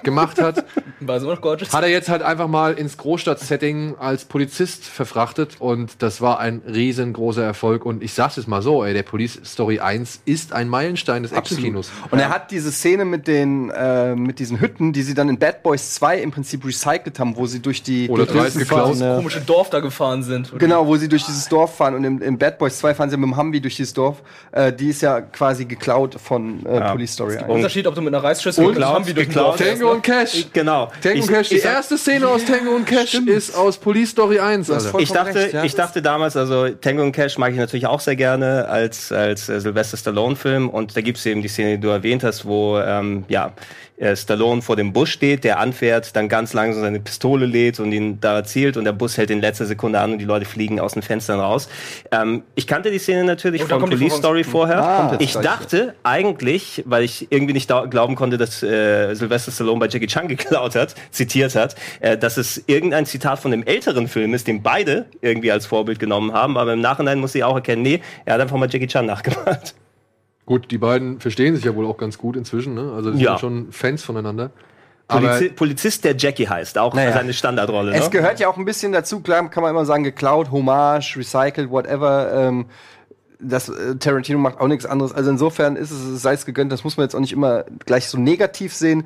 [0.02, 0.64] gemacht hat,
[1.00, 1.72] War so noch gorgeous.
[1.72, 6.62] hat er jetzt halt einfach mal ins Großstadt-Setting als Polizist verfrachtet und das war ein
[6.66, 10.68] riesengroßer Erfolg und ich sag's jetzt mal so, ey, der Police Story 1 ist ein
[10.68, 11.90] Meilenstein des Actionkinos.
[12.10, 15.38] Und er hat diese Szene mit den äh, mit diesen Hütten, die sie dann in
[15.38, 19.40] Bad Boys 2 im Prinzip recycelt haben, wo sie durch die Oder durch dieses komische
[19.40, 20.52] Dorf da gefahren sind.
[20.58, 23.16] Genau, wo sie durch dieses Dorf fahren und im, im Bad Boys 2 fahren sie
[23.16, 24.22] mit dem Humvee durch dieses Dorf.
[24.52, 27.48] Äh, die ist ja quasi geklaut von äh, Police Story 1.
[27.48, 29.60] Unterschied, ob du mit einer Reisschüssel Und oder haben wie durch den geklaut.
[29.60, 29.60] Dorf
[29.90, 30.46] Tango und Cash.
[30.52, 30.90] Genau.
[31.02, 34.38] Tango Ich- und Cash, die erste Szene aus Tango und Cash ist aus Police Story
[34.38, 34.70] 1.
[34.70, 34.98] Alter.
[34.98, 35.64] Ich dachte, recht, ja.
[35.64, 39.48] ich dachte damals, also Tango und Cash mag ich natürlich auch sehr gerne als, als
[39.48, 40.68] äh, Sylvester Stallone-Film.
[40.68, 43.52] Und da gibt's eben die Szene, die du erwähnt hast, wo ähm, ja,
[44.00, 47.92] äh, Stallone vor dem Bus steht, der anfährt, dann ganz langsam seine Pistole lädt und
[47.92, 50.80] ihn da zielt und der Bus hält in letzter Sekunde an und die Leute fliegen
[50.80, 51.68] aus den Fenstern raus.
[52.10, 54.14] Ähm, ich kannte die Szene natürlich Oh, von Police.
[54.14, 54.82] Story vorher.
[54.82, 59.88] Ah, ich dachte eigentlich, weil ich irgendwie nicht glauben konnte, dass äh, Sylvester Stallone bei
[59.88, 64.34] Jackie Chan geklaut hat, zitiert hat, äh, dass es irgendein Zitat von dem älteren Film
[64.34, 66.56] ist, den beide irgendwie als Vorbild genommen haben.
[66.56, 69.74] Aber im Nachhinein muss ich auch erkennen, nee, er hat einfach mal Jackie Chan nachgemacht.
[70.50, 72.92] Gut, die beiden verstehen sich ja wohl auch ganz gut inzwischen, ne?
[72.92, 73.30] Also die Ja.
[73.30, 74.50] sind schon Fans voneinander.
[75.06, 77.12] Aber Polizi Polizist, der Jackie heißt, auch Naja.
[77.12, 77.92] seine Standardrolle.
[77.94, 78.10] Es Ne?
[78.10, 82.32] gehört ja auch ein bisschen dazu, klar kann man immer sagen, geklaut, Hommage, recycelt, whatever.
[82.34, 82.66] Ähm,
[83.38, 85.12] das äh, Tarantino macht auch nichts anderes.
[85.12, 88.08] Also insofern ist es, sei es gegönnt, das muss man jetzt auch nicht immer gleich
[88.08, 89.04] so negativ sehen.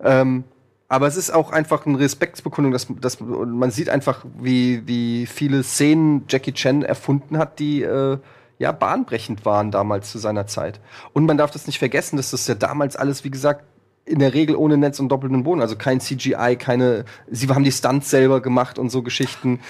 [0.00, 0.44] Ähm,
[0.86, 5.64] aber es ist auch einfach eine Respektsbekundung, dass, dass man sieht einfach, wie, wie viele
[5.64, 8.18] Szenen Jackie Chan erfunden hat, die äh,
[8.58, 10.80] ja bahnbrechend waren damals zu seiner Zeit.
[11.12, 13.64] Und man darf das nicht vergessen, dass das ja damals alles, wie gesagt,
[14.06, 17.72] in der Regel ohne Netz und doppelten Boden, also kein CGI, keine, sie haben die
[17.72, 19.60] Stunts selber gemacht und so Geschichten.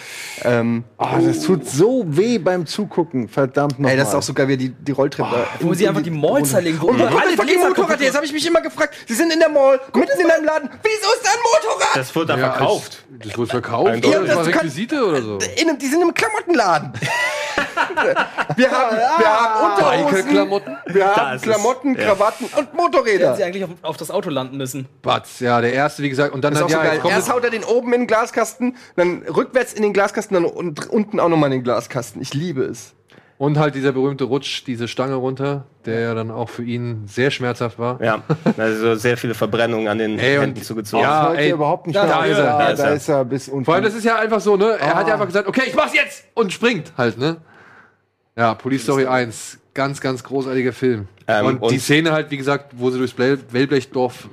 [0.42, 3.92] Ähm, Oh, das tut so weh beim Zugucken, verdammt nochmal.
[3.92, 5.46] Ey, das ist auch so geil, wie die, die Rolltreppe.
[5.60, 6.80] Wo sie einfach die Mall zerlegen.
[6.80, 8.06] Und wo alle fucking Motorrad her?
[8.06, 8.94] Jetzt habe ich mich immer gefragt.
[9.06, 10.68] Sie sind in der Mall, mitten in einem Laden.
[10.82, 11.38] Wieso ist da ein
[11.70, 11.96] Motorrad?
[11.96, 13.04] Das wurde da ja, verkauft.
[13.12, 13.88] als- Das wurde verkauft.
[13.90, 14.18] Eindeutig.
[14.18, 14.26] oder?
[14.26, 15.38] Das war Ja, das kann- Requisite oder so.
[15.56, 16.92] In, einem- die sind im Klamottenladen.
[18.56, 20.76] wir haben, wir haben Unterhosen, Biker-Klamotten?
[20.86, 21.40] wir haben.
[21.40, 22.04] Klamotten, Ja.
[22.04, 23.36] Krawatten und Hätten Motorräder.
[23.36, 24.86] sie eigentlich auf, auf das Auto landen müssen.
[25.02, 26.32] Batz, ja, der erste, wie gesagt.
[26.34, 27.12] Und dann Das ist auch hat so ja, geil.
[27.12, 30.88] Erst haut er den oben in den Glaskasten, dann rückwärts in den Glaskasten, dann und
[30.90, 32.20] unten auch nochmal in den Glaskasten.
[32.22, 32.94] Ich liebe es.
[33.36, 37.32] Und halt dieser berühmte Rutsch, diese Stange runter, der ja dann auch für ihn sehr
[37.32, 38.00] schmerzhaft war.
[38.00, 38.22] Ja,
[38.56, 41.02] also sehr viele Verbrennungen an den Ey, Händen zugezogen.
[41.02, 42.26] Ja, ey, überhaupt nicht da mehr.
[42.30, 42.94] ist er, Da, da ist da er.
[42.94, 43.64] ist er bis unten.
[43.64, 44.76] Vor allem, das ist ja einfach so, ne?
[44.78, 45.08] Er hat Ah.
[45.08, 46.24] ja einfach gesagt, okay, ich mach's jetzt!
[46.34, 47.38] Und springt halt, ne?
[48.36, 49.58] Ja, Police Story 1.
[49.74, 51.08] Ganz, ganz großartiger Film.
[51.26, 54.28] Ähm, und, die und- Szene halt, wie gesagt, wo sie durchs Wellblechdorf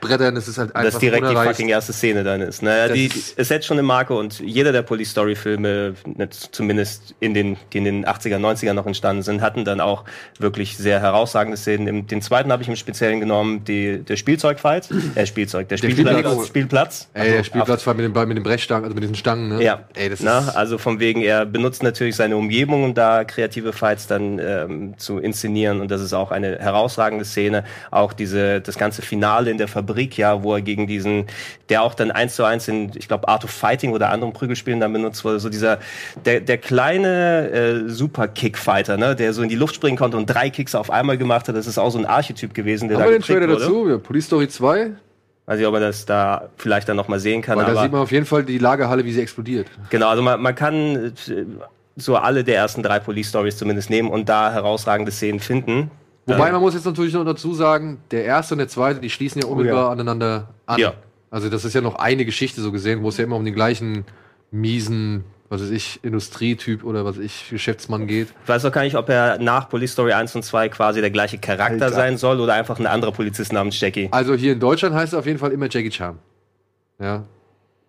[0.00, 2.62] brettern, das ist halt einfach dass direkt die fucking erste Szene dann ist.
[2.62, 6.28] Naja, Das die ist- jetzt schon eine Marke und jeder der Police Story Filme, ne,
[6.30, 10.04] zumindest in den, die in den 80er, 90er noch entstanden sind, hatten dann auch
[10.38, 11.86] wirklich sehr herausragende Szenen.
[11.86, 15.90] Im, den zweiten habe ich im Speziellen genommen, die, der Spielzeugfight, äh, Spielzeug, der, Der
[15.90, 16.16] Spielplatz.
[16.18, 16.46] Spielplatz.
[16.48, 17.08] Spielplatz.
[17.14, 19.62] Ey, der Also, Spielplatz war mit, den, mit den Brechstangen, also mit diesen Stangen, ne?
[19.64, 20.48] Ja, Ey, das Na, ist.
[20.56, 25.18] also von wegen, er benutzt natürlich seine Umgebung, um da kreative Fights dann ähm, zu
[25.18, 27.64] inszenieren und das ist auch eine herausragende Szene.
[27.90, 31.26] Auch diese das ganze Finale in der Fabrik, ja, wo er gegen diesen,
[31.68, 34.80] der auch dann eins zu eins in, ich glaube, Art of Fighting oder anderen Prügelspielen
[34.80, 35.78] dann benutzt wurde, so dieser
[36.24, 40.26] der der kleine äh, Super Kickfighter, ne, der so in die Luft springen konnte und
[40.26, 41.56] drei Kicks auf einmal gemacht hat.
[41.56, 43.60] Das ist auch so ein Archetyp gewesen, der Haben da wir den Trailer wurde.
[43.60, 43.88] dazu?
[43.88, 44.90] Ja, Police Story 2.
[45.46, 47.56] Weiß ich, ob man das da vielleicht dann noch mal sehen kann.
[47.56, 49.68] Weil da aber sieht man auf jeden Fall die Lagerhalle, wie sie explodiert.
[49.90, 51.10] Genau, also man, man kann äh,
[51.94, 55.90] so alle der ersten drei Police Stories zumindest nehmen und da herausragende Szenen finden.
[56.26, 59.10] Wobei Ähm, man muss jetzt natürlich noch dazu sagen, der erste und der zweite, die
[59.10, 60.78] schließen ja unmittelbar aneinander an.
[60.78, 60.94] Ja.
[61.30, 63.54] Also das ist ja noch eine Geschichte so gesehen, wo es ja immer um den
[63.54, 64.04] gleichen
[64.50, 68.28] miesen, was weiß ich, Industrietyp oder was weiß ich, Geschäftsmann geht.
[68.42, 71.10] ich weiß auch gar nicht, ob er nach Police Story 1 und 2 quasi der
[71.10, 71.92] gleiche Charakter Alter.
[71.92, 74.08] sein soll oder einfach ein anderer Polizist namens Jackie.
[74.10, 76.18] Also hier in Deutschland heißt es auf jeden Fall immer Jackie Chan.
[76.98, 77.24] Ja.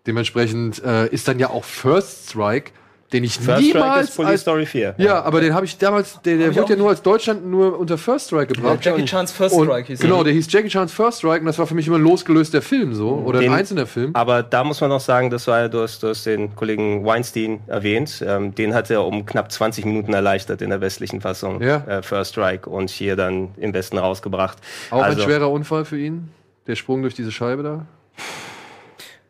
[0.06, 2.70] Dementsprechend äh, ist dann ja auch First Strike,
[3.12, 4.94] den ich First Strike niemals ist Police als, Story 4.
[4.98, 7.78] Ja, aber den habe ich damals, der, der wurde auch ja nur als Deutschland nur
[7.78, 8.84] unter First Strike gebracht.
[8.84, 10.06] Jackie Chan's First Und- Strike hieß er.
[10.08, 12.60] Genau, der hieß Jackie Chan's First Strike und das war für mich immer ein losgelöster
[12.60, 14.10] Film so oder Den- ein einzelner Film.
[14.14, 17.60] Aber da muss man noch sagen, das war, du, hast, du hast den Kollegen Weinstein
[17.66, 18.22] erwähnt.
[18.26, 21.62] Ähm, den hat er um knapp 20 Minuten erleichtert in der westlichen Fassung.
[21.62, 21.76] Ja.
[21.86, 24.58] Äh, First Strike und hier dann im Westen rausgebracht.
[24.90, 26.28] Auch Also- ein schwerer Unfall für ihn,
[26.66, 27.86] der Sprung durch diese Scheibe da.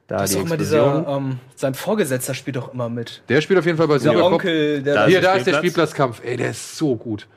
[0.08, 3.22] Da Das ist auch immer dieser, ähm, sein Vorgesetzter spielt doch immer mit.
[3.28, 4.32] Der spielt auf jeden Fall bei Der Supercop.
[4.32, 5.90] Onkel, der Hier, da da ist der Spielplatz.
[5.90, 6.22] Spielplatzkampf.
[6.24, 7.28] Ey, der ist so gut.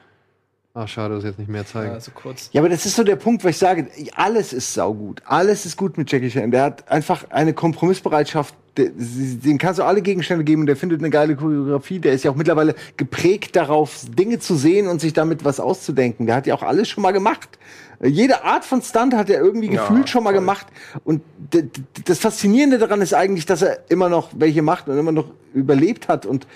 [0.74, 1.92] Ach, schade, dass ich jetzt nicht mehr zeigen.
[1.92, 2.50] Ja, so kurz.
[2.54, 5.22] Ja, aber das ist so der Punkt, wo ich sage, alles ist saugut.
[5.26, 6.50] Alles ist gut mit Jackie Chan.
[6.50, 8.56] Der hat einfach eine Kompromissbereitschaft.
[8.78, 12.00] Der, den kannst du alle Gegenstände geben und der findet eine geile Choreografie.
[12.00, 16.26] Der ist ja auch mittlerweile geprägt darauf, Dinge zu sehen und sich damit was auszudenken.
[16.26, 17.60] Der hat ja auch alles schon mal gemacht.
[18.04, 20.66] Jede Art von Stunt hat er irgendwie Ja, gefühlt schon mal gemacht.
[21.04, 21.22] Und
[22.06, 26.08] das Faszinierende daran ist eigentlich, dass er immer noch welche macht und immer noch überlebt
[26.08, 26.48] hat und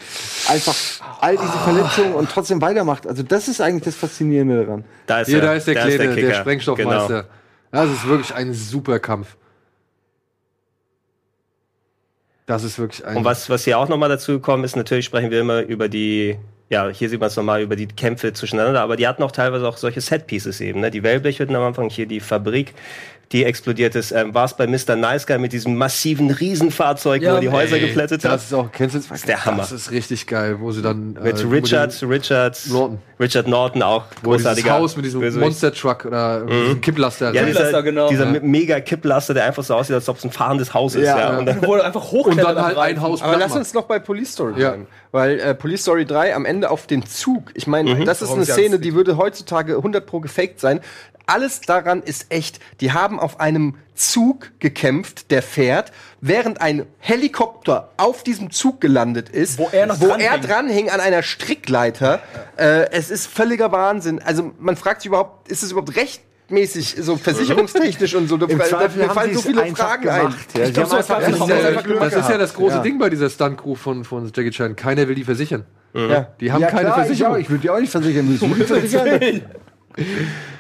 [0.50, 0.76] einfach
[1.22, 3.06] all diese Verletzungen und trotzdem weitermacht.
[3.06, 4.86] Also das ist eigentlich das Faszinierende daran.
[5.06, 5.46] Da ist Hier, er.
[5.46, 6.34] da ist der Da Kleine, der, Kicker.
[6.34, 7.24] Sprengstoffmeister.
[7.24, 7.34] Genau.
[7.72, 9.36] Das ist wirklich ein super Kampf.
[12.46, 13.18] Das ist wirklich ein.
[13.18, 16.38] Und was, was hier auch nochmal dazu gekommen ist, natürlich sprechen wir immer über die,
[16.70, 19.68] ja, hier sieht man es nochmal über die Kämpfe zwischeneinander, aber die hatten auch teilweise
[19.68, 20.90] auch solche Set-Pieces eben, ne?
[20.90, 22.74] Die Wellblechhütten am Anfang, hier die Fabrik,
[23.32, 24.12] die explodiert ist.
[24.12, 24.96] Ähm, War es bei Mr.
[24.96, 28.34] Nice Guy mit diesem massiven Riesenfahrzeug, wo er die Häuser ey, geplättet hat?
[28.34, 29.08] Das ist auch, kennst du das?
[29.10, 29.58] Das ist der Hammer.
[29.58, 31.14] Das ist richtig geil, wo sie dann.
[31.22, 33.00] Mit äh, Richard, wo Richard, Norton.
[33.20, 35.44] Richard Norton auch wo dieses großartiger Haus mit diesem Bösewicht.
[35.46, 36.48] Monster Truck oder Mhm.
[36.50, 37.26] diesem Kipplaster.
[37.34, 38.10] Ja, dieser, Kipplaster, genau.
[38.10, 38.40] dieser Ja.
[38.42, 41.04] mega Kipplaster, der einfach so aussieht, als ob es ein fahrendes Haus ist.
[41.06, 41.40] Ja, Ja, ja.
[41.40, 43.02] Und dann, Wo er einfach Und dann halt ein.
[43.02, 44.70] Haus Aber lass uns noch bei Police Story Ja.
[44.70, 44.88] bleiben.
[45.12, 48.06] Weil äh, Police Story 3 am Ende auf den Zug, ich meine, Mhm.
[48.06, 50.82] das ist Warum eine Szene, die würde heutzutage 100 pro gefaked sein.
[51.28, 52.60] Alles daran ist echt.
[52.82, 55.92] Die haben auf einem Zug gekämpft, der fährt,
[56.22, 60.28] während ein Helikopter auf diesem Zug gelandet ist, Wo er noch wo dranhing.
[60.28, 62.20] er dranhing an einer Strickleiter.
[62.58, 64.20] Äh, es ist völliger Wahnsinn.
[64.24, 68.38] Also man fragt sich überhaupt, ist es überhaupt rechtmäßig, so versicherungstechnisch und so?
[68.38, 70.38] Da, Im da, haben fallen sie so viele Fragen gemacht.
[70.56, 70.74] ein.
[70.74, 72.82] Ja, haben so das, Das ist, ja, das ist ja das große Ja.
[72.82, 74.76] Ding bei dieser Stunt-Crew von, von Jackie Chan.
[74.76, 75.66] Keiner will die versichern.
[75.94, 76.28] Ja.
[76.42, 77.36] Die haben ja, keine klar, Versicherung.
[77.36, 77.42] Ich, auch.
[77.44, 79.42] ich würde die auch nicht versichern müssen.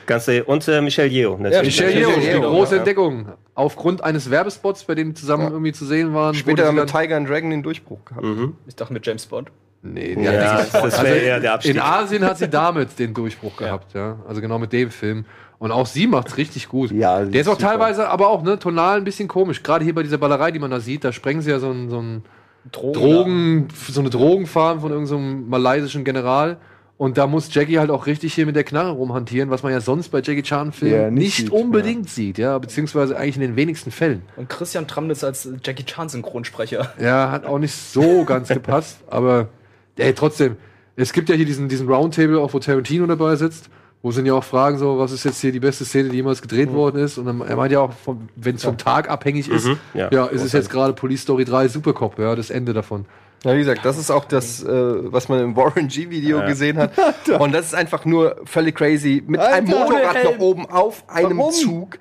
[0.05, 1.79] Ganze, und äh, Michelle Yeoh natürlich.
[1.81, 2.77] Michelle Yeoh, die Yeoh, große ja.
[2.79, 3.27] Entdeckung.
[3.55, 6.36] Aufgrund eines Werbespots, bei dem die zusammen irgendwie zu sehen waren.
[6.36, 8.25] Später mit dann- Tiger and Dragon den Durchbruch gehabt.
[8.67, 9.49] Ich dachte mit James Bond.
[9.81, 11.75] Nee, Ja, ja, das wäre eher der Abstieg.
[11.75, 14.17] In Asien hat sie damit den Durchbruch gehabt, ja.
[14.27, 15.25] Also genau mit dem Film.
[15.59, 16.91] Und auch sie macht's richtig gut.
[16.91, 17.69] Ja, Der ist ist auch super.
[17.71, 19.63] teilweise aber auch ne, tonal ein bisschen komisch.
[19.63, 21.89] Gerade hier bei dieser Ballerei, die man da sieht, da sprengen sie ja so ein,
[21.89, 22.23] so ein
[22.71, 22.93] Drogen.
[22.93, 26.57] Drogen, so eine Drogenfarm von irgendeinem malaysischen General.
[26.97, 29.81] Und da muss Jackie halt auch richtig hier mit der Knarre rumhantieren, was man ja
[29.81, 33.55] sonst bei Jackie Chan-Filmen Ja, nicht nicht, sieht, unbedingt sieht, ja, beziehungsweise eigentlich in den
[33.57, 34.21] wenigsten Fällen.
[34.37, 36.93] Und Christian Tramnitz als Jackie Chan Synchronsprecher.
[36.99, 39.49] Ja, hat auch nicht so ganz gepasst, aber
[39.97, 40.55] ey, trotzdem,
[40.95, 43.69] es gibt ja hier diesen, diesen Roundtable, auch wo Tarantino dabei sitzt,
[44.01, 46.41] wo sind ja auch Fragen so, was ist jetzt hier die beste Szene, die jemals
[46.41, 47.17] gedreht worden ist?
[47.17, 47.91] Und dann, er meint ja auch,
[48.35, 51.43] wenn es vom Tag abhängig ist, Mhm, ja, ja, ist es jetzt gerade Police Story
[51.43, 53.05] 3 Supercop, ja, das Ende davon.
[53.45, 56.91] Ja, wie gesagt, das ist auch das, äh, was man im Warren G-Video gesehen hat.
[57.39, 59.23] Und das ist einfach nur völlig crazy.
[59.25, 59.79] Mit einem Alter.
[59.79, 61.51] Motorrad Ohne noch oben auf einem Warum?
[61.53, 61.99] Zug.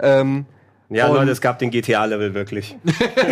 [0.00, 0.44] Ähm,
[0.90, 2.76] Ja, Und- Leute, es gab den GTA-Level wirklich.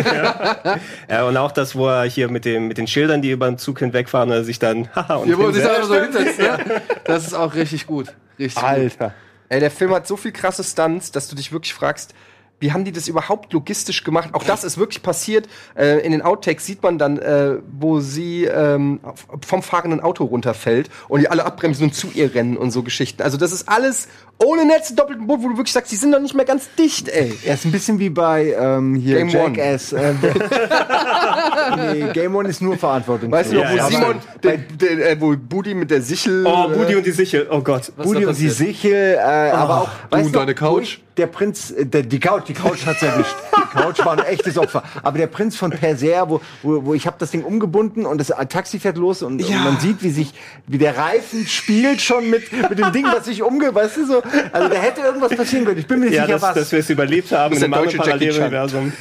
[0.05, 0.77] ja.
[1.09, 3.59] ja, und auch das, wo er hier mit, dem, mit den Schildern, die über den
[3.59, 6.57] Zug hinwegfahren, sich dann haha und Hier, wo sich einfach so hinsetzt, ja.
[7.03, 8.07] Das ist auch richtig gut.
[8.39, 8.63] Richtig gut.
[8.63, 9.13] Alter.
[9.49, 12.15] ey, der Film hat so viel krasse Stunts, dass du dich wirklich fragst,
[12.61, 14.29] wie haben die das überhaupt logistisch gemacht?
[14.33, 15.49] Auch das ist wirklich passiert.
[15.75, 18.99] Äh, in den Outtakes sieht man dann, äh, wo sie ähm,
[19.45, 23.21] vom fahrenden Auto runterfällt und die alle abbremsen und zu ihr rennen und so Geschichten.
[23.23, 24.07] Also das ist alles
[24.43, 27.09] ohne Netz, doppelten Boot, wo du wirklich sagst, die sind doch nicht mehr ganz dicht,
[27.09, 27.37] ey.
[27.45, 29.55] Er ist ein bisschen wie bei ähm, hier Game One.
[29.55, 29.93] Jackass.
[29.93, 30.13] Äh,
[31.93, 33.31] nee, Game One ist nur Verantwortung.
[33.31, 36.45] Weißt du noch, Ja, wo ja, Simon, den, den, äh, wo Budi mit der Sichel.
[36.45, 37.91] Oh, äh, Budi und die Sichel, oh Gott.
[37.95, 38.49] Was Budi und die?
[38.49, 39.89] Sichel, äh, aber auch.
[40.09, 40.97] du weißt und deine Couch?
[41.17, 43.35] Der Prinz, äh, der, die Couch, die Couch hat's erwischt.
[43.55, 44.83] Die Couch war ein echtes Opfer.
[45.03, 48.27] Aber der Prinz von Perser, wo, wo, wo ich habe das Ding umgebunden und das
[48.49, 49.57] Taxi fährt los und, Ja.
[49.57, 50.33] und man sieht, wie sich,
[50.67, 54.23] wie der Reifen spielt schon mit, mit dem Ding, was sich umge, weißt du so.
[54.51, 55.79] Also da hätte irgendwas passieren können.
[55.79, 56.53] Ich bin mir nicht Ja, sicher, dass, was.
[56.55, 58.51] dass wir es überlebt haben ist in einem der anderen deutsche Jackie Chan.
[58.51, 58.93] Paralleluniversum.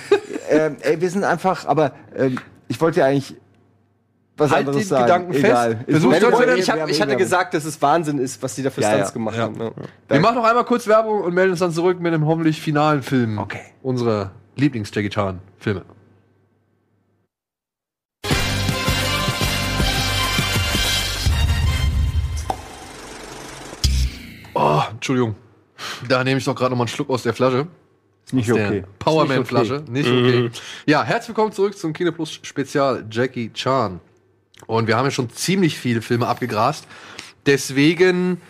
[0.51, 2.38] ähm, ey, wir sind einfach, aber ähm,
[2.68, 3.34] ich wollte ja eigentlich
[4.41, 5.05] was Halt anderes den sagen.
[5.05, 5.70] Gedanken Egal.
[5.76, 5.91] fest.
[5.91, 8.80] Versuch wieder- ich, hab, ich hatte gesagt, dass es Wahnsinn ist, was die da für
[8.80, 9.61] Ja, Stunts gemacht haben.
[9.61, 9.70] Ja.
[10.09, 13.03] Wir machen noch einmal kurz Werbung und melden uns dann zurück mit dem hoffentlich finalen
[13.03, 13.61] Film Okay.
[13.82, 15.82] unserer Lieblings-Jackie Chan-Filme.
[24.54, 25.37] Oh, Entschuldigung.
[26.08, 27.67] Da nehme ich doch gerade noch mal einen Schluck aus der Flasche.
[28.25, 28.84] Ist nicht Aus okay.
[28.99, 29.84] Powerman-Flasche.
[29.88, 30.50] Nicht Nicht okay.
[30.87, 34.00] Ja, herzlich willkommen zurück zum Kino Plus Spezial Jackie Chan.
[34.66, 36.87] Und wir haben ja schon ziemlich viele Filme abgegrast.
[37.46, 38.41] Deswegen,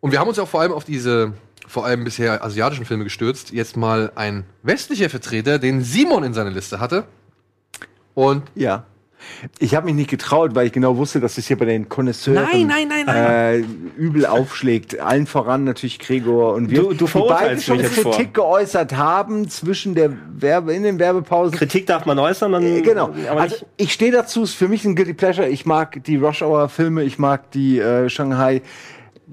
[0.00, 1.34] und wir haben uns auch vor allem auf diese,
[1.66, 3.50] vor allem bisher asiatischen Filme gestürzt.
[3.50, 7.04] Jetzt mal ein westlicher Vertreter, den Simon in seiner Liste hatte.
[8.14, 8.84] Und Ja.
[9.58, 12.44] Ich habe mich nicht getraut, weil ich genau wusste, dass es hier bei den Konnoisseuren
[12.50, 13.58] Nein, nein, nein, Äh,
[13.96, 14.98] übel aufschlägt.
[15.00, 18.12] Allen voran natürlich Gregor und wir, Du- du die beide schon mich jetzt vor.
[18.12, 21.56] Kritik geäußert haben zwischen der Werbe in den Werbepausen.
[21.56, 23.10] Kritik darf man äußern, man, Äh, Genau.
[23.30, 25.48] aber Also ich stehe dazu, ist für mich ein Guilty Pleasure.
[25.48, 28.62] Ich mag die Rush Hour Filme, ich mag die äh, Shanghai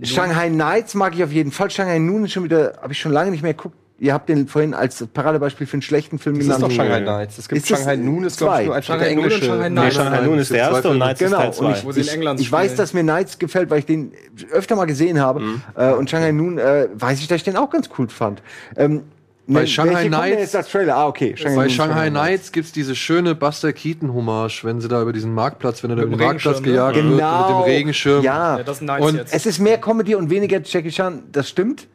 [0.03, 1.71] Shanghai Nights mag ich auf jeden Fall.
[1.71, 3.75] Shanghai Noon ist schon wieder, habe ich schon lange nicht mehr geguckt.
[3.99, 6.71] Ihr habt den vorhin als Paradebeispiel für einen schlechten Film Das ist genannt.
[6.71, 7.37] doch Shanghai Nights.
[7.39, 9.45] Es gibt Ist das Shanghai Noon, ist glaube ich nur der Shanghai Noon und englische.
[9.45, 9.95] Shanghai nee, Nights.
[9.95, 10.97] Shanghai Noon ist der erste und.
[10.99, 11.79] Nights Genau, ist Teil und 2.
[11.79, 14.11] ich, Wo sie in ich, England ich weiß, dass mir Nights gefällt, weil ich den
[14.51, 15.39] öfter mal gesehen habe.
[15.39, 15.61] Mhm.
[15.75, 18.43] Äh, und Shanghai Noon äh, weiß ich, dass ich den auch ganz cool fand.
[18.75, 19.01] Ähm,
[19.47, 20.95] Bei ne, Shanghai Nights- als Trailer?
[20.95, 21.33] Ah, okay.
[21.43, 25.81] Bei Noon, Shanghai Nights gibt's diese schöne Buster Keaton-Hommage, wenn sie da über diesen Marktplatz,
[25.81, 26.93] wenn er da über Mit den dem Marktplatz Regenschirm, ne?
[26.93, 27.47] gejagt wird, Genau.
[27.47, 28.23] mit dem Regenschirm.
[28.23, 29.33] Ja, Ja, das ist nice und jetzt.
[29.33, 31.87] es ist mehr Comedy und weniger Jackie Chan, das stimmt.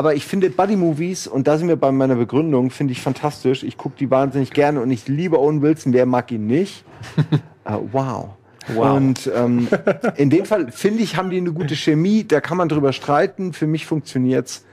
[0.00, 3.62] Aber ich finde Buddy-Movies, und da sind wir bei meiner Begründung, finde ich fantastisch.
[3.62, 5.92] Ich gucke die wahnsinnig gerne und ich liebe Owen Wilson.
[5.92, 6.86] Wer mag ihn nicht?
[7.66, 8.30] äh, wow.
[8.74, 8.96] Wow.
[8.96, 9.68] Und ähm,
[10.16, 12.24] in dem Fall, finde ich, haben die eine gute Chemie.
[12.26, 13.52] Da kann man drüber streiten.
[13.52, 14.64] Für mich funktioniert's.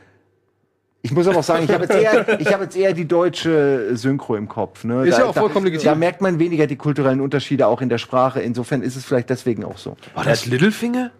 [1.01, 3.97] Ich muss aber auch sagen, ich habe jetzt, eher- ich hab jetzt eher die deutsche
[3.97, 4.85] Synchro im Kopf.
[4.85, 5.07] Ne?
[5.07, 5.89] Ist da, ja auch vollkommen da, legitim.
[5.89, 8.39] Da merkt man weniger die kulturellen Unterschiede auch in der Sprache.
[8.39, 9.97] Insofern ist es vielleicht deswegen auch so.
[10.15, 11.11] War das Littlefinger?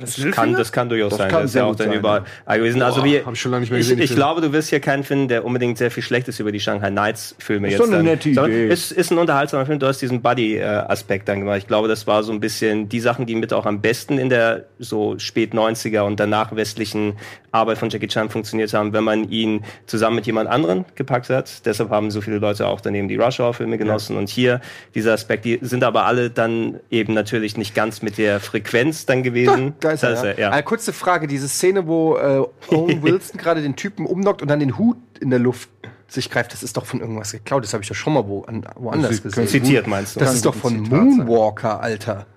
[0.00, 1.30] Das Das kann, das kann durchaus Das sein.
[1.30, 2.80] kann das ist sehr ja auch gut dann sein, überall gewesen.
[2.82, 4.70] Also Boah, wie, hab ich schon lange nicht mehr ich, gesehen, ich glaube, du wirst
[4.70, 7.80] hier keinen finden, der unbedingt sehr viel Schlechtes über die Shanghai Nights Filme Ist jetzt
[7.80, 8.04] doch eine dann.
[8.06, 8.68] nette Idee.
[8.68, 9.78] Ist, ist ein unterhaltsamer Film.
[9.78, 11.58] Du hast diesen Buddy-Aspekt dann gemacht.
[11.58, 14.28] Ich glaube, das war so ein bisschen die Sachen, die mit auch am besten in
[14.30, 17.16] der so spät 90er und danach westlichen
[17.50, 21.66] Arbeit von Jackie Chan funktioniert haben, wenn man ihn zusammen mit jemand anderen gepackt hat.
[21.66, 24.16] Deshalb haben so viele Leute auch daneben die Rush Hour Filme genossen.
[24.16, 24.62] Und hier
[24.94, 29.22] dieser Aspekt, die sind aber alle dann eben natürlich nicht ganz mit der Frequenz dann
[29.22, 29.74] gewesen.
[29.82, 30.30] Da ist er, Das ja.
[30.30, 30.50] ist er, ja.
[30.50, 34.60] Eine kurze Frage, diese Szene, wo äh, Owen Wilson gerade den Typen umnockt und dann
[34.60, 35.68] den Hut in der Luft
[36.12, 37.64] sich greift, das ist doch von irgendwas geklaut.
[37.64, 39.48] Das habe ich doch schon mal wo, an, woanders Sie- gesehen.
[39.48, 40.20] zitiert, meinst du?
[40.20, 41.06] Das Kann ist doch von Zitat sein.
[41.26, 42.26] Moonwalker, Alter.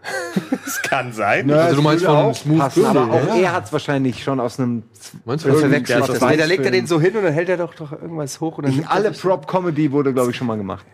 [0.66, 1.48] Das kann sein.
[1.48, 3.36] Ja, Also du meinst von auch Smooth passen, aber auch ja.
[3.36, 4.84] er hat es wahrscheinlich schon aus einem
[5.24, 7.48] Meinst du, verwechselt Ja, das das da legt er den so hin und dann hält
[7.48, 10.58] er doch, doch irgendwas hoch und dann er Alle Prop-Comedy wurde, glaube ich, schon mal
[10.58, 10.86] gemacht.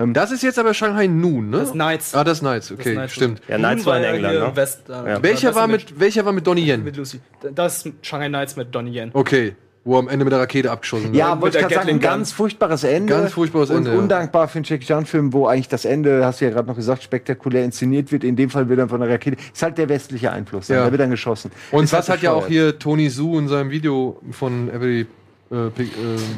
[0.00, 1.58] Ähm, Das ist jetzt aber Shanghai Noon, ne?
[1.58, 2.14] Das ist Nights.
[2.14, 3.12] Ah, das ist Nights, okay, Nights.
[3.12, 3.42] stimmt.
[3.48, 4.56] Ja, Nights war in ja England, ne?
[4.56, 5.22] West, äh, Ja.
[5.22, 6.82] Welcher war mit, welcher war mit Donnie Yen?
[6.82, 7.20] mit Lucy?
[7.54, 9.10] Das ist Shanghai Nights mit Donnie Yen.
[9.12, 9.56] Okay,
[9.86, 11.16] wo er am Ende mit der Rakete abgeschossen wird.
[11.16, 13.14] ja, wollte ich gerade sagen, ein ganz furchtbares Ende.
[13.14, 13.98] Ganz furchtbares und Ende, ja.
[13.98, 17.04] undankbar für einen Jackie Chan-Film, wo eigentlich das Ende, hast du ja gerade noch gesagt,
[17.04, 18.24] spektakulär inszeniert wird.
[18.24, 19.36] In dem Fall wird er von der Rakete.
[19.54, 20.66] Ist halt der westliche Einfluss.
[20.66, 20.84] Ja.
[20.84, 21.52] Da wird dann geschossen.
[21.70, 25.06] Und das halt hat ja auch hier Tony Su in seinem Video von Every
[25.50, 25.70] äh, äh,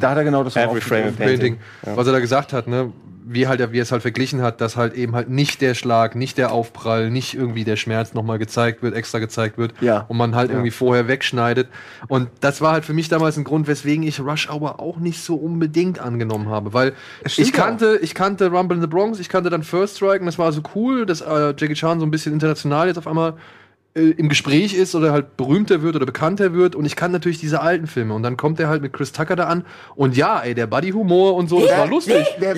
[0.01, 1.57] Da hat er genau das auch Every Frame Painting.
[1.85, 2.93] Painting, was er da gesagt hat, ne?
[3.31, 5.75] Wie halt, er- wie er es halt verglichen hat, dass halt eben halt nicht der
[5.75, 10.07] Schlag, nicht der Aufprall, nicht irgendwie der Schmerz nochmal gezeigt wird, extra gezeigt wird Ja.
[10.09, 10.55] und man halt Ja.
[10.55, 11.69] irgendwie vorher wegschneidet.
[12.09, 15.23] Und das war halt für mich damals ein Grund, weswegen ich Rush Hour auch nicht
[15.23, 16.95] so unbedingt angenommen habe, weil
[17.27, 20.39] ich kannte, ich kannte Rumble in the Bronx, ich kannte dann First Strike und das
[20.39, 23.35] war so cool, dass äh, Jackie Chan so ein bisschen international jetzt auf einmal
[23.95, 27.39] äh, im Gespräch ist oder halt berühmter wird oder bekannter wird und ich kann natürlich
[27.41, 29.65] diese alten Filme und dann kommt er halt mit Chris Tucker da an
[29.97, 32.27] und ja, ey, der Buddy-Humor und so, das war lustig.
[32.41, 32.55] Der,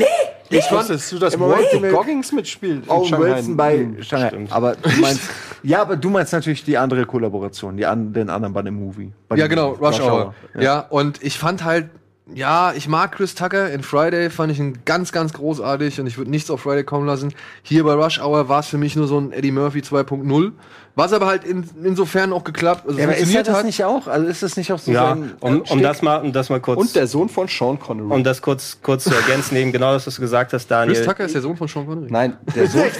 [0.52, 2.85] Ich wusstest du, dass wir- Goggins mitspielt?
[2.86, 3.19] Shanghai?
[3.36, 4.28] Wilson bei Hm, Shanghai.
[4.28, 4.52] stimmt.
[4.52, 5.20] Aber du meinst,
[5.62, 9.12] ja, aber du meinst natürlich die andere Kollaboration, die an, den anderen bei dem Movie.
[9.28, 9.85] Bei Ja, genau, Movie.
[9.85, 10.35] Rush, Hour.
[10.59, 10.81] Ja.
[10.81, 11.90] und ich fand halt,
[12.32, 13.70] ja, ich mag Chris Tucker.
[13.73, 17.07] In Friday fand ich ihn ganz, ganz großartig und ich würde nichts auf Friday kommen
[17.07, 17.32] lassen.
[17.62, 20.52] Hier bei Rush Hour war es für mich nur so ein Eddie Murphy 2.0.
[21.01, 23.65] Was aber halt in, insofern auch geklappt, also Ja, aber ist er das hat.
[23.65, 24.07] nicht auch?
[24.07, 26.61] Also ist das nicht auch so Ja, sein um, um das mal, um das mal
[26.61, 28.13] kurz, Und der Sohn von Sean Connery.
[28.13, 30.95] um das kurz, kurz zu ergänzen, eben genau das, was du gesagt hast, Daniel.
[30.97, 32.07] Chris Tucker ist der Sohn von Sean Connery.
[32.11, 32.83] Nein, der Sohn,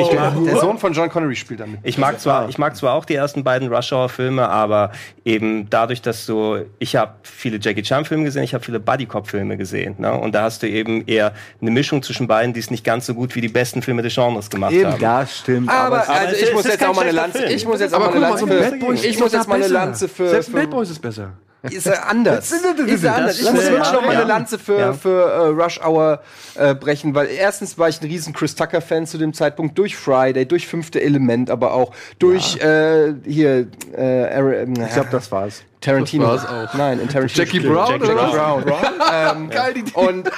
[0.00, 1.80] Ich mag, der Sohn von John Connery spielt damit.
[1.82, 4.92] Ich mag zwar, ich mag zwar auch die ersten beiden Rush Hour Filme, aber
[5.24, 9.06] eben dadurch, dass du, ich habe viele Jackie Chan Filme gesehen, ich habe viele Buddy
[9.06, 10.12] Cop Filme gesehen, ne?
[10.12, 13.14] Und da hast du eben eher eine Mischung zwischen beiden, die es nicht ganz so
[13.14, 15.00] gut wie die besten Filme des Genres gemacht Eben, haben.
[15.00, 15.70] das stimmt.
[15.70, 17.44] Aber, es- also ich muss jetzt auch mal eine Lanze.
[17.46, 18.94] Ich muss jetzt Aber mal eine Lanze für.
[19.06, 19.66] Ich muss jetzt mal eine.
[19.68, 20.28] Lanze für.
[20.28, 21.32] Selbst Bad Boys ist besser.
[21.62, 22.50] ist er anders.
[22.50, 23.38] Ist er anders.
[23.40, 24.20] Ich muss wirklich noch mal ja.
[24.20, 24.92] eine Lanze für, Ja.
[24.92, 26.20] für äh, Rush Hour
[26.56, 30.44] äh, brechen, weil erstens war ich ein riesen Chris Tucker-Fan zu dem Zeitpunkt, durch Friday,
[30.44, 34.02] durch Fünfte Element, aber auch durch äh, hier äh,
[34.34, 35.62] Aaron- ich glaube, das war's.
[35.82, 36.26] Tarantino.
[36.26, 36.72] Das auch.
[36.74, 37.44] Nein, in Tarantino.
[37.44, 38.32] Jackie Brown, Jackie oder was?
[38.64, 38.64] Brown.
[39.12, 40.30] ähm, Geil, die und äh,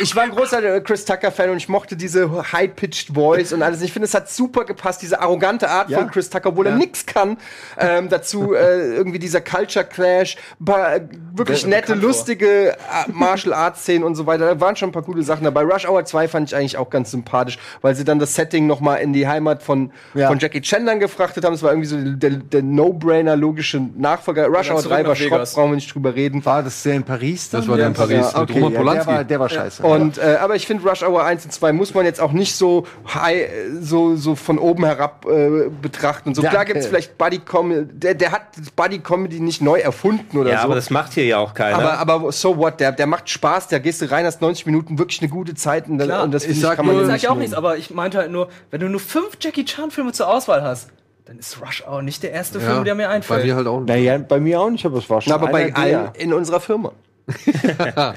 [0.00, 3.82] ich war ein großer äh, Chris Tucker-Fan und ich mochte diese high-pitched Voice und alles.
[3.82, 5.98] Ich finde, es hat super gepasst, diese arrogante Art Ja.
[5.98, 7.36] von Chris Tucker, obwohl er nix kann.
[7.78, 11.00] Ähm, dazu äh, irgendwie dieser Culture Clash, ein paar äh,
[11.34, 12.08] wirklich Wer- nette, bekannt vor.
[12.10, 12.74] lustige äh,
[13.12, 14.46] Martial Arts Szenen und so weiter.
[14.54, 15.62] Da waren schon ein paar gute Sachen dabei.
[15.62, 18.80] Rush Hour 2 fand ich eigentlich auch ganz sympathisch, weil sie dann das Setting noch
[18.80, 20.28] mal in die Heimat von, Ja.
[20.28, 21.54] von Jackie Chan dann gefrachtet haben.
[21.54, 24.48] Es war irgendwie so der, der No-Brainer, logische Nachfolger.
[24.58, 26.44] Rush Hour zurück 3 nach war Schrott, brauchen wir nicht drüber reden.
[26.44, 27.50] War das der in Paris?
[27.50, 29.06] Das war der in Paris Ja, mit okay, Roman ja, Polanski.
[29.06, 29.82] der, war, der war scheiße.
[29.82, 32.54] Und, äh, aber ich finde, Rush Hour 1 und 2 muss man jetzt auch nicht
[32.54, 33.48] so high,
[33.80, 36.30] so, so von oben herab äh, betrachten.
[36.30, 36.72] Und so klar Danke.
[36.72, 38.42] gibt es vielleicht Buddy Comedy, der, der hat
[38.76, 40.64] Buddy Comedy nicht neu erfunden oder Ja, so.
[40.64, 41.78] aber das macht hier ja auch keiner.
[41.78, 44.98] aber, aber so what, der, der macht Spaß, der gehst du rein, hast 90 Minuten
[44.98, 47.06] wirklich eine gute Zeit und, dann- Klar, und das ich sag kann man nur- Ich
[47.08, 47.40] sag nicht ja auch nehmen.
[47.42, 50.88] nichts, aber ich meinte halt nur, wenn du nur fünf Jackie Chan-Filme zur Auswahl hast,
[51.28, 53.40] dann ist Rush Hour nicht der erste Film, der mir einfällt.
[53.40, 53.88] Bei mir halt auch nicht.
[53.88, 56.58] Naja, bei mir auch nicht, aber es war schon Na, aber bei allen in unserer
[56.58, 56.92] Firma.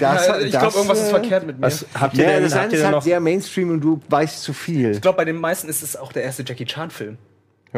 [0.00, 1.66] Ja, ich glaube, irgendwas ist äh, verkehrt mit mir.
[1.66, 4.54] Was habt ihr Ja, denn, das habt ist halt sehr Mainstream und du weißt zu
[4.54, 4.92] viel.
[4.92, 7.18] Ich glaube, bei den meisten ist es auch der erste Jackie Chan-Film.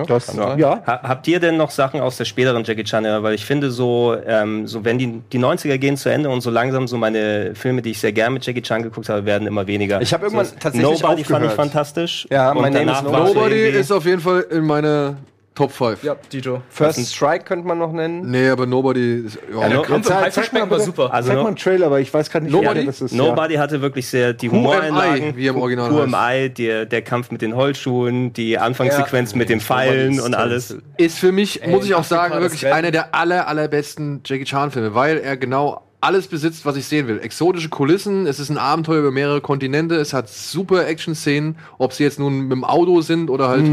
[0.06, 0.56] Das, Ja.
[0.56, 0.82] ja.
[0.86, 3.04] Ha- Habt ihr denn noch Sachen aus der späteren Jackie Chan?
[3.22, 6.50] Weil ich finde so, ähm, so wenn die, die 90er gehen zu Ende und so
[6.50, 9.66] langsam so meine Filme, die ich sehr gerne mit Jackie Chan geguckt habe, werden immer
[9.68, 10.00] weniger.
[10.02, 11.52] Ich habe irgendwann so, tatsächlich Nobody fand ich aufgehört.
[11.54, 12.26] fantastisch.
[12.30, 14.64] Ja, und My Name danach is war so Nobody irgendwie- ist auf jeden Fall in
[14.64, 15.16] meiner
[15.54, 16.02] Top 5.
[16.02, 16.62] Ja, Dito.
[16.68, 18.28] First Strike könnte man noch nennen.
[18.28, 19.24] Nee, aber Nobody.
[19.52, 21.14] Ja, Ja, Der no- Kampf im zeig- zeig mal war super.
[21.14, 22.80] Also Sag no- mal einen Trailer, aber ich weiß gerade nicht, Nobody?
[22.80, 23.12] wer das ist.
[23.14, 25.36] Nobody hatte wirklich sehr die Humoreinlagen.
[25.36, 26.58] Wie im Original Who am heißt.
[26.58, 30.76] I, der, der Kampf mit den Holzschuhen, die Anfangssequenz mit den Pfeilen und alles.
[30.96, 35.18] ist für mich, muss ich auch sagen, wirklich einer der aller, allerbesten Jackie Chan-Filme, weil
[35.18, 37.18] er genau alles besitzt, was ich sehen will.
[37.22, 42.02] Exotische Kulissen, es ist ein Abenteuer über mehrere Kontinente, es hat super Action-Szenen, ob sie
[42.04, 43.64] jetzt nun mit dem Auto sind oder halt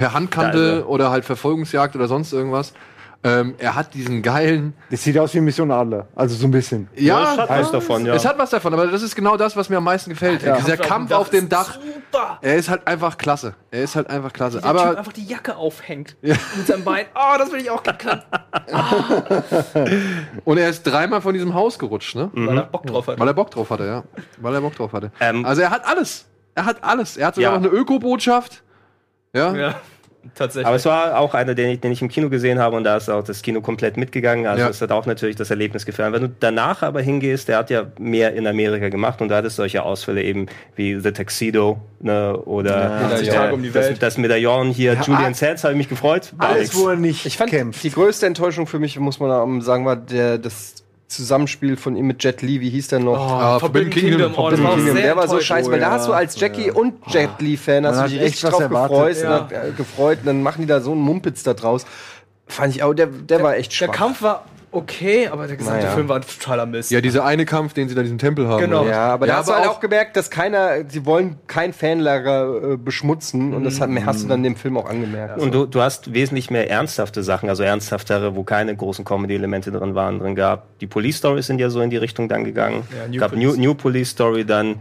[0.00, 0.86] per Handkante Also.
[0.86, 2.72] oder halt Verfolgungsjagd oder sonst irgendwas.
[3.22, 4.72] Ähm, er hat diesen geilen.
[4.90, 6.08] Das sieht aus wie Mission Adler.
[6.16, 6.88] Also so ein bisschen.
[6.96, 8.14] Ja, es hat was davon, ja.
[8.14, 10.40] Es hat was davon, aber das ist genau das, was mir am meisten gefällt.
[10.40, 12.38] Dieser Kampf auf dem Dach, Super.
[12.40, 13.52] er ist halt einfach klasse.
[13.70, 14.62] Er ist halt einfach klasse.
[14.62, 17.04] Der Typ Aber einfach die Jacke aufhängt mit seinem Bein.
[17.14, 18.22] Oh, das will ich auch können.
[20.46, 22.30] und er ist dreimal von diesem Haus gerutscht, ne?
[22.32, 23.20] Weil er Bock drauf hat.
[23.20, 24.04] Weil er Bock drauf hatte, ja.
[24.38, 25.12] Weil er Bock drauf hatte.
[25.20, 26.24] Ähm, also er hat alles.
[26.54, 27.18] Er hat alles.
[27.18, 27.58] Er hat sogar Ja.
[27.58, 28.62] noch eine Öko-Botschaft.
[29.34, 29.54] Ja.
[29.56, 29.74] Ja,
[30.34, 30.66] tatsächlich.
[30.66, 32.96] Aber es war auch einer, den ich, den ich im Kino gesehen habe und da
[32.96, 34.46] ist auch das Kino komplett mitgegangen.
[34.46, 34.68] Also Ja.
[34.68, 36.12] es hat auch natürlich das Erlebnis gefallen.
[36.12, 39.44] Wenn du danach aber hingehst, der hat ja mehr in Amerika gemacht und da hat
[39.44, 40.46] es solche Ausfälle eben
[40.76, 44.02] wie The Tuxedo ne, oder 50 äh, Tage um die das, Welt.
[44.02, 46.32] das Medaillon hier, Ja, Julian all- Sands, habe ich mich gefreut.
[46.36, 46.76] War Alles, nix.
[46.76, 47.82] wo er nicht Ich fand kämpft.
[47.84, 50.74] die größte Enttäuschung für mich, muss man sagen, war der, das
[51.10, 52.60] Zusammenspiel von ihm mit Jet Li.
[52.60, 53.18] Wie hieß der noch?
[53.18, 54.32] Ah, Forbidden Kingdom.
[54.36, 55.02] oh, das Forbidden Kingdom.
[55.02, 55.92] Der war so scheiße, weil da ja.
[55.92, 58.60] hast du als Jackie und Jet Li-Fan hast Man du dich richtig echt was drauf
[58.62, 58.96] erwartet.
[58.96, 59.36] gefreut, Ja.
[59.36, 61.84] und hat, äh, gefreut und dann machen die da so einen Mumpitz da draus.
[62.46, 63.94] Fand ich auch, der, der, war echt Der schwach.
[63.94, 65.94] Kampf war okay, aber der gesamte Naja.
[65.94, 66.90] Film war ein totaler Mist.
[66.90, 68.60] Ja, dieser eine Kampf, den sie da in diesem Tempel haben.
[68.60, 68.84] Genau.
[68.86, 71.36] Ja, aber da Ja, hast du aber halt auch- auch gemerkt, dass keiner, sie wollen
[71.46, 75.38] kein Fanlager äh, beschmutzen und das hat, hast du dann dem Film auch angemerkt.
[75.40, 79.94] Und du, du hast wesentlich mehr ernsthafte Sachen, also ernsthaftere, wo keine großen Comedy-Elemente drin
[79.94, 80.78] waren, drin gab.
[80.80, 82.84] Die Police Stories sind ja so in die Richtung dann gegangen.
[82.96, 83.56] Ja, New gab Police.
[83.56, 84.76] New, New Police Story dann.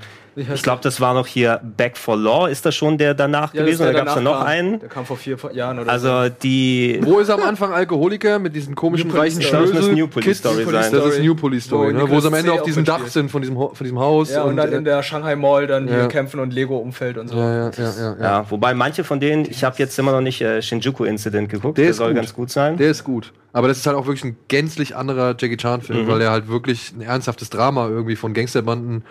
[0.53, 2.47] Ich glaube, das war noch hier Back for Law.
[2.47, 3.81] Ist das schon der danach Ja, gewesen?
[3.83, 4.47] Oder der gab es da noch kam.
[4.47, 4.79] einen?
[4.79, 6.09] Der kam vor vier Jahren oder so.
[6.11, 6.99] Also die.
[7.03, 9.51] Wo ist er am Anfang Alkoholiker mit diesen komischen reichen Story.
[9.65, 9.95] Das muss Schlösel?
[9.95, 10.39] New Police Kids?
[10.39, 10.91] Story sein.
[10.91, 12.09] Das ist New Police Story, Wo ne?
[12.09, 14.31] wo sie am Ende auf diesem Dach sind von diesem, von diesem Haus.
[14.31, 16.07] Ja, und, dann äh, in der Shanghai Mall dann hier Ja.
[16.07, 17.35] kämpfen und Lego-Umfeld und so.
[17.37, 18.15] ja, ja, ja, ja, ja.
[18.21, 21.77] Ja, wobei manche von denen, ich habe jetzt immer noch nicht äh, Shinjuku Incident geguckt,
[21.77, 22.15] Der der, soll gut.
[22.17, 22.77] ganz gut sein.
[22.77, 23.33] Der ist gut.
[23.51, 26.07] Aber das ist halt auch wirklich ein gänzlich anderer Jackie Chan-Film, Mhm.
[26.07, 29.03] weil er halt wirklich ein ernsthaftes Drama irgendwie von Gangsterbanden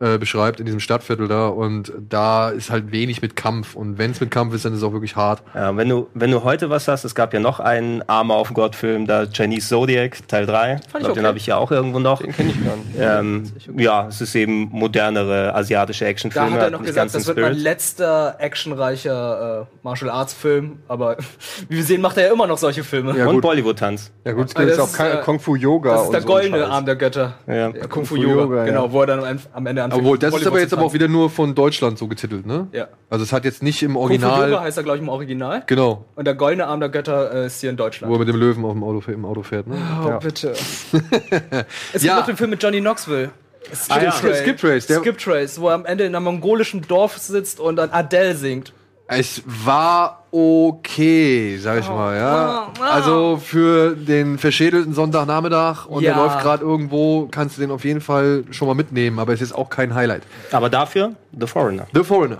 [0.00, 1.48] äh, beschreibt in diesem Stadtviertel da.
[1.48, 3.74] Und da ist halt wenig mit Kampf.
[3.74, 5.42] Und wenn es mit Kampf ist, dann ist es auch wirklich hart.
[5.54, 8.52] Ja, wenn du, wenn du heute was hast, es gab ja noch einen Armer auf
[8.54, 10.76] Gott Film, da Chinese Zodiac, Teil 3.
[10.76, 11.14] Ich glaub, okay.
[11.14, 12.20] Den habe ich ja auch irgendwo noch.
[12.20, 12.88] Den kenne ich gar nicht.
[12.98, 16.50] Ähm, ja, es ist eben modernere asiatische Da Actionfilme.
[16.52, 21.16] hat er noch gesagt, das wird mein letzter actionreicher äh, Martial Arts Film, aber
[21.68, 23.16] wie wir sehen, macht er ja immer noch solche Filme.
[23.16, 23.40] Ja, Und.
[23.40, 24.10] Bollywood-Tanz.
[24.24, 25.92] Ja gut, es gibt das jetzt auch ist, äh, Kung Fu Yoga.
[25.92, 26.66] Das ist der und so goldene.
[26.66, 27.34] Arm der Götter.
[27.46, 27.70] Ja.
[27.70, 28.64] Der Kung Fu Yoga, Yoga, ja.
[28.64, 31.08] genau, wo er dann am, am Ende Obwohl, das ist aber jetzt aber auch wieder
[31.08, 32.68] nur von Deutschland so getitelt, ne?
[32.72, 32.88] Ja.
[33.10, 34.60] Also es hat jetzt nicht im Original.
[34.60, 35.62] heißt er, glaube ich, im Original.
[35.66, 36.04] Genau.
[36.16, 38.12] Und der goldene Arm der Götter äh, ist hier in Wo Deutschland.
[38.12, 39.76] er mit dem Löwen auf dem Auto, im Auto fährt, ne?
[40.04, 40.52] Oh, bitte.
[41.92, 42.14] es Ja.
[42.14, 43.30] gibt noch den Film mit Johnny Knoxville.
[43.74, 44.12] Skip, Ah, ja.
[44.12, 47.76] Skip Trace, der- Skip Trace, wo er am Ende in einem mongolischen Dorf sitzt und
[47.76, 48.72] dann Adele singt.
[49.06, 52.72] Es war okay, sag ich mal, ja.
[52.80, 52.90] ah.
[52.90, 56.16] Also für den verschädelten Sonntagnachmittag und der Ja.
[56.24, 59.52] läuft gerade irgendwo, kannst du den auf jeden Fall schon mal mitnehmen, aber es ist
[59.52, 60.22] auch kein Highlight.
[60.50, 61.86] Aber dafür The Foreigner.
[61.92, 62.38] The Foreigner.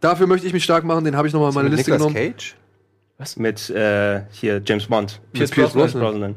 [0.00, 2.12] Dafür möchte ich mich stark machen, den habe ich nochmal in meine Mit Liste Nicolas
[2.12, 2.32] genommen.
[2.34, 2.56] Cage?
[3.36, 5.20] Mit äh, hier James Bond.
[5.32, 5.90] Pierce Brosnan.
[5.92, 6.36] Brosnan.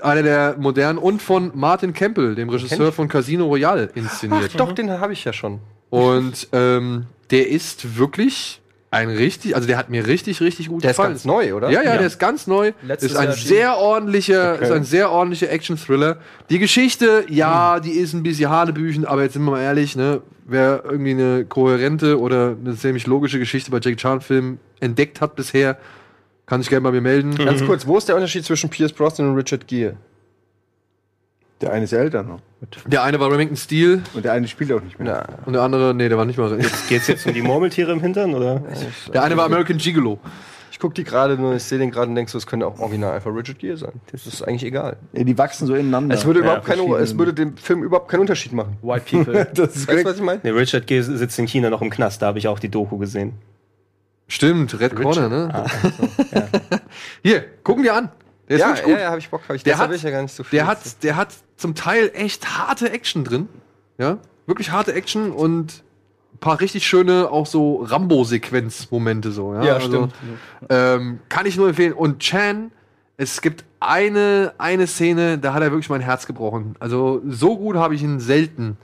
[0.00, 4.50] Einer der modernen und von Martin Campbell, dem Regisseur von Casino Royale, inszeniert.
[4.52, 5.58] Ach doch, den habe ich ja schon.
[5.90, 8.60] Und ähm, der ist wirklich
[8.90, 11.12] ein richtig, also der hat mir richtig, richtig gut Der ist gefallen.
[11.12, 11.68] ganz neu, oder?
[11.70, 11.98] Ja, ja, Ja.
[11.98, 12.72] der ist ganz neu.
[12.82, 14.64] Letztes ist ein Jahr sehr ordentlicher, Okay.
[14.64, 16.16] ist ein sehr ordentlicher Action-Thriller.
[16.48, 20.22] Die Geschichte, ja, die ist ein bisschen hanebüchen, aber jetzt sind wir mal ehrlich, ne,
[20.46, 25.76] wer irgendwie eine kohärente oder eine ziemlich logische Geschichte bei Jackie Chan-Filmen entdeckt hat bisher,
[26.46, 27.34] Kann sich gerne bei mir melden.
[27.34, 29.96] Ganz kurz, wo ist der Unterschied zwischen Pierce Brosnan und Richard Gere?
[31.60, 32.40] Der eine ist ja älter noch.
[32.86, 35.26] Der eine war Remington Steel Und der eine spielt auch nicht mehr.
[35.46, 36.56] und der andere, nee, der war nicht mal.
[36.88, 38.62] Geht's jetzt um die Murmeltiere im Hintern, oder?
[39.12, 40.18] Der eine war American Gigolo.
[40.70, 42.78] Ich guck die gerade nur, ich sehe den gerade und denkst so, es könnte auch
[42.78, 43.94] original einfach Richard Gere sein.
[44.12, 44.96] Das ist eigentlich egal.
[45.12, 46.14] Ja, die wachsen so ineinander.
[46.14, 48.76] Es würde, Ja, überhaupt keine, es würde dem Film überhaupt keinen Unterschied machen.
[48.80, 49.44] White People.
[49.54, 50.40] das ist Weißt du, was ich meine?
[50.44, 52.96] Nee, Richard Gere sitzt in China noch im Knast, da habe ich auch die Doku
[52.96, 53.32] gesehen.
[54.28, 55.64] Stimmt, Red Corner, ne?
[57.24, 58.10] Hier, gucken wir an.
[58.48, 58.94] Der ist Ja, wirklich gut.
[58.94, 59.42] ja, ja, habe ich Bock.
[59.48, 60.58] Hab ich, Der hat- ich ja gar nicht so viel.
[60.58, 63.48] Der hat, der hat zum Teil echt harte Action drin.
[63.98, 65.82] Ja, wirklich harte Action und
[66.34, 69.54] ein paar richtig schöne, auch so Rambo-Sequenz-Momente so.
[69.54, 70.14] Ja, Ja, Also, stimmt.
[70.70, 71.92] Ähm, kann ich nur empfehlen.
[71.92, 72.70] Und Chan,
[73.16, 76.74] es gibt eine, eine Szene, da hat er wirklich mein Herz gebrochen.
[76.80, 78.76] Also so gut habe ich ihn selten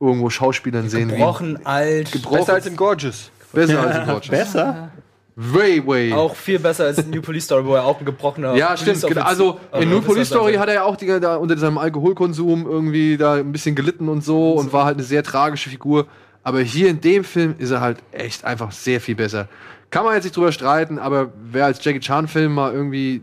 [0.00, 1.08] irgendwo Schauspielern sehen.
[1.10, 2.10] wie- Gebrochen, alt.
[2.12, 2.38] Gebrochen.
[2.38, 3.30] Besser als in Gorgeous.
[3.52, 4.28] Besser als in Gorgeous.
[4.30, 4.90] Besser?
[5.36, 6.12] Way, way.
[6.12, 8.54] Auch viel besser als in New Police Story, wo er auch ein gebrochener.
[8.54, 9.00] Ja, stimmt.
[9.00, 9.26] Police Genau.
[9.26, 13.16] Also in New Police Story hat er ja auch die, da unter seinem Alkoholkonsum irgendwie
[13.16, 16.06] da ein bisschen gelitten und so und war halt eine sehr tragische Figur.
[16.44, 19.48] Aber hier in dem Film ist er halt echt einfach sehr viel besser.
[19.90, 23.22] Kann man jetzt nicht drüber streiten, aber wer als Jackie Chan-Film mal irgendwie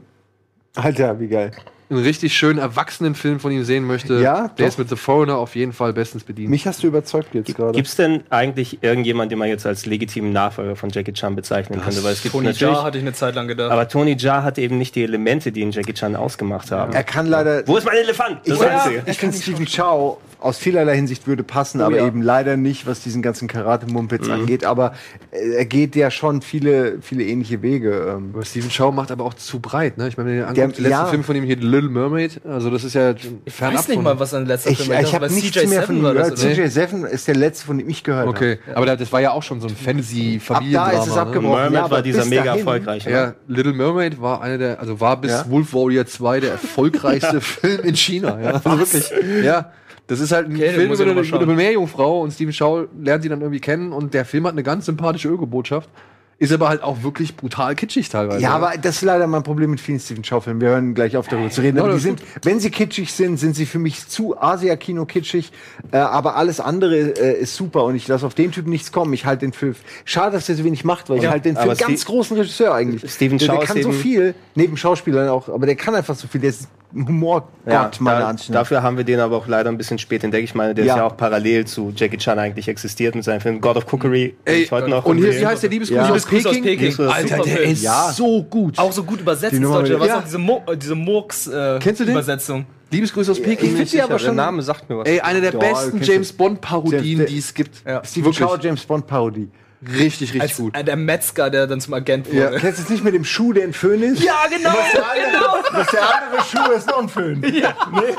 [0.76, 1.52] Alter, wie geil.
[1.92, 5.56] Einen richtig schönen Erwachsenenfilm von ihm sehen möchte, Ja, der ist mit The Foreigner auf
[5.56, 6.50] jeden Fall bestens bedient.
[6.50, 7.74] Mich hast du überzeugt jetzt gerade.
[7.74, 11.82] Gibt es denn eigentlich irgendjemand, den man jetzt als legitimen Nachfolger von Jackie Chan bezeichnen
[11.82, 12.04] könnte?
[12.04, 13.72] Weil es gibt Tony Jaa hatte ich eine Zeit lang gedacht.
[13.72, 16.94] aber Tony Jaa hat eben nicht die Elemente, die ihn Jackie Chan ausgemacht haben.
[16.94, 17.68] Er kann leider.
[17.68, 18.40] Wo ist mein Elefant?
[18.46, 19.04] Das Ich, ist das Einzige.
[19.06, 22.08] ich finde, Stephen Chow aus vielerlei Hinsicht würde passen, aber ja.
[22.08, 24.66] eben leider nicht, was diesen ganzen Karate-Mumpitz angeht.
[24.66, 24.94] Aber
[25.32, 28.16] äh, er geht ja schon viele, viele ähnliche Wege.
[28.18, 28.32] Ähm.
[28.34, 30.08] Aber Steven Chow macht aber auch zu breit, ne?
[30.08, 31.06] Ich meine, Der- anguckt, der letzte ja.
[31.06, 33.12] Film von ihm hier, Little Mermaid, also das ist ja
[33.46, 35.02] ich weiß nicht mal, was sein letzter Ich, Film war.
[35.02, 36.32] ich habe Das war nichts mehr von ihm gehört.
[36.32, 36.36] oder?
[36.36, 38.30] CJ7 ist der letzte, von dem ich gehört habe.
[38.38, 40.92] Okay, aber da- das war ja auch schon so ein Ab Fantasy-Familiendrama.
[40.92, 41.22] da ist es ne?
[41.22, 41.56] abgebrochen.
[41.72, 43.06] Mermaid Ja, war dieser mega dahin- erfolgreich.
[43.06, 43.12] ne?
[43.12, 45.46] Ja, Little Mermaid war einer der, also war bis Ja?
[45.50, 48.40] Wolf Warrior 2 der erfolgreichste Film in China.
[48.42, 49.12] Ja, also wirklich.
[49.44, 49.72] Ja,
[50.12, 51.54] das ist halt ein Okay, Film über ich eine, über eine.
[51.56, 54.86] Meerjungfrau und Steven Shaw lernt sie dann irgendwie kennen und der Film hat eine ganz
[54.86, 55.90] sympathische Öko-Botschaft.
[56.38, 58.42] Ist aber halt auch wirklich brutal kitschig teilweise.
[58.42, 60.60] Ja, aber das ist leider mein Problem mit vielen Stephen Chow-Filmen.
[60.60, 61.78] Wir hören gleich auf darüber zu reden.
[61.78, 65.52] Ja, Aber die sind, wenn sie kitschig sind, sind sie für mich zu Asia-Kino kitschig.
[65.92, 69.14] Äh, aber alles andere äh, ist super und ich lasse auf den Typen nichts kommen.
[69.14, 69.76] Ich halte den für.
[70.04, 72.12] Schade, dass der so wenig macht, weil ich Ja, halte den für einen ganz Steve-
[72.12, 73.12] großen Regisseur eigentlich.
[73.12, 76.16] Steven der, Chow der ist kann so viel, neben Schauspielern auch, aber der kann einfach
[76.16, 76.42] so viel.
[76.42, 78.60] Der ist Humorgott, Ja, meiner da, Ansicht nach.
[78.62, 80.44] dafür haben wir den aber auch leider ein bisschen spät entdeckt.
[80.44, 80.94] Ich meine, der Ja.
[80.94, 84.36] ist ja auch parallel zu Jackie Chan eigentlich existiert mit seinem Film God of Cookery.
[84.46, 86.02] Ey, heute noch und hier, wie heißt der Liebesgruß Ja.
[86.04, 86.80] aus Liebesgruß aus Peking?
[86.80, 87.08] Peking.
[87.08, 87.72] Alter, der Film.
[87.72, 88.12] ist Ja.
[88.14, 88.78] so gut.
[88.78, 89.94] Auch so gut übersetzt Die ins Nummer Deutsche.
[89.94, 90.18] mit- Was Ja.
[90.20, 92.14] auch diese, Mo äh, diese Murks äh, Kennst du den?
[92.14, 92.66] Übersetzung.
[92.92, 93.70] Liebesgrüße aus Peking.
[93.70, 94.36] Ich finde die aber Der schon.
[94.36, 95.08] Name sagt mir was.
[95.08, 97.84] Ey, eine der Doch, besten James Bond-Parodien, Der- die es gibt.
[97.88, 98.02] Ja.
[98.04, 98.38] Wirklich.
[98.40, 99.48] Chow, James Bond Parodie.
[99.88, 100.78] Richtig, richtig Als gut.
[100.78, 102.38] äh, der Metzger, der dann zum Agent wurde.
[102.38, 102.50] Ja.
[102.60, 104.22] Kennst du es nicht mit dem Schuh, der ein Föhn ist?
[104.24, 104.70] Ja, genau!
[104.70, 105.58] genau.
[105.72, 107.42] Was der andere Schuh ist noch ein Föhn.
[107.54, 107.74] Ja.
[107.92, 108.14] Nee,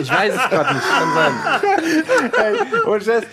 [0.00, 0.86] Ich weiß es gerade nicht.
[0.88, 2.32] Kann sein.
[2.38, 3.24] Ey, und das,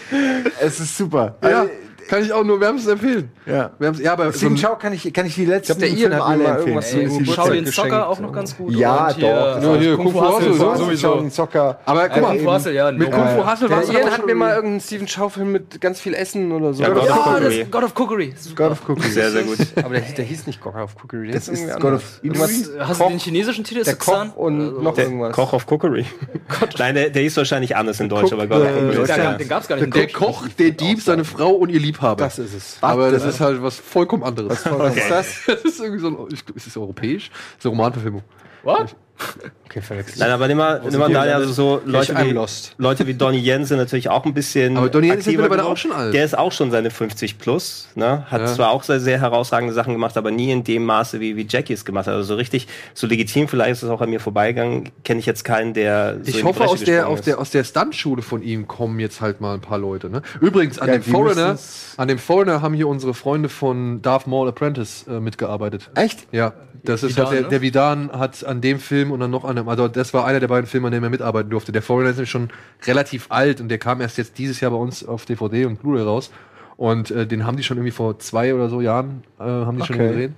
[0.60, 1.38] es ist super.
[1.42, 1.70] Ja, Also,
[2.08, 3.30] kann ich auch nur wärmstens empfehlen.
[3.46, 3.72] ja.
[3.80, 5.98] Wärmstens, ja, aber so Steven ein, Chow kann ich, kann ich die letzten der Ian
[5.98, 6.68] Filme hat mir alle mal empfehlen.
[6.68, 7.66] irgendwas zu Ey, Schau den.
[7.68, 8.74] Zocker auch noch ganz gut.
[8.74, 9.62] Ja, Und hier, doch.
[9.62, 11.08] äh, Ja, hier, Kung Fu Kung Fu Hustle Hustle, sowieso.
[11.14, 11.80] Chow den Zocker.
[11.86, 12.92] aber guck Äh, mal, Kung Fu Hustle, ja.
[12.92, 13.12] mit.
[13.12, 16.00] Kung Fu Hustle war Der es Ian hat mir mal irgendeinen Steven Chow-Film mit ganz
[16.00, 16.84] viel Essen oder so.
[16.84, 17.60] Ja, God of Ja, Cookery.
[17.62, 18.34] das God of Cookery.
[18.56, 19.14] God of Cookies.
[19.14, 19.58] Sehr, sehr gut.
[19.76, 21.28] Aber der, der hieß nicht God of Cookery.
[21.28, 22.72] Der Das ist irgendwie God anders.
[22.80, 23.84] of Hast du den chinesischen Titel?
[23.84, 23.96] Der?
[23.96, 25.34] Koch und noch Der irgendwas.
[25.36, 26.06] Koch of Cookery.
[26.78, 29.68] Nein, der, der hieß wahrscheinlich anders in Deutsch, aber God of äh, Cookery den gab's
[29.68, 29.94] gar nicht.
[29.96, 30.08] Der.
[30.08, 32.24] Koch, der Dieb, seine Frau und ihr Liebhaber.
[32.24, 32.78] Das ist es.
[32.82, 34.66] aber das ist halt was vollkommen anderes.
[34.66, 35.00] Okay.
[35.00, 35.28] ist das?
[35.48, 37.30] Das ist irgendwie so ein, ist das europäisch?
[37.30, 38.24] Das ist eine Romanverfilmung.
[38.64, 38.96] What?
[39.66, 40.20] Okay, verwechselt.
[40.20, 42.74] Nein, aber nimm mal, nimm mal da, also so Leute wie, lost.
[42.78, 44.78] Leute wie Donnie Yen sind natürlich auch ein bisschen.
[44.78, 46.14] Aber Donnie Yen ist mittlerweile auch schon alt.
[46.14, 48.26] Der ist auch schon seine 50 plus, ne?
[48.30, 48.48] Hat Ja.
[48.48, 51.74] zwar auch sehr, sehr herausragende Sachen gemacht, aber nie in dem Maße, wie, wie Jackie
[51.74, 52.14] es gemacht hat.
[52.14, 55.44] Also so richtig, so legitim, vielleicht ist es auch an mir vorbeigegangen, kenne ich jetzt
[55.44, 56.18] keinen, der.
[56.24, 59.42] So Ich hoffe, aus der, aus der, aus der Stuntschule von ihm kommen jetzt halt
[59.42, 60.10] mal ein paar Leute.
[60.10, 60.22] Ne?
[60.40, 61.58] Übrigens, an Ja, dem Foreigner,
[61.98, 65.90] an dem Foreigner haben hier unsere Freunde von Darth Maul Apprentice äh, mitgearbeitet.
[65.96, 66.28] Echt?
[66.32, 66.54] Ja,
[66.84, 67.50] das ist Vidan, halt der, ne?
[67.50, 70.40] der Vidan hat an dem Film und dann noch an einem, also das war einer
[70.40, 71.72] der beiden Filme, an dem er mitarbeiten durfte.
[71.72, 72.50] Der Foreigner ist nämlich schon
[72.86, 76.04] relativ alt und der kam erst jetzt dieses Jahr bei uns auf DVD und Blu-ray
[76.04, 76.32] raus.
[76.76, 79.86] Und äh, den haben die schon irgendwie vor zwei oder so Jahren, äh, haben die
[79.86, 80.10] schon Okay.
[80.10, 80.36] gesehen.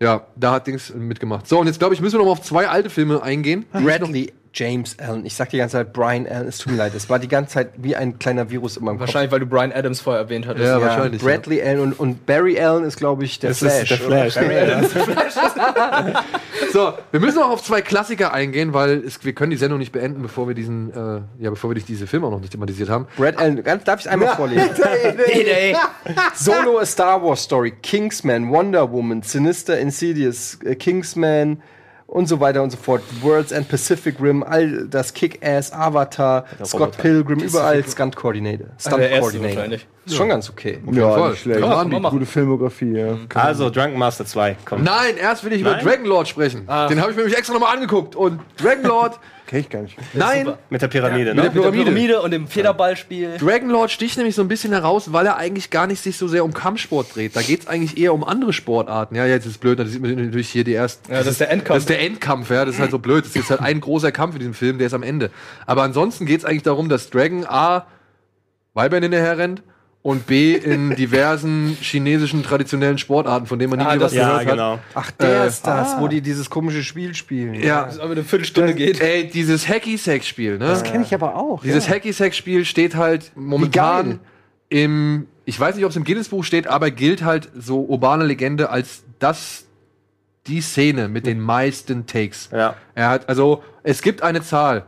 [0.00, 1.46] Ja, da hat Dings mitgemacht.
[1.46, 3.66] So, und jetzt glaube ich, müssen wir noch mal auf zwei alte Filme eingehen.
[3.72, 5.24] ich Bradley, James Allen.
[5.24, 6.46] Ich sag die ganze Zeit Brian Allen.
[6.46, 6.94] Es tut mir leid.
[6.94, 9.72] Es war die ganze Zeit wie ein kleiner Virus in meinem Wahrscheinlich, weil du Brian
[9.72, 10.70] Adams vorher erwähnt hattest.
[10.72, 10.82] Kopf.
[10.84, 13.88] Ja, Bradley Allen und, und Barry Allen ist, glaube ich, der Das ist Flash.
[13.88, 14.34] der Flash.
[14.34, 16.22] Barry Allen ist der
[16.72, 19.92] So, wir müssen auch auf zwei Klassiker eingehen, weil es, wir können die Sendung nicht
[19.92, 23.06] beenden, bevor wir diesen, äh, ja, bevor wir diese Filme auch noch nicht thematisiert haben.
[23.16, 24.70] Brad Allen, ganz, darf ich einmal vorlesen?
[26.34, 31.62] Solo A Star Wars Story, Kingsman, Wonder Woman, Sinister Insidious, äh, Kingsman
[32.12, 33.02] und so weiter und so fort.
[33.22, 37.02] Worlds and Pacific Rim, all das Kick-Ass, Avatar, Scott Roboter.
[37.02, 38.66] Pilgrim, überall Stunt Coordinator.
[38.78, 39.56] Stunt der erste Coordinator.
[39.56, 39.86] wahrscheinlich.
[40.04, 40.78] Ist schon ganz okay.
[40.92, 41.30] Ja, Fall.
[41.30, 41.60] nicht schlecht.
[41.60, 42.10] Ja, machen wir.
[42.10, 43.16] Gute Filmografie, ja.
[43.34, 44.56] Also, Drunken Master 2.
[44.66, 44.84] Kommt.
[44.84, 45.86] Nein, erst will ich über Nein?
[45.86, 46.66] Dragonlord sprechen.
[46.66, 48.14] Den habe ich mir nämlich extra nochmal angeguckt.
[48.14, 49.18] Und Dragonlord,
[49.52, 49.98] Kenn ich gar nicht.
[50.14, 51.42] nein, Mit der Pyramide, mit der ne?
[51.42, 51.84] Mit der Pyramide.
[51.84, 53.36] Pyramide und dem Federballspiel.
[53.38, 56.42] Dragonlord sticht nämlich so ein bisschen heraus, weil er eigentlich gar nicht sich so sehr
[56.42, 57.36] um Kampfsport dreht.
[57.36, 59.14] Da geht es eigentlich eher um andere Sportarten.
[59.14, 61.12] Ja, jetzt ist es blöd, da sieht man natürlich hier die ersten.
[61.12, 61.74] Ja, das ist der Endkampf.
[61.74, 62.64] Das ist der Endkampf, ja.
[62.64, 63.26] Das ist halt so blöd.
[63.26, 65.30] Das ist halt ein großer Kampf in diesem Film, der ist am Ende.
[65.66, 67.86] Aber ansonsten geht es eigentlich darum, dass Dragon A
[68.72, 69.62] Weibern hinterher rennt
[70.02, 74.24] und B in diversen chinesischen traditionellen Sportarten, von denen man nie Ah, was das- Ja,
[74.24, 74.50] gehört hat.
[74.50, 74.78] genau.
[74.94, 77.54] Ach, der Äh, ist das, wo die dieses komische Spiel spielen.
[77.54, 79.00] Ja, Das aber eine Viertelstunde geht.
[79.00, 80.66] ey, dieses Hacky-Sack-Spiel, ne?
[80.66, 81.62] Das kenne ich aber auch.
[81.62, 81.94] Dieses ja.
[81.94, 84.18] Hacky-Sack-Spiel steht halt momentan
[84.70, 88.70] im, ich weiß nicht, ob es im Guinness-Buch steht, aber gilt halt so urbane Legende
[88.70, 89.66] als das,
[90.48, 92.48] die Szene mit den meisten Takes.
[92.52, 92.74] Ja.
[92.96, 94.86] Er hat, also, es gibt eine Zahl.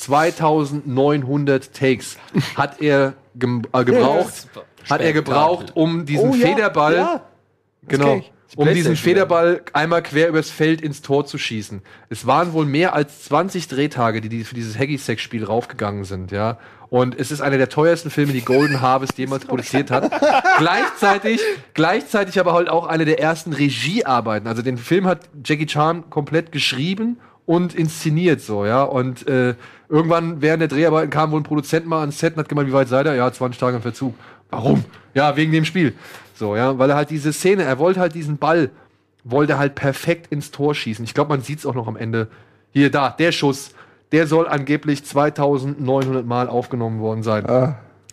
[0.00, 2.18] 2900 Takes
[2.56, 4.48] hat er gem äh, gebraucht,
[4.88, 7.20] hat er gebraucht, um diesen Oh, ja, Federball, ja.
[7.86, 8.22] genau,
[8.56, 11.82] um diesen Federball einmal quer übers Feld ins Tor zu schießen.
[12.08, 16.58] Es waren wohl mehr als 20 Drehtage, die, für dieses Hacky-Sack-Spiel raufgegangen sind, ja.
[16.88, 20.10] Und es ist einer der teuersten Filme, die Golden Harvest jemals produziert hat.
[20.58, 21.40] gleichzeitig,
[21.74, 24.48] gleichzeitig aber halt auch eine der ersten Regiearbeiten.
[24.48, 27.18] Also den Film hat Jackie Chan komplett geschrieben
[27.50, 28.84] und inszeniert so, ja.
[28.84, 29.56] Und äh,
[29.88, 32.72] irgendwann während der Dreharbeiten kam wohl ein Produzent mal ans Set und hat gemeint, wie
[32.72, 33.14] weit seid ihr?
[33.16, 34.14] Ja, 20 Tage im Verzug.
[34.50, 34.84] Warum?
[35.14, 35.94] Ja, wegen dem Spiel.
[36.36, 38.70] So, ja, weil er halt diese Szene, er wollte halt diesen Ball,
[39.24, 41.04] wollte halt perfekt ins Tor schießen.
[41.04, 42.28] Ich glaube, man sieht es auch noch am Ende.
[42.72, 43.74] Hier, da, der Schuss,
[44.12, 47.44] der soll angeblich 2900 Mal aufgenommen worden sein.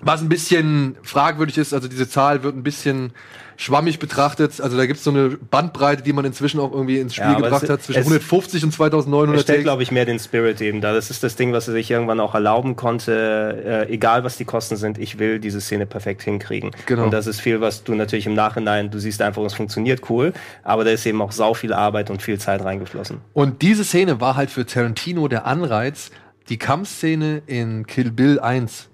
[0.02, 3.14] Was ein bisschen fragwürdig ist, also diese Zahl wird ein bisschen
[3.60, 4.62] schwammig betrachtet.
[4.62, 7.34] Also da gibt es so eine Bandbreite, die man inzwischen auch irgendwie ins Spiel Ja,
[7.40, 9.64] gebracht es- hat, zwischen es- 150 und Er 2900 stellt, Takes.
[9.64, 10.94] glaube ich, mehr den Spirit eben da.
[10.94, 13.86] Das ist das Ding, was er sich irgendwann auch erlauben konnte.
[13.90, 16.72] Äh, egal, was die Kosten sind, ich will diese Szene perfekt hinkriegen.
[16.86, 17.06] Genau.
[17.06, 20.34] Und das ist viel, was du natürlich im Nachhinein, du siehst einfach, es funktioniert cool,
[20.64, 23.22] aber da ist eben auch sau viel Arbeit und viel Zeit reingeflossen.
[23.34, 26.12] Und diese Szene war halt für Tarantino der Anreiz,
[26.50, 28.88] die Kampfszene in Kill Bill 1.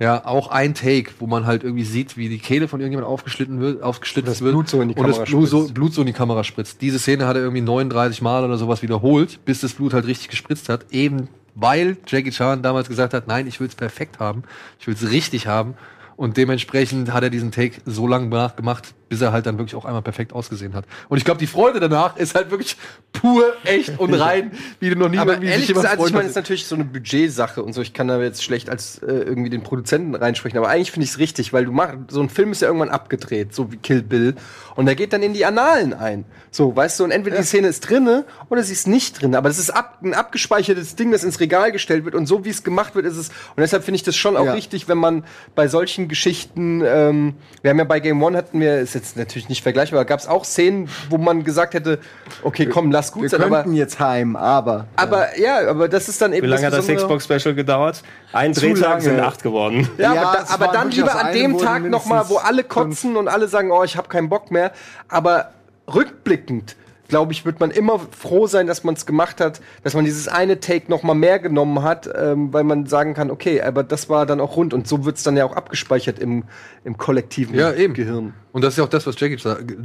[0.00, 3.60] Ja, auch ein Take, wo man halt irgendwie sieht, wie die Kehle von irgendjemand aufgeschlitten
[3.60, 4.52] wird, aufgeschlitzt das wird.
[4.52, 5.68] Blut so in die und das Blut so.
[5.68, 6.80] Blut so in die Kamera spritzt.
[6.80, 10.28] Diese Szene hat er irgendwie 39 Mal oder sowas wiederholt, bis das Blut halt richtig
[10.28, 10.86] gespritzt hat.
[10.90, 14.42] Eben weil Jackie Chan damals gesagt hat, nein, ich will es perfekt haben,
[14.80, 15.74] ich will es richtig haben.
[16.16, 19.84] Und dementsprechend hat er diesen Take so lange nachgemacht, bis er halt dann wirklich auch
[19.84, 20.86] einmal perfekt ausgesehen hat.
[21.08, 22.76] Und ich glaube, die Freude danach ist halt wirklich
[23.12, 24.50] pur, echt und rein,
[24.80, 26.84] wie du noch nie Aber ehrlich gesagt, also ich meine, es ist natürlich so eine
[26.84, 27.80] Budgetsache und so.
[27.80, 31.12] Ich kann da jetzt schlecht als äh, irgendwie den Produzenten reinsprechen, aber eigentlich finde ich
[31.12, 34.02] es richtig, weil du machst, so ein Film ist ja irgendwann abgedreht, so wie Kill
[34.02, 34.34] Bill,
[34.74, 36.24] und der geht dann in die Annalen ein.
[36.50, 39.48] So, weißt du, und entweder die Szene ist drinne oder sie ist nicht drin, aber
[39.48, 42.64] das ist ab, ein abgespeichertes Ding, das ins Regal gestellt wird und so wie es
[42.64, 44.52] gemacht wird, ist es, und deshalb finde ich das schon auch Ja.
[44.54, 45.24] richtig, wenn man
[45.54, 49.48] bei solchen Geschichten, ähm, wir haben ja bei Game One hatten wir, ist jetzt natürlich
[49.48, 51.98] nicht vergleichbar, aber gab es auch Szenen, wo man gesagt hätte,
[52.42, 54.86] okay, komm, lass gut Wir sein, aber könnten jetzt heim, aber.
[54.96, 57.18] aber ja, aber das ist dann eben Wie lange hat das Besondere.
[57.18, 58.02] Xbox-Special gedauert?
[58.32, 59.88] Ein Drehtag sind acht geworden.
[59.98, 63.16] Ja, Ja, aber, da, aber dann lieber an dem Tag noch mal, wo alle kotzen
[63.16, 64.72] und alle sagen, oh, ich habe keinen Bock mehr.
[65.08, 65.50] Aber
[65.92, 66.76] rückblickend,
[67.14, 70.26] glaube ich, wird man immer froh sein, dass man es gemacht hat, dass man dieses
[70.26, 74.08] eine Take noch mal mehr genommen hat, ähm, weil man sagen kann, okay, aber das
[74.08, 76.42] war dann auch rund und so wird es dann ja auch abgespeichert im,
[76.82, 77.94] im kollektiven Ja, eben.
[77.94, 78.34] Gehirn.
[78.50, 79.38] Und das ist ja auch das, was Jackie,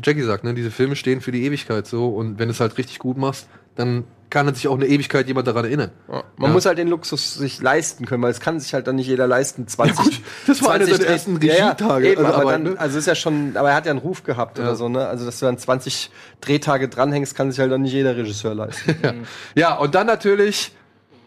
[0.04, 0.56] Jackie sagt, ne?
[0.56, 3.48] Diese Filme stehen für die Ewigkeit so und wenn du es halt richtig gut machst,
[3.76, 5.92] dann kann sich auch eine Ewigkeit jemand daran erinnern.
[6.08, 6.54] Man Ja.
[6.54, 9.26] muss halt den Luxus sich leisten können, weil es kann sich halt dann nicht jeder
[9.28, 9.68] leisten.
[9.68, 12.80] 20, das war einer seiner ersten Regietage, Ja, eben, also aber Arbeit, dann, ne?
[12.80, 15.08] also ist ja schon, aber er hat ja einen Ruf gehabt oder so, ne?
[15.08, 16.12] Also dass du dann 20
[16.42, 18.96] Drehtage dranhängst, kann sich halt dann nicht jeder Regisseur leisten.
[19.56, 20.74] Ja, und dann natürlich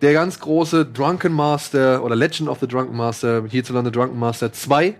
[0.00, 4.94] der ganz große Drunken Master oder Legend of the Drunken Master, hierzulande Drunken Master 2,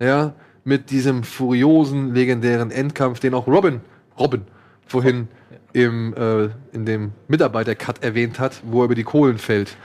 [0.00, 0.32] ja,
[0.64, 3.80] mit diesem furiosen, legendären Endkampf, den auch Robin,
[4.18, 4.42] Robin
[4.86, 5.28] vorhin
[5.72, 9.76] im, äh, in dem Mitarbeiter-Cut erwähnt hat, wo er über die Kohlen fällt.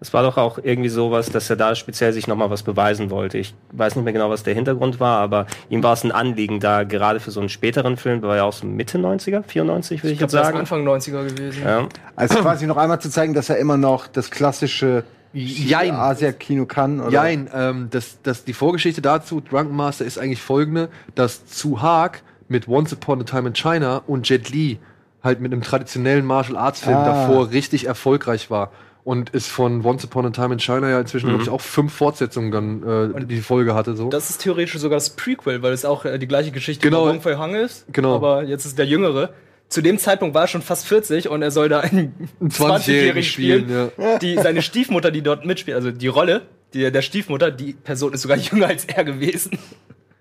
[0.00, 3.38] Es war doch auch irgendwie sowas, dass er da speziell sich nochmal was beweisen wollte.
[3.38, 6.60] Ich weiß nicht mehr genau, was der Hintergrund war, aber ihm war es ein Anliegen,
[6.60, 10.02] da gerade für so einen späteren Film, der war ja auch so Mitte 90er, 94
[10.02, 10.58] würde ich, Ich jetzt glaube, das ist sagen.
[10.58, 11.62] Anfang 90er gewesen.
[11.64, 11.88] Ja.
[12.16, 15.94] Also quasi noch einmal zu zeigen, dass er immer noch das klassische Jein.
[15.94, 17.00] Asia-Kino kann.
[17.00, 17.10] Oder?
[17.10, 22.22] Jein, ähm, das, das, die Vorgeschichte dazu, Drunken Master, ist eigentlich folgende, dass Zu Haag
[22.48, 24.78] mit Once Upon a Time in China und Jet Li
[25.24, 27.04] halt mit einem traditionellen Martial Arts Film Ah.
[27.04, 28.70] davor richtig erfolgreich war.
[29.02, 31.30] Und ist von Once Upon a Time in China ja inzwischen, Mhm.
[31.30, 33.96] glaube ich, auch fünf Fortsetzungen dann äh, die Folge hatte.
[33.96, 34.08] So.
[34.08, 37.02] Das ist theoretisch sogar das Prequel, weil es auch äh, die gleiche Geschichte Genau.
[37.04, 37.84] über Wong Fei Hung ist.
[37.92, 38.14] Genau.
[38.14, 39.30] Aber jetzt ist der Jüngere.
[39.68, 43.64] Zu dem Zeitpunkt war er schon fast 40 und er soll da einen 20-Jährigen spielen.
[43.64, 46.42] spielen, Die, seine Stiefmutter, die dort mitspielt, also die Rolle
[46.74, 49.58] die, der Stiefmutter, die Person ist sogar jünger als er gewesen.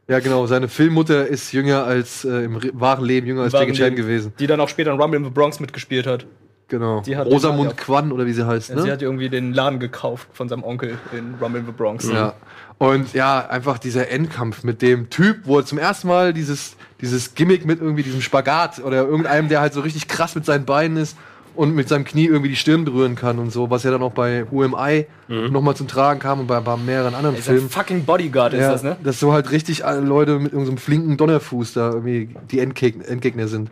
[0.08, 0.46] Ja, genau.
[0.48, 4.34] Seine Filmmutter ist jünger als äh, im re- wahren Leben jünger als Jackie Chan gewesen.
[4.40, 6.26] Die dann auch später in Rumble in the Bronx mitgespielt hat.
[6.68, 7.02] Genau.
[7.02, 8.70] Die hat Rosamund Quan oder wie sie heißt.
[8.70, 8.82] Ja, Ne?
[8.84, 12.10] Sie hat irgendwie den Laden gekauft von seinem Onkel in Rumble in the Bronx.
[12.10, 12.34] Ja.
[12.80, 17.36] Und ja, einfach dieser Endkampf mit dem Typ, wo er zum ersten Mal dieses, dieses
[17.36, 20.98] Gimmick mit irgendwie diesem Spagat oder irgendeinem, der halt so richtig krass mit seinen Beinen
[20.98, 21.16] ist
[21.56, 24.12] und mit seinem Knie irgendwie die Stirn berühren kann und so, was ja dann auch
[24.12, 27.70] bei Who Am I nochmal zum Tragen kam und bei, bei mehreren anderen sein Filmen.
[27.70, 28.98] fucking Bodyguard ist Ja, das, ne?
[29.04, 33.48] Dass so halt richtig alle Leute mit irgendeinem flinken Donnerfuß da irgendwie die Endgegner, Endgegner
[33.48, 33.72] sind.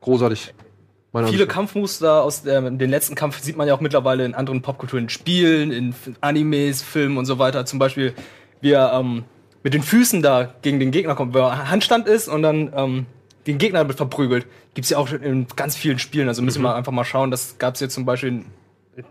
[0.00, 0.54] Großartig.
[1.12, 1.46] Meiner Viele.
[1.46, 5.08] Kampfmuster aus der, den letzten Kampf sieht man ja auch mittlerweile in anderen Popkulturen, in
[5.08, 7.66] Spielen, in Animes, Filmen und so weiter.
[7.66, 8.14] Zum Beispiel,
[8.60, 9.24] wie er ähm,
[9.64, 13.06] mit den Füßen da gegen den Gegner kommt, wo er Handstand ist und dann ähm,
[13.46, 14.46] den Gegner damit verprügelt.
[14.74, 16.28] Gibt's ja auch in ganz vielen Spielen.
[16.28, 17.30] Also müssen wir einfach mal schauen.
[17.30, 18.44] Das gab's jetzt zum Beispiel,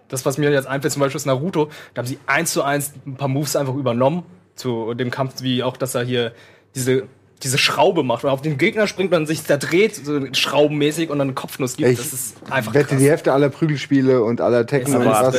[0.08, 1.70] das was mir jetzt einfällt, zum Beispiel ist Naruto.
[1.94, 4.24] Da haben sie eins zu eins ein paar Moves einfach übernommen
[4.56, 6.34] zu dem Kampf, wie auch, dass er hier
[6.76, 7.08] diese
[7.44, 11.20] diese Schraube macht, und auf den Gegner springt man sich da dreht, so schraubenmäßig und
[11.20, 11.90] dann eine Kopfnuss gibt.
[11.90, 13.00] Ich das ist einfach wette, krass.
[13.00, 15.36] die Hälfte aller Prügelspiele und aller Ist und was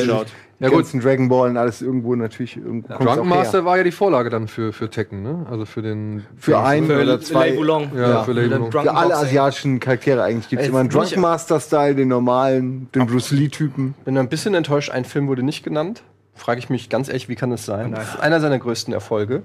[0.61, 0.77] die Ja, gut.
[0.83, 3.65] ganzen Dragon Ball und alles irgendwo natürlich irgendwo kommt's Drunken Master her.
[3.65, 5.45] war ja die Vorlage dann für, für Tekken, ne?
[5.49, 6.23] Also für den.
[6.37, 7.57] Für ein Für oder zwei.
[7.57, 7.91] Wulong.
[7.97, 8.71] Ja, für Lei Wulong.
[8.71, 13.31] Für alle asiatischen Charaktere eigentlich gibt es immer einen Drunken Master-Style, den normalen, den Bruce
[13.31, 13.95] Lee-Typen.
[14.05, 16.03] Bin ein bisschen enttäuscht, ein Film wurde nicht genannt.
[16.35, 17.91] Frage ich mich ganz ehrlich, wie kann das sein?
[17.91, 19.43] Das ist einer seiner größten Erfolge.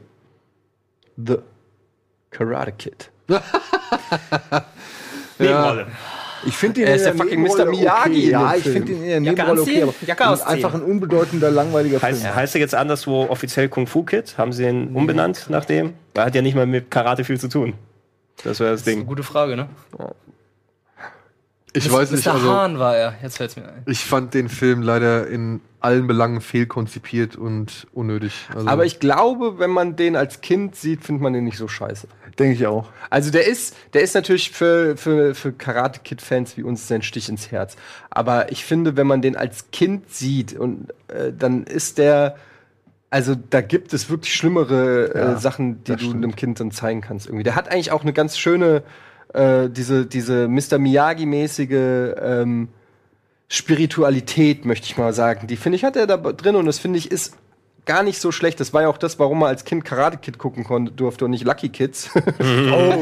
[1.17, 1.39] The
[2.31, 3.11] Karate Kid.
[5.39, 5.87] Nebenrolle.
[6.47, 7.71] Ich finde Er ist in der fucking Nebenrolle Mr.
[7.71, 9.83] Miyagi in Ja, ich finde den in der Nebenrolle okay.
[9.83, 10.55] Aber Jacke ausziehen.
[10.55, 12.35] einfach ein unbedeutender, langweiliger Heißt, Film.
[12.35, 14.39] heißt er jetzt anderswo offiziell Kung Fu Kid?
[14.39, 15.95] Haben sie ihn umbenannt nach dem?
[16.15, 17.75] Er hat ja nicht mal mit Karate viel zu tun.
[18.45, 19.07] Das wäre das Das ist eine Ding.
[19.07, 19.69] gute Frage, ne?
[21.77, 22.33] Ich weiß nicht, Mr.
[22.35, 22.53] also.
[22.53, 23.15] Hahn war er.
[23.23, 23.83] Jetzt fällt's mir ein.
[23.87, 28.49] Ich fand den Film leider in allen Belangen fehlkonzipiert und unnötig.
[28.55, 31.69] Also, Aber ich glaube, wenn man den als Kind sieht, findet man den nicht so
[31.69, 32.09] scheiße.
[32.39, 32.89] Denke ich auch.
[33.09, 37.29] Also der ist, der ist natürlich für, für, für Karate Kid-Fans wie uns ein Stich
[37.29, 37.77] ins Herz.
[38.11, 42.37] Aber ich finde, wenn man den als Kind sieht und äh, dann ist der,
[43.09, 46.17] also da gibt es wirklich schlimmere Ja, äh, Sachen, die du stimmt.
[46.17, 47.27] einem Kind dann zeigen kannst.
[47.27, 47.45] Irgendwie.
[47.45, 48.83] Der hat eigentlich auch eine ganz schöne,
[49.37, 50.79] äh, diese, diese Mr.
[50.79, 52.69] Miyagi-mäßige ähm,
[53.49, 55.47] Spiritualität, möchte ich mal sagen.
[55.47, 57.37] Die finde ich hat er da drin und das finde ich ist
[57.87, 58.61] gar nicht so schlecht.
[58.61, 61.31] Das war ja auch das, warum man als Kind Karate Kid gucken konnte, durfte und
[61.31, 62.11] nicht Lucky Kids.
[62.39, 62.97] weil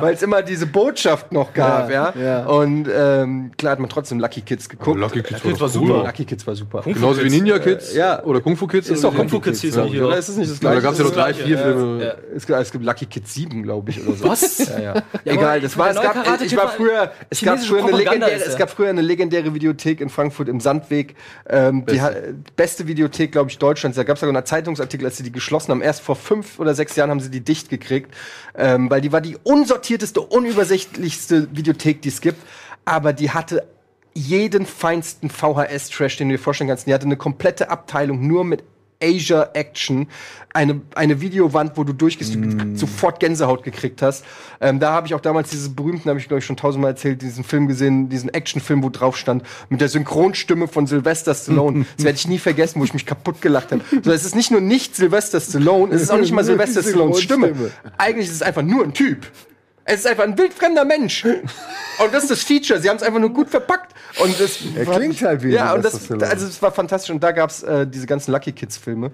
[0.00, 2.12] weil es immer diese Botschaft noch gab, ja.
[2.16, 2.46] Ja, ja.
[2.46, 4.98] Und ähm, klar hat man trotzdem Lucky Kids geguckt.
[4.98, 6.04] Lucky Kids Lucky war doch cool.
[6.04, 6.82] Lucky Kids war super.
[6.84, 8.22] genauso wie Ninja Kids Äh, ja.
[8.24, 8.88] oder Kung Fu Kids.
[8.88, 9.82] Ist doch Kung Fu Kids hieß ja.
[9.82, 10.06] er hier.
[10.06, 10.76] Oder ist es nicht das gleiche?
[10.76, 12.04] Da gab es ja noch drei, vier Filme.
[12.04, 12.14] Ja.
[12.34, 14.28] Es, gibt, Lucky Kids 7, glaube ich, oder so.
[14.28, 14.58] Was?
[14.58, 14.94] Ja, ja.
[15.24, 18.56] Ja, Egal, das war, es gab, ich war früher, es gab früher eine legendäre, es
[18.56, 21.14] gab früher eine legendäre Videothek in Frankfurt im Sandweg,
[21.48, 22.00] ähm, die
[22.56, 23.96] beste Videothek, glaube ich, Deutschlands.
[23.96, 25.82] Da gab es sogar einen Zeitungsartikel, als sie die geschlossen haben.
[25.82, 28.14] Erst vor fünf oder sechs Jahren haben sie die dicht gekriegt,
[28.56, 32.40] ähm, weil die war die unsortierteste, unübersichtlichste Videothek, die es gibt.
[32.86, 33.66] Aber die hatte
[34.14, 36.86] jeden feinsten VHS-Trash, den du dir vorstellen kannst.
[36.86, 38.62] Die hatte eine komplette Abteilung nur mit
[39.02, 40.08] Asia Action,
[40.52, 44.24] eine, eine Videowand, wo du durchgehst, du sofort Gänsehaut gekriegt hast.
[44.60, 47.22] Ähm, da habe ich auch damals diesen berühmten, habe ich glaube ich schon tausendmal erzählt,
[47.22, 51.86] diesen Film gesehen, diesen Actionfilm, wo drauf stand, mit der Synchronstimme von Sylvester Stallone.
[51.96, 53.82] das werde ich nie vergessen, wo ich mich kaputt gelacht habe.
[54.02, 57.20] So, es ist nicht nur nicht Sylvester Stallone, es ist auch nicht mal Sylvester Stallones
[57.20, 57.52] Stimme.
[57.98, 59.26] Eigentlich ist es einfach nur ein Typ.
[59.84, 61.24] Es ist einfach ein wildfremder Mensch.
[61.24, 62.80] Und das ist das Feature.
[62.80, 63.94] Sie haben es einfach nur gut verpackt.
[64.18, 66.26] Und das Er klingt halt wie Ja, und das, Stallone.
[66.26, 67.10] also es war fantastisch.
[67.10, 69.10] Und da gab es äh, diese ganzen Lucky Kids Filme.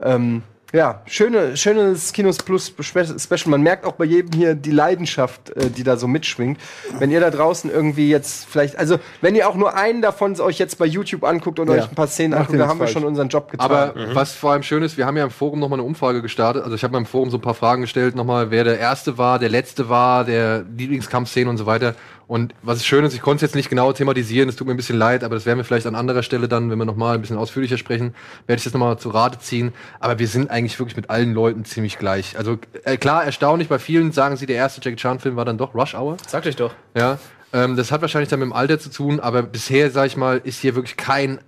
[0.00, 0.42] Ähm,
[0.74, 3.48] ja, schöne, schönes Kinos Plus Spe- Special.
[3.50, 6.58] Man merkt auch bei jedem hier die Leidenschaft, äh, die da so mitschwingt.
[6.98, 10.58] Wenn ihr da draußen irgendwie jetzt vielleicht, also wenn ihr auch nur einen davon euch
[10.58, 11.74] jetzt bei YouTube anguckt und Ja.
[11.74, 12.92] euch ein paar Szenen anguckt, ihr da nichts haben wir falsch.
[12.92, 13.70] schon unseren Job getan.
[13.70, 16.64] Aber was vor allem schön ist, wir haben ja im Forum nochmal eine Umfrage gestartet.
[16.64, 19.16] Also ich habe mal im Forum so ein paar Fragen gestellt, nochmal, wer der Erste
[19.16, 21.94] war, der Letzte war, der Lieblingskampfszene und so weiter.
[22.26, 24.76] Und was schön ist, ich konnte es jetzt nicht genau thematisieren, es tut mir ein
[24.76, 27.20] bisschen leid, aber das werden wir vielleicht an anderer Stelle dann, wenn wir nochmal ein
[27.20, 28.14] bisschen ausführlicher sprechen,
[28.46, 29.72] werde ich das nochmal zu Rate ziehen.
[30.00, 32.38] Aber wir sind eigentlich wirklich mit allen Leuten ziemlich gleich.
[32.38, 35.74] Also äh, klar, erstaunlich, bei vielen sagen sie, der erste Jackie Chan-Film war dann doch
[35.74, 36.16] Rush Hour.
[36.26, 36.74] Sagt euch doch.
[36.96, 37.18] Ja,
[37.52, 40.40] ähm, das hat wahrscheinlich dann mit dem Alter zu tun, aber bisher, sag ich mal,
[40.42, 41.38] ist hier wirklich kein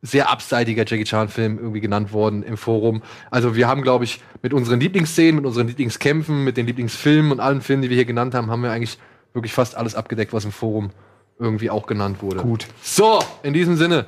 [0.00, 3.02] sehr abseitiger Jackie Chan-Film irgendwie genannt worden im Forum.
[3.30, 7.40] Also wir haben, glaube ich, mit unseren Lieblingsszenen, mit unseren Lieblingskämpfen, mit den Lieblingsfilmen und
[7.40, 8.98] allen Filmen, die wir hier genannt haben, haben wir eigentlich
[9.32, 10.90] wirklich fast alles abgedeckt, was im Forum
[11.38, 12.40] irgendwie auch genannt wurde.
[12.40, 12.66] Gut.
[12.82, 14.06] So, in diesem Sinne.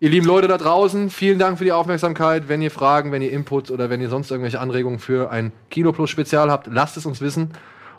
[0.00, 2.48] Ihr lieben Leute da draußen, vielen Dank für die Aufmerksamkeit.
[2.48, 5.92] Wenn ihr Fragen, wenn ihr Input oder wenn ihr sonst irgendwelche Anregungen für ein Kino
[5.92, 7.50] Plus Spezial habt, lasst es uns wissen.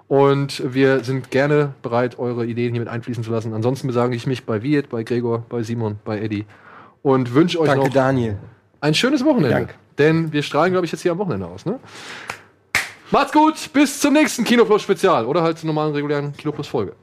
[0.07, 3.53] Und wir sind gerne bereit, eure Ideen hier mit einfließen zu lassen.
[3.53, 6.45] Ansonsten bedanke ich mich bei Viet, bei Gregor, bei Simon, bei Eddie
[7.01, 8.37] und wünsche euch Danke, noch Daniel.
[8.81, 9.49] ein schönes Wochenende.
[9.49, 9.73] Danke.
[9.97, 11.65] Denn wir strahlen, glaube ich, jetzt hier am Wochenende aus.
[11.65, 11.79] Ne?
[13.11, 16.67] Macht's gut, bis zum nächsten Kino Plus Spezial oder halt zur normalen regulären Kino Plus
[16.67, 16.95] Folge.